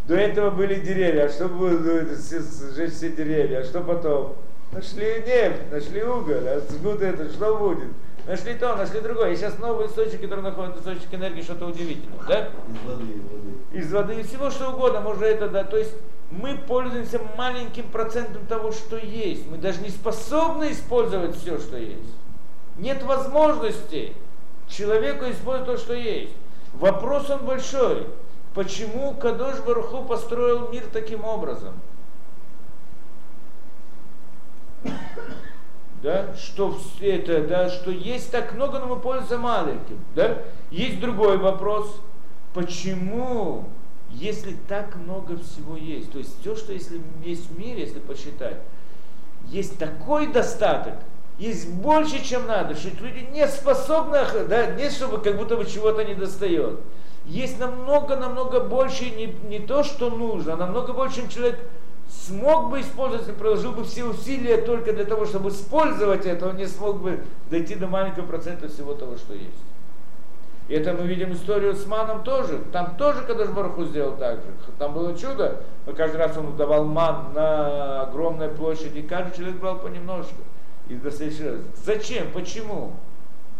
До 0.06 0.14
этого 0.14 0.50
были 0.50 0.76
деревья, 0.80 1.24
а 1.24 1.28
что 1.28 1.48
было 1.48 1.78
сжечь 1.78 2.92
все 2.92 3.10
деревья, 3.10 3.60
а 3.60 3.64
что 3.64 3.80
потом? 3.80 4.36
Нашли 4.72 5.22
нефть, 5.26 5.70
нашли 5.70 6.02
уголь, 6.02 6.46
а 6.46 6.60
сгут 6.68 7.02
это, 7.02 7.30
что 7.30 7.56
будет? 7.56 7.88
Нашли 8.26 8.54
то, 8.54 8.76
нашли 8.76 9.00
другое. 9.00 9.32
И 9.32 9.36
сейчас 9.36 9.58
новый 9.58 9.86
источник, 9.86 10.20
который 10.20 10.40
находит 10.40 10.76
источник 10.76 11.12
энергии, 11.12 11.42
что-то 11.42 11.66
удивительное, 11.66 12.18
да? 12.28 12.48
Из 12.68 12.86
воды, 12.86 13.04
из 13.04 13.22
воды. 13.22 13.54
Из 13.72 13.92
воды, 13.92 14.20
из 14.20 14.26
всего 14.28 14.50
что 14.50 14.70
угодно, 14.70 15.00
можно 15.00 15.24
это, 15.24 15.48
да. 15.48 15.64
То 15.64 15.78
есть 15.78 15.94
мы 16.30 16.56
пользуемся 16.56 17.20
маленьким 17.36 17.88
процентом 17.88 18.44
того, 18.46 18.72
что 18.72 18.98
есть. 18.98 19.50
Мы 19.50 19.56
даже 19.56 19.80
не 19.80 19.88
способны 19.88 20.72
использовать 20.72 21.36
все, 21.36 21.58
что 21.58 21.78
есть. 21.78 22.14
Нет 22.78 23.02
возможности 23.02 24.14
человеку 24.68 25.26
использовать 25.26 25.66
то, 25.66 25.76
что 25.76 25.94
есть. 25.94 26.32
Вопрос 26.74 27.28
он 27.30 27.44
большой. 27.44 28.06
Почему 28.54 29.14
Кадош 29.14 29.60
Баруху 29.60 30.04
построил 30.04 30.68
мир 30.70 30.84
таким 30.92 31.24
образом? 31.24 31.74
да, 36.02 36.34
что 36.36 36.78
это, 37.00 37.46
да, 37.46 37.68
что 37.68 37.90
есть 37.90 38.30
так 38.30 38.54
много, 38.54 38.78
но 38.78 38.86
мы 38.86 38.96
пользуемся 38.96 39.38
маленьким, 39.38 39.98
да. 40.14 40.38
Есть 40.70 41.00
другой 41.00 41.38
вопрос, 41.38 42.00
почему, 42.54 43.64
если 44.10 44.56
так 44.68 44.94
много 44.96 45.36
всего 45.38 45.76
есть, 45.76 46.12
то 46.12 46.18
есть 46.18 46.40
все, 46.40 46.56
что 46.56 46.72
если 46.72 47.00
есть 47.24 47.50
в 47.50 47.58
мире, 47.58 47.82
если 47.82 47.98
посчитать, 47.98 48.58
есть 49.46 49.78
такой 49.78 50.28
достаток, 50.28 50.94
есть 51.38 51.70
больше, 51.70 52.24
чем 52.24 52.46
надо, 52.46 52.74
что 52.74 52.88
люди 53.00 53.28
не 53.32 53.46
способны, 53.46 54.18
да, 54.48 54.66
не 54.66 54.90
чтобы 54.90 55.18
как 55.18 55.36
будто 55.36 55.56
бы 55.56 55.64
чего-то 55.64 56.04
не 56.04 56.14
достает. 56.14 56.80
Есть 57.26 57.60
намного, 57.60 58.16
намного 58.16 58.60
больше 58.60 59.10
не, 59.10 59.26
не 59.48 59.60
то, 59.60 59.84
что 59.84 60.10
нужно, 60.10 60.54
а 60.54 60.56
намного 60.56 60.92
больше, 60.92 61.16
чем 61.16 61.28
человек 61.28 61.58
смог 62.08 62.70
бы 62.70 62.80
использовать, 62.80 63.36
приложил 63.36 63.72
бы 63.72 63.84
все 63.84 64.04
усилия 64.04 64.58
только 64.58 64.92
для 64.92 65.04
того, 65.04 65.26
чтобы 65.26 65.50
использовать 65.50 66.26
это, 66.26 66.48
он 66.48 66.56
не 66.56 66.66
смог 66.66 67.00
бы 67.00 67.22
дойти 67.50 67.74
до 67.74 67.86
маленького 67.86 68.26
процента 68.26 68.68
всего 68.68 68.94
того, 68.94 69.16
что 69.16 69.34
есть. 69.34 69.62
И 70.68 70.74
это 70.74 70.92
мы 70.92 71.06
видим 71.06 71.32
историю 71.32 71.74
с 71.74 71.86
Маном 71.86 72.24
тоже. 72.24 72.60
Там 72.72 72.96
тоже 72.96 73.22
Кадыш 73.22 73.48
Бараху 73.48 73.84
сделал 73.84 74.16
так 74.16 74.36
же. 74.36 74.46
Там 74.78 74.92
было 74.92 75.16
чудо, 75.16 75.62
но 75.86 75.94
каждый 75.94 76.18
раз 76.18 76.36
он 76.36 76.56
давал 76.56 76.84
ман 76.84 77.32
на 77.32 78.02
огромной 78.02 78.48
площади, 78.48 79.00
каждый 79.00 79.36
человек 79.36 79.60
брал 79.60 79.78
понемножку. 79.78 80.42
И 80.88 80.98
следующего 81.10 81.52
раза. 81.52 81.64
Зачем? 81.84 82.32
Почему? 82.32 82.94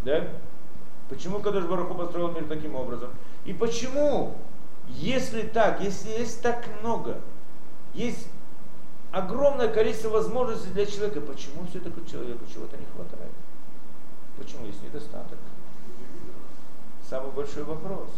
Да? 0.04 0.28
Почему 1.08 1.40
Кадыш 1.40 1.64
Бараху 1.64 1.94
построил 1.94 2.32
мир 2.32 2.44
таким 2.44 2.74
образом? 2.74 3.10
И 3.44 3.52
почему, 3.52 4.36
если 4.88 5.42
так, 5.42 5.80
если 5.80 6.10
есть 6.10 6.42
так 6.42 6.64
много, 6.80 7.20
есть 7.94 8.28
огромное 9.12 9.68
количество 9.68 10.10
возможностей 10.10 10.70
для 10.70 10.86
человека. 10.86 11.20
Почему 11.20 11.66
все-таки 11.66 12.06
человеку 12.10 12.44
чего-то 12.52 12.76
не 12.76 12.86
хватает? 12.94 13.32
Почему 14.36 14.66
есть 14.66 14.82
недостаток? 14.82 15.38
Самый 17.08 17.32
большой 17.32 17.64
вопрос. 17.64 18.08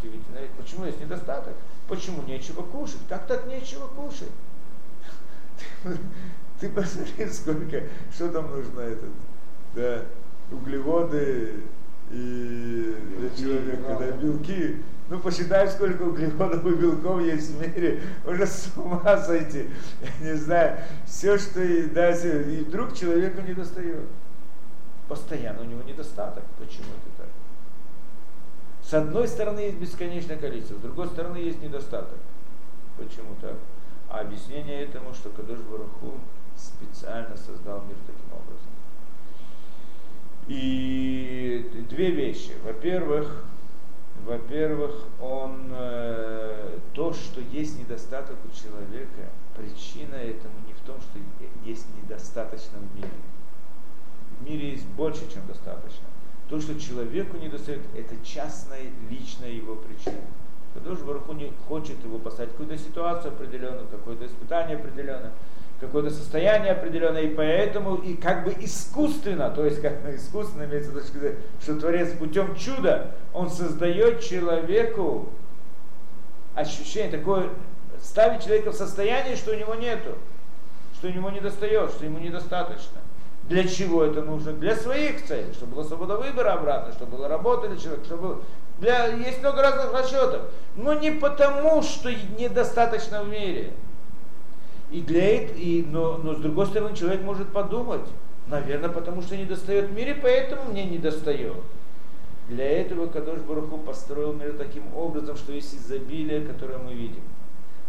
Удивительно. 0.00 0.40
Почему 0.58 0.84
есть 0.86 1.00
недостаток? 1.00 1.54
Почему 1.88 2.22
нечего 2.22 2.62
кушать? 2.62 3.00
Как 3.08 3.26
так 3.26 3.46
нечего 3.46 3.86
кушать? 3.86 4.30
Ты 6.64 6.70
посмотри, 6.70 7.26
сколько, 7.26 7.82
что 8.10 8.30
там 8.30 8.50
нужно 8.50 8.80
этот, 8.80 9.10
да, 9.74 10.00
углеводы 10.50 11.56
и 12.10 12.96
для 13.18 13.30
человека, 13.36 13.98
да, 14.00 14.12
белки. 14.12 14.76
Ну, 15.10 15.18
посчитай, 15.20 15.68
сколько 15.68 16.04
углеводов 16.04 16.64
и 16.64 16.74
белков 16.74 17.20
есть 17.20 17.50
в 17.50 17.60
мире, 17.60 18.00
уже 18.26 18.46
с 18.46 18.72
ума 18.78 19.18
сойти. 19.18 19.68
Я 20.22 20.30
не 20.30 20.36
знаю, 20.38 20.78
все, 21.04 21.36
что 21.36 21.60
и, 21.60 21.82
да, 21.82 22.12
и 22.12 22.64
вдруг 22.64 22.94
человеку 22.94 23.42
не 23.42 23.52
достает. 23.52 24.08
Постоянно 25.06 25.60
у 25.60 25.64
него 25.64 25.82
недостаток. 25.82 26.44
Почему 26.58 26.86
это 26.96 27.24
так? 27.24 27.28
С 28.82 28.94
одной 28.94 29.28
стороны 29.28 29.60
есть 29.60 29.76
бесконечное 29.76 30.38
количество, 30.38 30.76
с 30.76 30.80
другой 30.80 31.08
стороны 31.08 31.36
есть 31.36 31.60
недостаток. 31.60 32.16
Почему 32.96 33.34
так? 33.42 33.56
А 34.08 34.20
объяснение 34.20 34.84
этому, 34.84 35.12
что 35.12 35.28
Кадош 35.28 35.58
Бараху 35.58 36.14
специально 36.56 37.36
создал 37.36 37.82
мир 37.82 37.96
таким 38.06 38.32
образом. 38.32 38.70
И 40.46 41.84
две 41.88 42.10
вещи. 42.10 42.52
Во-первых, 42.64 43.44
во-первых, 44.24 45.04
он, 45.20 45.68
э, 45.70 46.78
то, 46.94 47.12
что 47.12 47.40
есть 47.40 47.78
недостаток 47.78 48.36
у 48.44 48.56
человека, 48.56 49.30
причина 49.54 50.14
этому 50.14 50.54
не 50.66 50.72
в 50.72 50.80
том, 50.80 50.96
что 51.00 51.18
есть 51.64 51.86
недостаточно 52.02 52.78
в 52.78 52.96
мире. 52.96 53.10
В 54.40 54.44
мире 54.44 54.70
есть 54.70 54.86
больше, 54.86 55.30
чем 55.32 55.46
достаточно. 55.46 56.06
То, 56.48 56.60
что 56.60 56.78
человеку 56.78 57.36
не 57.36 57.48
достает, 57.48 57.80
это 57.94 58.14
частная, 58.24 58.90
личная 59.10 59.50
его 59.50 59.76
причина. 59.76 60.24
Что 60.74 61.04
Баруху 61.04 61.32
не 61.34 61.52
хочет 61.68 62.02
его 62.02 62.18
поставить 62.18 62.50
в 62.50 62.52
какую-то 62.56 62.78
ситуацию 62.78 63.32
определенную, 63.32 63.86
какое-то 63.88 64.26
испытание 64.26 64.76
определенное 64.76 65.32
какое-то 65.86 66.10
состояние 66.10 66.72
определенное, 66.72 67.22
и 67.22 67.34
поэтому 67.34 67.96
и 67.96 68.14
как 68.14 68.44
бы 68.44 68.54
искусственно, 68.60 69.50
то 69.50 69.64
есть 69.64 69.80
как 69.80 69.94
искусственно 70.14 70.64
имеется 70.64 70.90
в 70.90 70.96
виду, 70.96 71.36
что 71.60 71.78
Творец 71.78 72.10
путем 72.18 72.54
чуда, 72.56 73.12
он 73.32 73.50
создает 73.50 74.20
человеку 74.20 75.28
ощущение 76.54 77.18
такое, 77.18 77.48
ставит 78.02 78.42
человека 78.42 78.72
в 78.72 78.74
состояние, 78.74 79.36
что 79.36 79.52
у 79.52 79.56
него 79.56 79.74
нету, 79.74 80.16
что 80.94 81.08
у 81.08 81.10
него 81.10 81.30
не 81.30 81.40
достает, 81.40 81.90
что 81.90 82.04
ему 82.04 82.18
недостаточно. 82.18 83.00
Для 83.44 83.68
чего 83.68 84.04
это 84.04 84.22
нужно? 84.22 84.52
Для 84.52 84.74
своих 84.74 85.26
целей, 85.26 85.52
чтобы 85.52 85.74
была 85.74 85.84
свобода 85.84 86.16
выбора 86.16 86.54
обратно, 86.54 86.92
чтобы 86.94 87.18
была 87.18 87.28
работа 87.28 87.68
для 87.68 87.78
человека, 87.78 88.04
чтобы 88.06 88.42
для, 88.78 89.06
есть 89.06 89.40
много 89.40 89.60
разных 89.60 89.92
расчетов. 89.92 90.42
Но 90.76 90.94
не 90.94 91.10
потому, 91.10 91.82
что 91.82 92.10
недостаточно 92.10 93.22
в 93.22 93.28
мире, 93.28 93.72
и 94.90 95.00
этого, 95.00 95.56
и, 95.56 95.84
но, 95.90 96.18
но 96.18 96.34
с 96.34 96.38
другой 96.38 96.66
стороны, 96.66 96.94
человек 96.94 97.22
может 97.22 97.48
подумать, 97.48 98.06
наверное, 98.46 98.90
потому 98.90 99.22
что 99.22 99.36
не 99.36 99.44
достает 99.44 99.90
в 99.90 99.92
мире, 99.92 100.16
поэтому 100.20 100.70
мне 100.70 100.84
не 100.84 100.98
достает. 100.98 101.56
Для 102.48 102.64
этого 102.64 103.06
Кадош 103.06 103.40
Баруху 103.40 103.78
построил 103.78 104.34
мир 104.34 104.54
таким 104.58 104.94
образом, 104.94 105.36
что 105.36 105.52
есть 105.52 105.74
изобилие, 105.74 106.42
которое 106.42 106.78
мы 106.78 106.92
видим. 106.92 107.22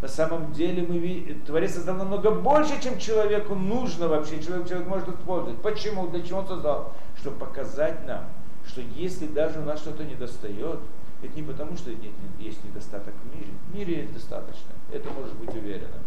На 0.01 0.07
самом 0.07 0.53
деле 0.53 0.85
мы 0.87 0.97
видим, 0.97 1.41
Творец 1.41 1.73
создал 1.73 1.95
намного 1.95 2.31
больше, 2.31 2.81
чем 2.81 2.97
человеку 2.97 3.55
нужно 3.55 4.07
вообще, 4.07 4.41
человек, 4.41 4.67
человек 4.67 4.87
может 4.87 5.09
использовать. 5.09 5.61
Почему? 5.61 6.07
Для 6.07 6.21
чего 6.21 6.39
он 6.39 6.47
создал? 6.47 6.93
Чтобы 7.17 7.37
показать 7.37 8.05
нам, 8.07 8.25
что 8.65 8.81
если 8.95 9.27
даже 9.27 9.59
у 9.59 9.63
нас 9.63 9.79
что-то 9.79 10.03
не 10.03 10.15
достает, 10.15 10.79
это 11.21 11.35
не 11.35 11.43
потому, 11.43 11.75
что 11.75 11.91
есть 12.39 12.63
недостаток 12.63 13.13
в 13.23 13.35
мире. 13.35 13.47
В 13.69 13.75
мире 13.75 14.01
есть 14.01 14.13
достаточно. 14.13 14.71
Это 14.91 15.09
может 15.09 15.33
быть 15.35 15.53
уверенно 15.55 15.99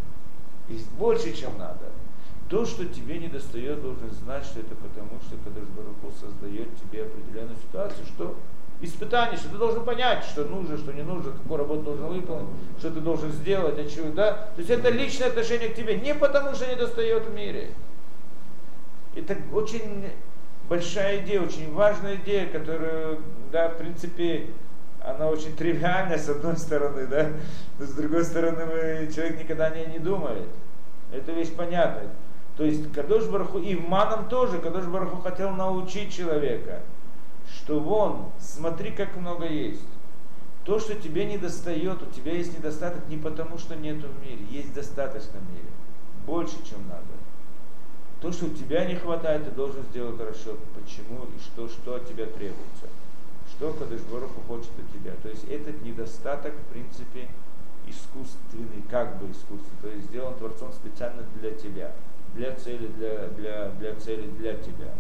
есть 0.69 0.91
больше, 0.93 1.33
чем 1.35 1.57
надо. 1.59 1.91
То, 2.49 2.65
что 2.65 2.87
тебе 2.87 3.19
не 3.19 3.29
достает, 3.29 3.83
должен 3.83 4.11
знать, 4.11 4.45
что 4.45 4.61
это 4.61 4.75
потому, 4.75 5.21
что 5.21 5.37
когда 5.45 5.61
Баруху 5.77 6.13
создает 6.19 6.69
тебе 6.77 7.03
определенную 7.03 7.57
ситуацию, 7.57 8.07
что 8.07 8.37
испытание, 8.81 9.39
что 9.39 9.51
ты 9.51 9.59
должен 9.59 9.85
понять, 9.85 10.25
что 10.25 10.45
нужно, 10.45 10.79
что 10.79 10.93
не 10.93 11.03
нужно, 11.03 11.33
какую 11.33 11.59
работу 11.59 11.83
должен 11.83 12.07
выполнить, 12.07 12.49
что 12.79 12.91
ты 12.91 13.01
должен 13.01 13.33
сделать, 13.33 13.79
а 13.79 13.85
чего, 13.89 14.11
да? 14.13 14.51
То 14.55 14.59
есть 14.59 14.71
это 14.71 14.89
личное 14.89 15.29
отношение 15.29 15.69
к 15.69 15.75
тебе, 15.75 15.97
не 15.97 16.15
потому 16.15 16.55
что 16.55 16.67
не 16.67 16.77
достает 16.77 17.27
в 17.27 17.35
мире. 17.35 17.71
Это 19.15 19.37
очень 19.53 20.05
большая 20.69 21.25
идея, 21.25 21.43
очень 21.43 21.73
важная 21.73 22.17
идея, 22.17 22.47
которую, 22.47 23.21
да, 23.51 23.69
в 23.69 23.79
принципе, 23.79 24.47
она 25.11 25.29
очень 25.29 25.55
тривиальная 25.57 26.19
с 26.19 26.29
одной 26.29 26.57
стороны, 26.57 27.07
да, 27.07 27.31
но 27.79 27.87
с 27.87 27.93
другой 27.93 28.25
стороны 28.25 28.67
мы, 28.67 29.13
человек 29.13 29.41
никогда 29.41 29.67
о 29.67 29.75
ней 29.75 29.87
не 29.87 29.99
думает. 29.99 30.49
Это 31.13 31.33
вещь 31.33 31.53
понятная. 31.53 32.09
То 32.57 32.65
есть 32.65 32.93
Кадош 32.93 33.27
Бараху, 33.27 33.59
и 33.59 33.75
в 33.75 33.89
Маном 33.89 34.29
тоже, 34.29 34.59
Кадош 34.59 34.85
Бараху 34.85 35.19
хотел 35.19 35.51
научить 35.51 36.15
человека, 36.15 36.81
что 37.55 37.81
вон, 37.81 38.31
смотри, 38.41 38.91
как 38.91 39.17
много 39.17 39.47
есть. 39.47 39.81
То, 40.65 40.79
что 40.79 40.95
тебе 40.95 41.25
не 41.25 41.39
достает, 41.39 42.03
у 42.03 42.07
тебя 42.07 42.33
есть 42.33 42.57
недостаток 42.57 43.09
не 43.09 43.17
потому, 43.17 43.57
что 43.59 43.75
нету 43.75 44.09
в 44.09 44.23
мире, 44.23 44.45
есть 44.51 44.75
достаточно 44.75 45.39
в 45.39 45.53
мире. 45.53 45.69
Больше, 46.27 46.57
чем 46.69 46.87
надо. 46.89 47.07
То, 48.21 48.33
что 48.33 48.47
у 48.47 48.51
тебя 48.51 48.85
не 48.85 48.97
хватает, 48.97 49.45
ты 49.45 49.51
должен 49.53 49.83
сделать 49.85 50.21
расчет, 50.21 50.59
почему 50.75 51.25
и 51.25 51.41
что, 51.41 51.69
что 51.69 51.95
от 51.95 52.07
тебя 52.09 52.27
требуется 52.27 52.89
что 53.59 53.73
Кадыш 53.73 54.01
Баруху 54.03 54.41
хочет 54.47 54.71
от 54.79 54.93
тебя. 54.93 55.13
То 55.21 55.29
есть 55.29 55.45
этот 55.51 55.83
недостаток, 55.83 56.55
в 56.55 56.73
принципе, 56.73 57.29
искусственный, 57.89 58.83
как 58.89 59.19
бы 59.19 59.33
искусственный, 59.33 59.83
то 59.83 59.89
есть 59.89 60.07
сделан 60.07 60.35
Творцом 60.37 60.73
специально 60.73 61.25
для 61.41 61.51
тебя, 61.51 61.93
для 62.35 62.55
цели, 62.55 62.87
для, 62.87 63.27
для, 63.29 63.71
для 63.71 63.97
цели 63.97 64.31
для 64.31 64.55
тебя. 64.55 64.93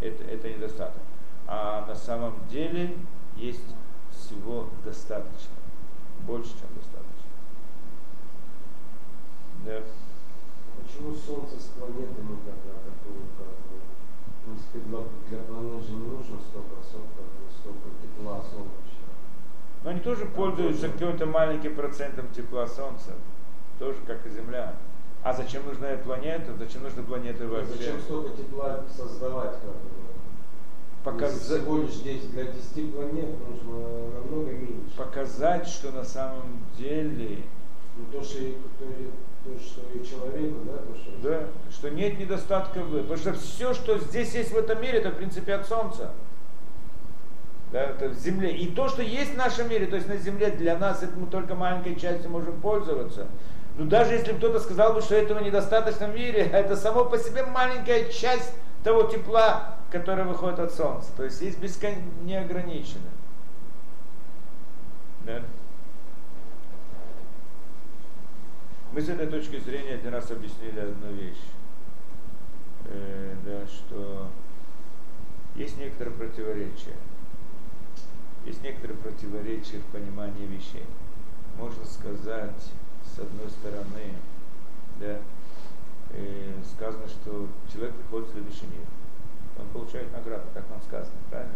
Это, 0.00 0.24
это 0.24 0.48
недостаток. 0.48 1.02
А 1.46 1.84
на 1.86 1.94
самом 1.94 2.34
деле 2.48 2.96
есть 3.36 3.66
всего 4.10 4.70
достаточно. 4.82 5.56
Больше, 6.26 6.50
чем 6.50 6.68
достаточно. 6.74 7.10
Да. 9.66 9.82
Почему 10.80 11.14
Солнце 11.14 11.60
с 11.60 11.66
планетами 11.76 12.38
тогда 12.46 12.78
такое 12.80 13.59
для, 15.28 15.38
планет 15.48 15.80
же 15.80 15.92
не 15.92 16.06
нужно 16.06 16.36
столько, 16.48 16.76
столько, 16.82 17.22
столько 17.60 17.88
тепла 18.02 18.40
солнечного. 18.42 19.14
Но 19.84 19.90
они 19.90 20.00
тоже 20.00 20.26
пользуются 20.26 20.88
каким-то 20.88 21.26
маленьким 21.26 21.74
процентом 21.74 22.28
тепла 22.34 22.66
Солнца. 22.66 23.12
Тоже 23.78 23.96
как 24.06 24.26
и 24.26 24.30
Земля. 24.30 24.74
А 25.22 25.32
зачем 25.32 25.64
нужна 25.66 25.96
планета? 26.04 26.54
Зачем 26.58 26.82
нужны 26.82 27.02
планеты 27.02 27.46
вообще? 27.48 27.72
Зачем 27.76 28.00
столько 28.00 28.36
тепла 28.36 28.84
создавать? 28.94 29.52
Как 29.52 29.62
бы? 29.62 29.90
Показать, 31.02 31.62
Всего 31.62 31.78
лишь 31.78 31.94
10, 31.94 32.30
для 32.32 32.44
10 32.44 32.94
планет 32.94 33.30
нужно 33.48 33.88
намного 34.20 34.52
меньше. 34.52 34.96
показать, 34.98 35.66
что 35.66 35.92
на 35.92 36.04
самом 36.04 36.60
деле, 36.76 37.38
Ну, 37.96 38.04
то, 38.12 38.22
что, 38.22 38.38
то, 39.44 39.50
что 39.58 39.80
и 39.94 40.04
человеку, 40.04 40.58
да, 40.66 40.78
то, 40.78 40.94
что... 40.94 41.28
да, 41.28 41.46
что 41.70 41.90
нет 41.90 42.18
недостатка 42.18 42.80
в. 42.80 43.02
Потому 43.02 43.16
что 43.16 43.32
все, 43.34 43.74
что 43.74 43.98
здесь 43.98 44.34
есть 44.34 44.52
в 44.52 44.56
этом 44.56 44.80
мире, 44.82 44.98
это 44.98 45.10
в 45.10 45.16
принципе 45.16 45.54
от 45.54 45.66
Солнца. 45.66 46.12
Да, 47.72 47.82
это 47.82 48.08
в 48.08 48.14
Земле. 48.14 48.50
И 48.50 48.68
то, 48.68 48.88
что 48.88 49.02
есть 49.02 49.34
в 49.34 49.36
нашем 49.36 49.70
мире, 49.70 49.86
то 49.86 49.96
есть 49.96 50.08
на 50.08 50.16
Земле, 50.16 50.50
для 50.50 50.76
нас 50.76 51.02
это 51.02 51.16
мы 51.16 51.26
только 51.26 51.54
маленькой 51.54 51.98
частью 51.98 52.30
можем 52.30 52.60
пользоваться. 52.60 53.28
Но 53.78 53.86
даже 53.86 54.14
если 54.14 54.32
кто-то 54.32 54.60
сказал 54.60 54.92
бы, 54.92 55.00
что 55.00 55.14
этого 55.14 55.38
недостаточно 55.38 56.08
в 56.08 56.14
мире, 56.14 56.42
это 56.52 56.76
само 56.76 57.04
по 57.04 57.16
себе 57.16 57.44
маленькая 57.44 58.10
часть 58.10 58.52
того 58.84 59.04
тепла, 59.04 59.76
которое 59.90 60.24
выходит 60.24 60.58
от 60.58 60.74
Солнца. 60.74 61.10
То 61.16 61.24
есть 61.24 61.40
есть 61.40 61.58
бескон... 61.58 61.94
неограниченно. 62.22 63.10
Да? 65.24 65.42
Мы 68.92 69.00
с 69.00 69.08
этой 69.08 69.28
точки 69.28 69.60
зрения 69.60 69.94
один 69.94 70.12
раз 70.12 70.32
объяснили 70.32 70.80
одну 70.80 71.12
вещь. 71.12 71.38
Э, 72.86 73.36
да, 73.44 73.64
что 73.68 74.28
есть 75.54 75.78
некоторые 75.78 76.16
противоречия. 76.16 76.96
Есть 78.44 78.64
некоторые 78.64 78.98
противоречия 78.98 79.78
в 79.78 79.84
понимании 79.92 80.44
вещей. 80.46 80.84
Можно 81.56 81.84
сказать, 81.84 82.72
с 83.04 83.18
одной 83.20 83.48
стороны, 83.50 84.14
да, 84.98 85.20
э, 86.10 86.52
сказано, 86.74 87.06
что 87.06 87.46
человек 87.72 87.94
приходит 87.94 88.28
в 88.28 88.32
следующий 88.32 88.66
мир. 88.66 88.86
Он 89.56 89.68
получает 89.68 90.12
награду, 90.12 90.48
как 90.52 90.68
нам 90.68 90.80
сказано, 90.82 91.16
правильно? 91.30 91.54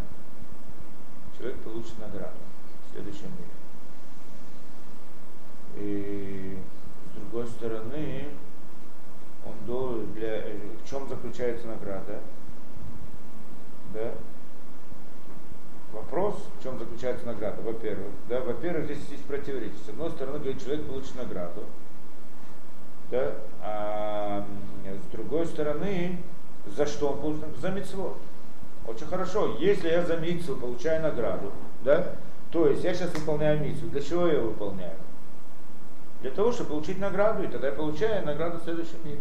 Человек 1.36 1.58
получит 1.62 1.98
награду 1.98 2.38
в 2.86 2.92
следующем 2.92 3.30
мире. 3.32 3.50
И 5.76 6.58
с 7.14 7.20
другой 7.20 7.46
стороны, 7.46 8.24
он 9.46 9.66
должен 9.66 10.12
для 10.12 10.38
э, 10.38 10.58
в 10.82 10.88
чем 10.88 11.08
заключается 11.08 11.66
награда? 11.66 12.20
Да? 13.92 14.12
Вопрос, 15.92 16.34
в 16.58 16.62
чем 16.62 16.78
заключается 16.78 17.26
награда, 17.26 17.62
во-первых. 17.62 18.10
Да, 18.28 18.40
во-первых, 18.40 18.86
здесь 18.86 19.06
есть 19.10 19.24
противоречие. 19.26 19.78
С 19.86 19.88
одной 19.88 20.10
стороны, 20.10 20.38
говорит, 20.38 20.62
человек 20.62 20.86
получит 20.86 21.14
награду. 21.14 21.64
Да, 23.10 23.34
а 23.62 24.44
с 24.84 25.12
другой 25.12 25.46
стороны, 25.46 26.18
за 26.66 26.86
что 26.86 27.10
он 27.10 27.20
получит 27.20 27.42
награду? 27.42 27.60
За 27.60 27.68
митцвот. 27.70 28.16
Очень 28.86 29.06
хорошо, 29.06 29.56
если 29.58 29.88
я 29.88 30.04
за 30.04 30.16
митцву 30.16 30.56
получаю 30.56 31.02
награду, 31.02 31.52
да, 31.84 32.16
то 32.50 32.66
есть 32.66 32.82
я 32.82 32.92
сейчас 32.92 33.14
выполняю 33.14 33.60
митцву, 33.60 33.88
для 33.88 34.00
чего 34.00 34.26
я 34.26 34.40
выполняю? 34.40 34.96
Для 36.24 36.30
того, 36.30 36.52
чтобы 36.52 36.70
получить 36.70 36.98
награду, 36.98 37.42
и 37.42 37.48
тогда 37.48 37.66
я 37.66 37.74
получаю 37.74 38.24
награду 38.24 38.58
в 38.58 38.62
следующем 38.62 38.96
мире. 39.04 39.20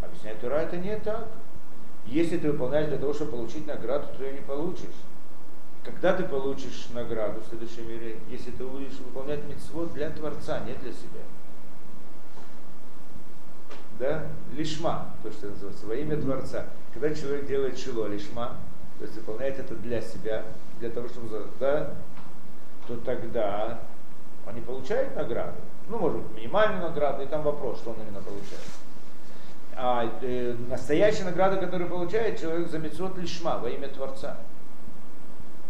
Объясняет 0.00 0.40
Тура, 0.40 0.54
это 0.54 0.78
не 0.78 0.98
так. 0.98 1.28
Если 2.06 2.38
ты 2.38 2.50
выполняешь 2.50 2.88
для 2.88 2.96
того, 2.96 3.12
чтобы 3.12 3.32
получить 3.32 3.66
награду, 3.66 4.06
то 4.16 4.24
ее 4.24 4.32
не 4.32 4.40
получишь. 4.40 4.96
Когда 5.84 6.14
ты 6.16 6.24
получишь 6.24 6.88
награду 6.94 7.42
в 7.42 7.48
следующем 7.50 7.86
мире, 7.86 8.16
если 8.30 8.50
ты 8.50 8.64
будешь 8.64 8.94
выполнять 8.94 9.44
митцвот 9.44 9.92
для 9.92 10.08
Творца, 10.08 10.60
не 10.60 10.72
для 10.72 10.90
себя. 10.90 11.20
Да? 13.98 14.26
Лишма, 14.56 15.10
то, 15.22 15.30
что 15.30 15.48
называется, 15.48 15.84
во 15.84 15.96
имя 15.96 16.16
Творца. 16.16 16.64
Когда 16.94 17.14
человек 17.14 17.46
делает 17.46 17.78
шило 17.78 18.06
лишма, 18.06 18.56
то 18.98 19.04
есть 19.04 19.16
выполняет 19.16 19.58
это 19.58 19.74
для 19.74 20.00
себя, 20.00 20.44
для 20.80 20.88
того, 20.88 21.08
чтобы, 21.08 21.44
да, 21.60 21.92
то 22.86 22.96
тогда 23.04 23.80
он 24.46 24.54
не 24.54 24.62
получает 24.62 25.14
награду. 25.14 25.58
Ну, 25.88 25.98
может 25.98 26.18
быть, 26.18 26.36
минимальную 26.36 26.82
награду, 26.82 27.22
и 27.22 27.26
там 27.26 27.42
вопрос, 27.42 27.78
что 27.78 27.90
он 27.90 27.96
именно 28.02 28.20
получает. 28.20 28.62
А 29.74 30.10
э, 30.22 30.54
настоящая 30.68 31.24
награда, 31.24 31.56
которую 31.56 31.88
получает 31.88 32.40
человек 32.40 32.68
за 32.68 32.78
митцвот 32.78 33.16
лишма, 33.16 33.58
во 33.58 33.70
имя 33.70 33.88
Творца. 33.88 34.36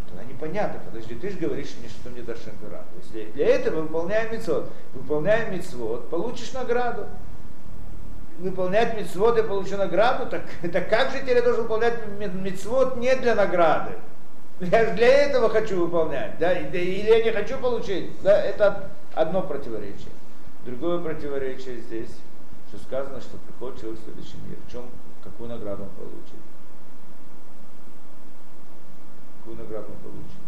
Тогда 0.08 0.24
непонятно, 0.24 0.80
подожди, 0.84 1.14
ты 1.14 1.30
же 1.30 1.38
говоришь 1.38 1.74
мне, 1.78 1.88
что 1.88 2.08
мне 2.08 2.22
дашь 2.22 2.38
награду. 2.46 2.86
Если 3.02 3.30
для 3.32 3.46
этого 3.46 3.82
выполняем 3.82 4.32
митцвот, 4.32 4.70
выполняем 4.94 5.52
митцвот, 5.52 6.08
получишь 6.08 6.52
награду. 6.52 7.06
Выполнять 8.38 8.96
митцвот 8.96 9.36
я 9.36 9.42
получу 9.42 9.76
награду, 9.76 10.26
так, 10.30 10.42
так 10.72 10.88
как 10.88 11.10
же 11.10 11.20
теперь 11.20 11.36
я 11.36 11.42
должен 11.42 11.62
выполнять 11.62 11.94
митцвот 12.18 12.96
не 12.96 13.14
для 13.16 13.34
награды? 13.34 13.92
Я 14.60 14.86
же 14.86 14.94
для 14.94 15.06
этого 15.06 15.50
хочу 15.50 15.78
выполнять, 15.84 16.34
и- 16.36 16.38
да, 16.40 16.52
или 16.52 17.08
я 17.08 17.22
не 17.22 17.30
хочу 17.30 17.58
получить, 17.58 18.10
да, 18.22 18.40
это 18.42 18.90
одно 19.14 19.42
противоречие. 19.42 20.12
Другое 20.64 21.00
противоречие 21.00 21.80
здесь, 21.80 22.10
что 22.68 22.78
сказано, 22.78 23.20
что 23.20 23.38
приходит 23.38 23.80
человек 23.80 24.00
в 24.00 24.04
следующий 24.04 24.36
мир, 24.46 24.58
в 24.66 24.70
чем, 24.70 24.84
какую 25.22 25.48
награду 25.48 25.84
он 25.84 25.90
получит. 25.90 26.40
Какую 29.38 29.56
награду 29.56 29.86
он 29.92 30.10
получит. 30.10 30.38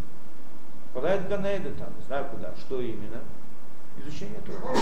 Попадает 0.92 1.22
в 1.22 1.28
Ганеда 1.28 1.70
там, 1.78 1.88
не 1.96 2.04
знаю 2.06 2.26
куда, 2.30 2.52
что 2.56 2.80
именно. 2.80 3.20
Изучение 4.02 4.40
Торы. 4.40 4.78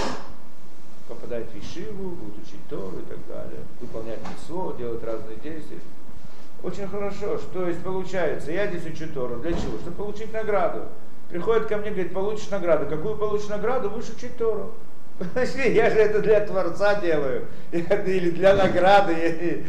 Попадает 1.08 1.48
в 1.50 1.56
Ишиву, 1.56 2.10
будет 2.10 2.38
учить 2.38 2.66
Тору 2.68 2.98
и 2.98 3.02
так 3.02 3.18
далее, 3.26 3.60
выполнять 3.80 4.20
митцво, 4.28 4.72
делать 4.72 5.02
разные 5.02 5.36
действия. 5.36 5.80
Очень 6.62 6.88
хорошо, 6.88 7.38
что 7.38 7.68
есть 7.68 7.82
получается, 7.82 8.50
я 8.50 8.66
здесь 8.66 8.92
учу 8.92 9.12
Тору, 9.12 9.36
для 9.36 9.52
чего? 9.52 9.78
Чтобы 9.78 9.96
получить 9.96 10.32
награду. 10.32 10.88
Приходит 11.30 11.66
ко 11.66 11.76
мне, 11.76 11.90
говорит, 11.90 12.14
получишь 12.14 12.48
награду. 12.48 12.86
Какую 12.86 13.16
получишь 13.16 13.48
награду? 13.48 13.90
Будешь 13.90 14.08
учить 14.08 14.36
Тору. 14.36 14.74
Я 15.54 15.90
же 15.90 15.98
это 15.98 16.20
для 16.20 16.40
Творца 16.40 16.94
делаю, 17.00 17.46
или 17.72 18.30
для 18.30 18.54
награды. 18.54 19.64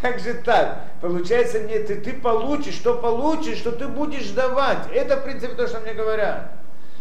Как 0.00 0.18
же 0.18 0.34
так? 0.34 0.80
Получается, 1.00 1.60
мне, 1.60 1.80
ты, 1.80 1.96
ты 1.96 2.14
получишь, 2.14 2.74
что 2.74 2.94
получишь, 2.94 3.58
что 3.58 3.72
ты 3.72 3.86
будешь 3.86 4.30
давать. 4.30 4.88
Это, 4.94 5.18
в 5.18 5.24
принципе, 5.24 5.54
то, 5.54 5.66
что 5.66 5.80
мне 5.80 5.92
говорят. 5.92 6.52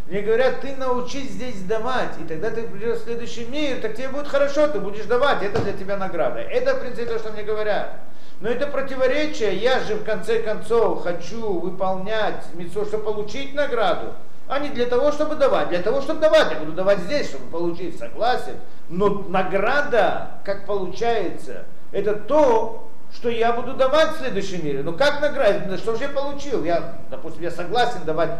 Мне 0.08 0.22
говорят, 0.22 0.60
ты 0.60 0.76
научись 0.76 1.32
здесь 1.32 1.62
давать, 1.62 2.20
и 2.22 2.28
тогда 2.28 2.50
ты 2.50 2.64
придешь 2.64 2.98
в 3.00 3.04
следующий 3.06 3.46
мир, 3.46 3.80
так 3.82 3.96
тебе 3.96 4.10
будет 4.10 4.28
хорошо, 4.28 4.68
ты 4.68 4.80
будешь 4.80 5.06
давать, 5.06 5.42
это 5.42 5.62
для 5.62 5.72
тебя 5.72 5.96
награда. 5.96 6.42
Это, 6.42 6.76
в 6.76 6.82
принципе, 6.82 7.06
то, 7.06 7.18
что 7.18 7.32
мне 7.32 7.44
говорят. 7.44 8.02
Но 8.44 8.50
это 8.50 8.68
противоречие, 8.68 9.56
я 9.56 9.80
же 9.80 9.96
в 9.96 10.04
конце 10.04 10.40
концов 10.40 11.02
хочу 11.02 11.60
выполнять 11.60 12.44
митцвот, 12.56 12.90
чтобы 12.90 13.06
получить 13.06 13.56
награду, 13.56 14.08
а 14.50 14.60
не 14.60 14.68
для 14.68 14.86
того, 14.86 15.14
чтобы 15.14 15.36
давать. 15.36 15.70
Для 15.70 15.82
того, 15.82 16.02
чтобы 16.02 16.20
давать, 16.20 16.52
я 16.52 16.60
буду 16.60 16.74
давать 16.74 17.00
здесь, 17.00 17.30
чтобы 17.30 17.50
получить, 17.50 17.98
согласен. 17.98 18.56
Но 18.90 19.24
награда, 19.30 20.42
как 20.44 20.66
получается, 20.66 21.64
это 21.94 22.16
то, 22.16 22.90
что 23.14 23.30
я 23.30 23.54
буду 23.54 23.76
давать 23.76 24.16
в 24.16 24.18
следующем 24.18 24.66
мире. 24.66 24.84
Ну 24.84 24.92
как 24.92 25.22
награда? 25.22 25.78
Что 25.78 25.96
же 25.96 26.02
я 26.04 26.10
получил? 26.10 26.66
Я, 26.66 26.96
допустим, 27.10 27.44
я 27.44 27.52
согласен 27.52 28.04
давать 28.06 28.32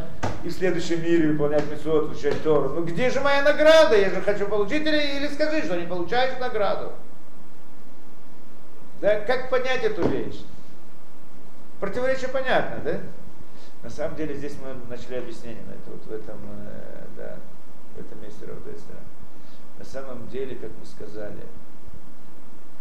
и 0.44 0.50
в 0.50 0.52
следующем 0.52 1.02
мире 1.02 1.32
выполнять 1.32 1.64
митцвот, 1.72 2.12
изучать 2.12 2.44
Тору. 2.44 2.74
Ну 2.76 2.84
где 2.84 3.10
же 3.10 3.22
моя 3.22 3.42
награда? 3.42 3.98
Я 3.98 4.10
же 4.10 4.20
хочу 4.20 4.48
получить 4.48 4.86
или, 4.86 5.16
или 5.16 5.28
скажи, 5.30 5.62
что 5.64 5.80
не 5.80 5.88
получаешь 5.88 6.38
награду. 6.42 6.92
Да, 9.04 9.20
как 9.20 9.50
понять 9.50 9.84
эту 9.84 10.08
вещь? 10.08 10.46
Противоречие 11.82 12.30
понятно, 12.30 12.82
да? 12.86 13.02
На 13.84 13.90
самом 13.90 14.16
деле 14.16 14.34
здесь 14.34 14.56
мы 14.64 14.74
начали 14.90 15.16
объяснение 15.16 15.62
на 15.66 15.72
это, 15.72 15.92
вот 15.92 16.06
в 16.06 16.12
этом, 16.14 16.40
э, 16.46 17.06
да, 17.18 17.36
в 17.98 18.00
этом 18.00 18.22
месте 18.24 18.46
Равдестера. 18.46 19.02
На 19.78 19.84
самом 19.84 20.30
деле, 20.30 20.56
как 20.56 20.70
мы 20.80 20.86
сказали, 20.86 21.44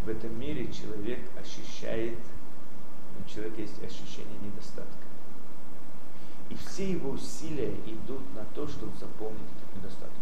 в 0.04 0.08
этом 0.08 0.38
мире 0.38 0.72
человек 0.72 1.18
ощущает, 1.40 2.18
у 3.18 3.28
человека 3.28 3.60
есть 3.60 3.82
ощущение 3.82 4.38
недостатка. 4.44 4.92
И 6.50 6.54
все 6.54 6.88
его 6.88 7.10
усилия 7.10 7.74
идут 7.84 8.22
на 8.36 8.44
то, 8.54 8.68
чтобы 8.68 8.96
заполнить 8.96 9.40
этот 9.56 9.76
недостаток. 9.82 10.12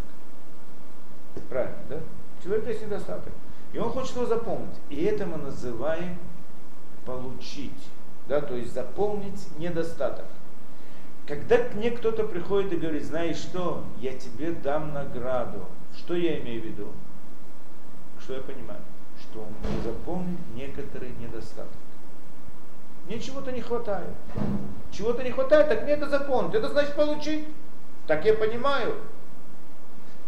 Правильно, 1.50 1.82
да? 1.90 2.00
У 2.38 2.42
человека 2.42 2.70
есть 2.70 2.86
недостаток. 2.86 3.34
И 3.72 3.78
он 3.78 3.90
хочет 3.90 4.16
его 4.16 4.26
заполнить. 4.26 4.76
И 4.88 5.02
это 5.04 5.26
мы 5.26 5.36
называем 5.36 6.18
получить. 7.04 7.88
Да, 8.28 8.40
то 8.40 8.54
есть 8.54 8.72
заполнить 8.72 9.46
недостаток. 9.58 10.26
Когда 11.26 11.58
к 11.58 11.74
мне 11.74 11.90
кто-то 11.90 12.24
приходит 12.24 12.72
и 12.72 12.76
говорит, 12.76 13.04
знаешь 13.04 13.36
что, 13.36 13.84
я 14.00 14.12
тебе 14.14 14.52
дам 14.52 14.92
награду, 14.92 15.66
что 15.96 16.14
я 16.14 16.40
имею 16.40 16.62
в 16.62 16.64
виду? 16.64 16.88
Что 18.20 18.34
я 18.34 18.40
понимаю? 18.40 18.80
Что 19.20 19.40
он 19.40 19.48
не 19.72 19.82
заполнит 19.82 20.38
некоторые 20.54 21.12
недостатки. 21.12 21.76
Мне 23.06 23.18
чего-то 23.18 23.52
не 23.52 23.60
хватает. 23.60 24.14
Чего-то 24.92 25.22
не 25.22 25.30
хватает, 25.30 25.68
так 25.68 25.84
мне 25.84 25.92
это 25.92 26.08
заполнить. 26.08 26.54
Это 26.54 26.68
значит 26.68 26.94
получить. 26.94 27.46
Так 28.06 28.24
я 28.24 28.34
понимаю. 28.34 28.96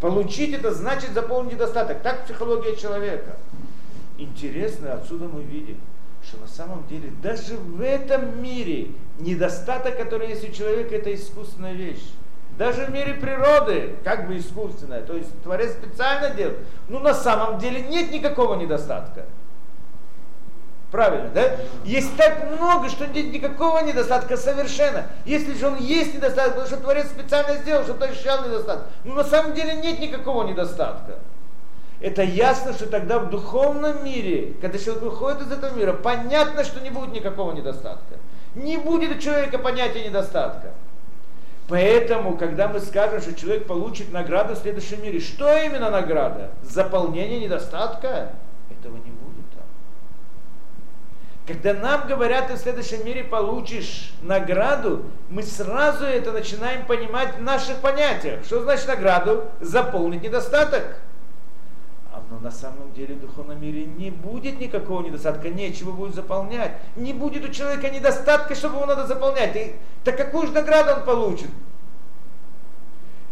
Получить 0.02 0.52
это 0.52 0.74
значит 0.74 1.12
заполнить 1.12 1.52
недостаток. 1.52 2.02
Так 2.02 2.24
психология 2.24 2.74
человека. 2.74 3.36
Интересно, 4.18 4.94
отсюда 4.94 5.28
мы 5.28 5.44
видим, 5.44 5.80
что 6.26 6.38
на 6.38 6.48
самом 6.48 6.84
деле 6.88 7.12
даже 7.22 7.54
в 7.54 7.80
этом 7.80 8.42
мире 8.42 8.88
недостаток, 9.20 9.96
который 9.96 10.30
есть 10.30 10.48
у 10.48 10.52
человека, 10.52 10.96
это 10.96 11.14
искусственная 11.14 11.74
вещь. 11.74 12.02
Даже 12.58 12.86
в 12.86 12.90
мире 12.90 13.14
природы, 13.14 13.94
как 14.02 14.26
бы 14.26 14.36
искусственная, 14.36 15.02
то 15.02 15.16
есть 15.16 15.30
Творец 15.44 15.70
специально 15.70 16.34
делает, 16.34 16.58
но 16.88 16.98
на 16.98 17.14
самом 17.14 17.60
деле 17.60 17.82
нет 17.82 18.10
никакого 18.10 18.56
недостатка. 18.56 19.26
Правильно, 20.92 21.30
да? 21.34 21.56
Есть 21.86 22.14
так 22.18 22.50
много, 22.52 22.90
что 22.90 23.06
нет 23.06 23.32
никакого 23.32 23.80
недостатка 23.80 24.36
совершенно. 24.36 25.06
Если 25.24 25.54
же 25.54 25.68
он 25.68 25.78
есть 25.78 26.14
недостаток, 26.14 26.50
потому 26.50 26.66
что 26.66 26.76
Творец 26.76 27.06
специально 27.06 27.56
сделал, 27.56 27.82
чтобы 27.84 28.04
ощущал 28.04 28.44
недостаток. 28.44 28.84
Но 29.04 29.14
на 29.14 29.24
самом 29.24 29.54
деле 29.54 29.76
нет 29.76 30.00
никакого 30.00 30.46
недостатка. 30.46 31.14
Это 32.02 32.22
ясно, 32.22 32.74
что 32.74 32.86
тогда 32.86 33.20
в 33.20 33.30
духовном 33.30 34.04
мире, 34.04 34.54
когда 34.60 34.78
человек 34.78 35.04
выходит 35.04 35.40
из 35.40 35.52
этого 35.52 35.74
мира, 35.74 35.94
понятно, 35.94 36.62
что 36.62 36.78
не 36.80 36.90
будет 36.90 37.12
никакого 37.12 37.52
недостатка. 37.52 38.16
Не 38.54 38.76
будет 38.76 39.16
у 39.16 39.18
человека 39.18 39.58
понятия 39.58 40.04
недостатка. 40.06 40.72
Поэтому, 41.68 42.36
когда 42.36 42.68
мы 42.68 42.80
скажем, 42.80 43.22
что 43.22 43.34
человек 43.34 43.66
получит 43.66 44.12
награду 44.12 44.54
в 44.54 44.58
следующем 44.58 45.02
мире, 45.02 45.20
что 45.20 45.56
именно 45.56 45.88
награда? 45.88 46.50
Заполнение 46.62 47.40
недостатка? 47.40 48.32
Этого 48.68 48.96
не 48.96 49.10
будет. 49.10 49.21
Когда 51.46 51.74
нам 51.74 52.06
говорят, 52.06 52.48
ты 52.48 52.54
в 52.54 52.58
следующем 52.58 53.04
мире 53.04 53.24
получишь 53.24 54.12
награду, 54.22 55.04
мы 55.28 55.42
сразу 55.42 56.04
это 56.04 56.30
начинаем 56.30 56.86
понимать 56.86 57.36
в 57.36 57.42
наших 57.42 57.78
понятиях. 57.78 58.44
Что 58.44 58.62
значит 58.62 58.86
награду? 58.86 59.44
Заполнить 59.60 60.22
недостаток. 60.22 60.98
А 62.12 62.22
но 62.30 62.38
на 62.38 62.52
самом 62.52 62.92
деле 62.92 63.16
в 63.16 63.20
духовном 63.20 63.60
мире 63.60 63.86
не 63.86 64.10
будет 64.10 64.60
никакого 64.60 65.02
недостатка, 65.02 65.48
нечего 65.48 65.90
будет 65.90 66.14
заполнять. 66.14 66.76
Не 66.94 67.12
будет 67.12 67.44
у 67.44 67.52
человека 67.52 67.90
недостатка, 67.90 68.54
чтобы 68.54 68.76
его 68.76 68.86
надо 68.86 69.08
заполнять. 69.08 69.56
И, 69.56 69.74
так 70.04 70.16
какую 70.16 70.46
же 70.46 70.52
награду 70.52 71.00
он 71.00 71.04
получит? 71.04 71.50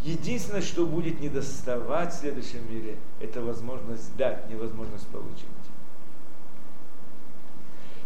Единственное, 0.03 0.63
что 0.63 0.85
будет 0.85 1.21
недоставать 1.21 2.13
в 2.13 2.19
следующем 2.19 2.69
мире, 2.69 2.97
это 3.21 3.41
возможность 3.41 4.17
дать, 4.17 4.49
невозможность 4.49 5.07
получить. 5.09 5.47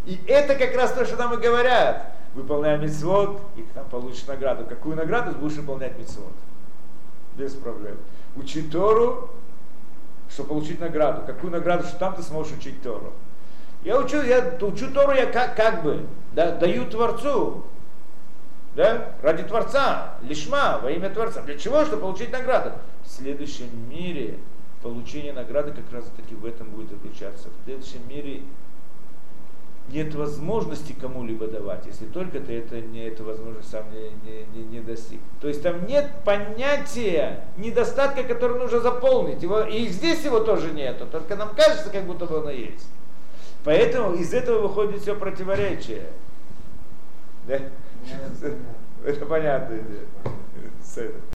И 0.06 0.20
это 0.26 0.54
как 0.54 0.74
раз 0.74 0.92
то, 0.92 1.04
что 1.04 1.16
нам 1.16 1.34
и 1.34 1.36
говорят. 1.36 2.14
Выполняй 2.34 2.78
митцвот, 2.78 3.40
и 3.56 3.62
ты 3.62 3.72
там 3.74 3.88
получишь 3.88 4.26
награду. 4.26 4.64
Какую 4.66 4.96
награду 4.96 5.38
будешь 5.38 5.56
выполнять 5.56 5.96
митцвот? 5.98 6.32
Без 7.36 7.54
проблем. 7.54 7.96
Учи 8.36 8.62
Тору, 8.62 9.30
чтобы 10.28 10.50
получить 10.50 10.80
награду. 10.80 11.22
Какую 11.24 11.52
награду, 11.52 11.84
что 11.86 11.96
там 11.98 12.16
ты 12.16 12.22
сможешь 12.22 12.56
учить 12.58 12.82
Тору. 12.82 13.12
Я 13.84 13.98
учу, 13.98 14.22
я 14.22 14.56
учу 14.60 14.90
Тору, 14.92 15.12
я 15.12 15.26
как, 15.26 15.56
как 15.56 15.82
бы 15.82 16.06
да, 16.32 16.52
даю 16.52 16.86
Творцу, 16.86 17.64
да, 18.74 19.14
ради 19.22 19.44
Творца, 19.44 20.14
лишма, 20.22 20.80
во 20.82 20.90
имя 20.90 21.10
Творца. 21.10 21.42
Для 21.42 21.56
чего? 21.56 21.84
Чтобы 21.84 22.02
получить 22.02 22.32
награду. 22.32 22.72
В 23.04 23.08
следующем 23.08 23.68
мире 23.88 24.38
получение 24.82 25.32
награды 25.32 25.72
как 25.72 25.92
раз 25.92 26.04
таки 26.16 26.34
в 26.34 26.44
этом 26.44 26.68
будет 26.70 26.90
заключаться. 26.90 27.48
В 27.48 27.64
следующем 27.64 28.08
мире 28.08 28.42
нет 29.88 30.14
возможности 30.14 30.94
кому-либо 30.98 31.46
давать, 31.46 31.86
если 31.86 32.06
только 32.06 32.40
ты 32.40 32.58
это, 32.58 32.80
не, 32.80 33.04
эту 33.04 33.24
возможность 33.24 33.70
сам 33.70 33.84
не, 33.92 34.10
не, 34.28 34.46
не, 34.54 34.64
не 34.64 34.80
достиг. 34.80 35.20
То 35.40 35.48
есть 35.48 35.62
там 35.62 35.86
нет 35.86 36.10
понятия 36.24 37.44
недостатка, 37.56 38.24
который 38.24 38.58
нужно 38.58 38.80
заполнить. 38.80 39.42
Его, 39.42 39.60
и 39.60 39.86
здесь 39.88 40.24
его 40.24 40.40
тоже 40.40 40.72
нету, 40.72 41.06
только 41.06 41.36
нам 41.36 41.54
кажется, 41.54 41.90
как 41.90 42.04
будто 42.04 42.26
бы 42.26 42.38
оно 42.38 42.50
есть. 42.50 42.86
Поэтому 43.64 44.14
из 44.14 44.32
этого 44.34 44.62
выходит 44.62 45.02
все 45.02 45.14
противоречие. 45.14 46.06
Да? 47.46 47.60
Это 49.04 49.26
понятная 49.26 49.80
идея. 49.80 51.12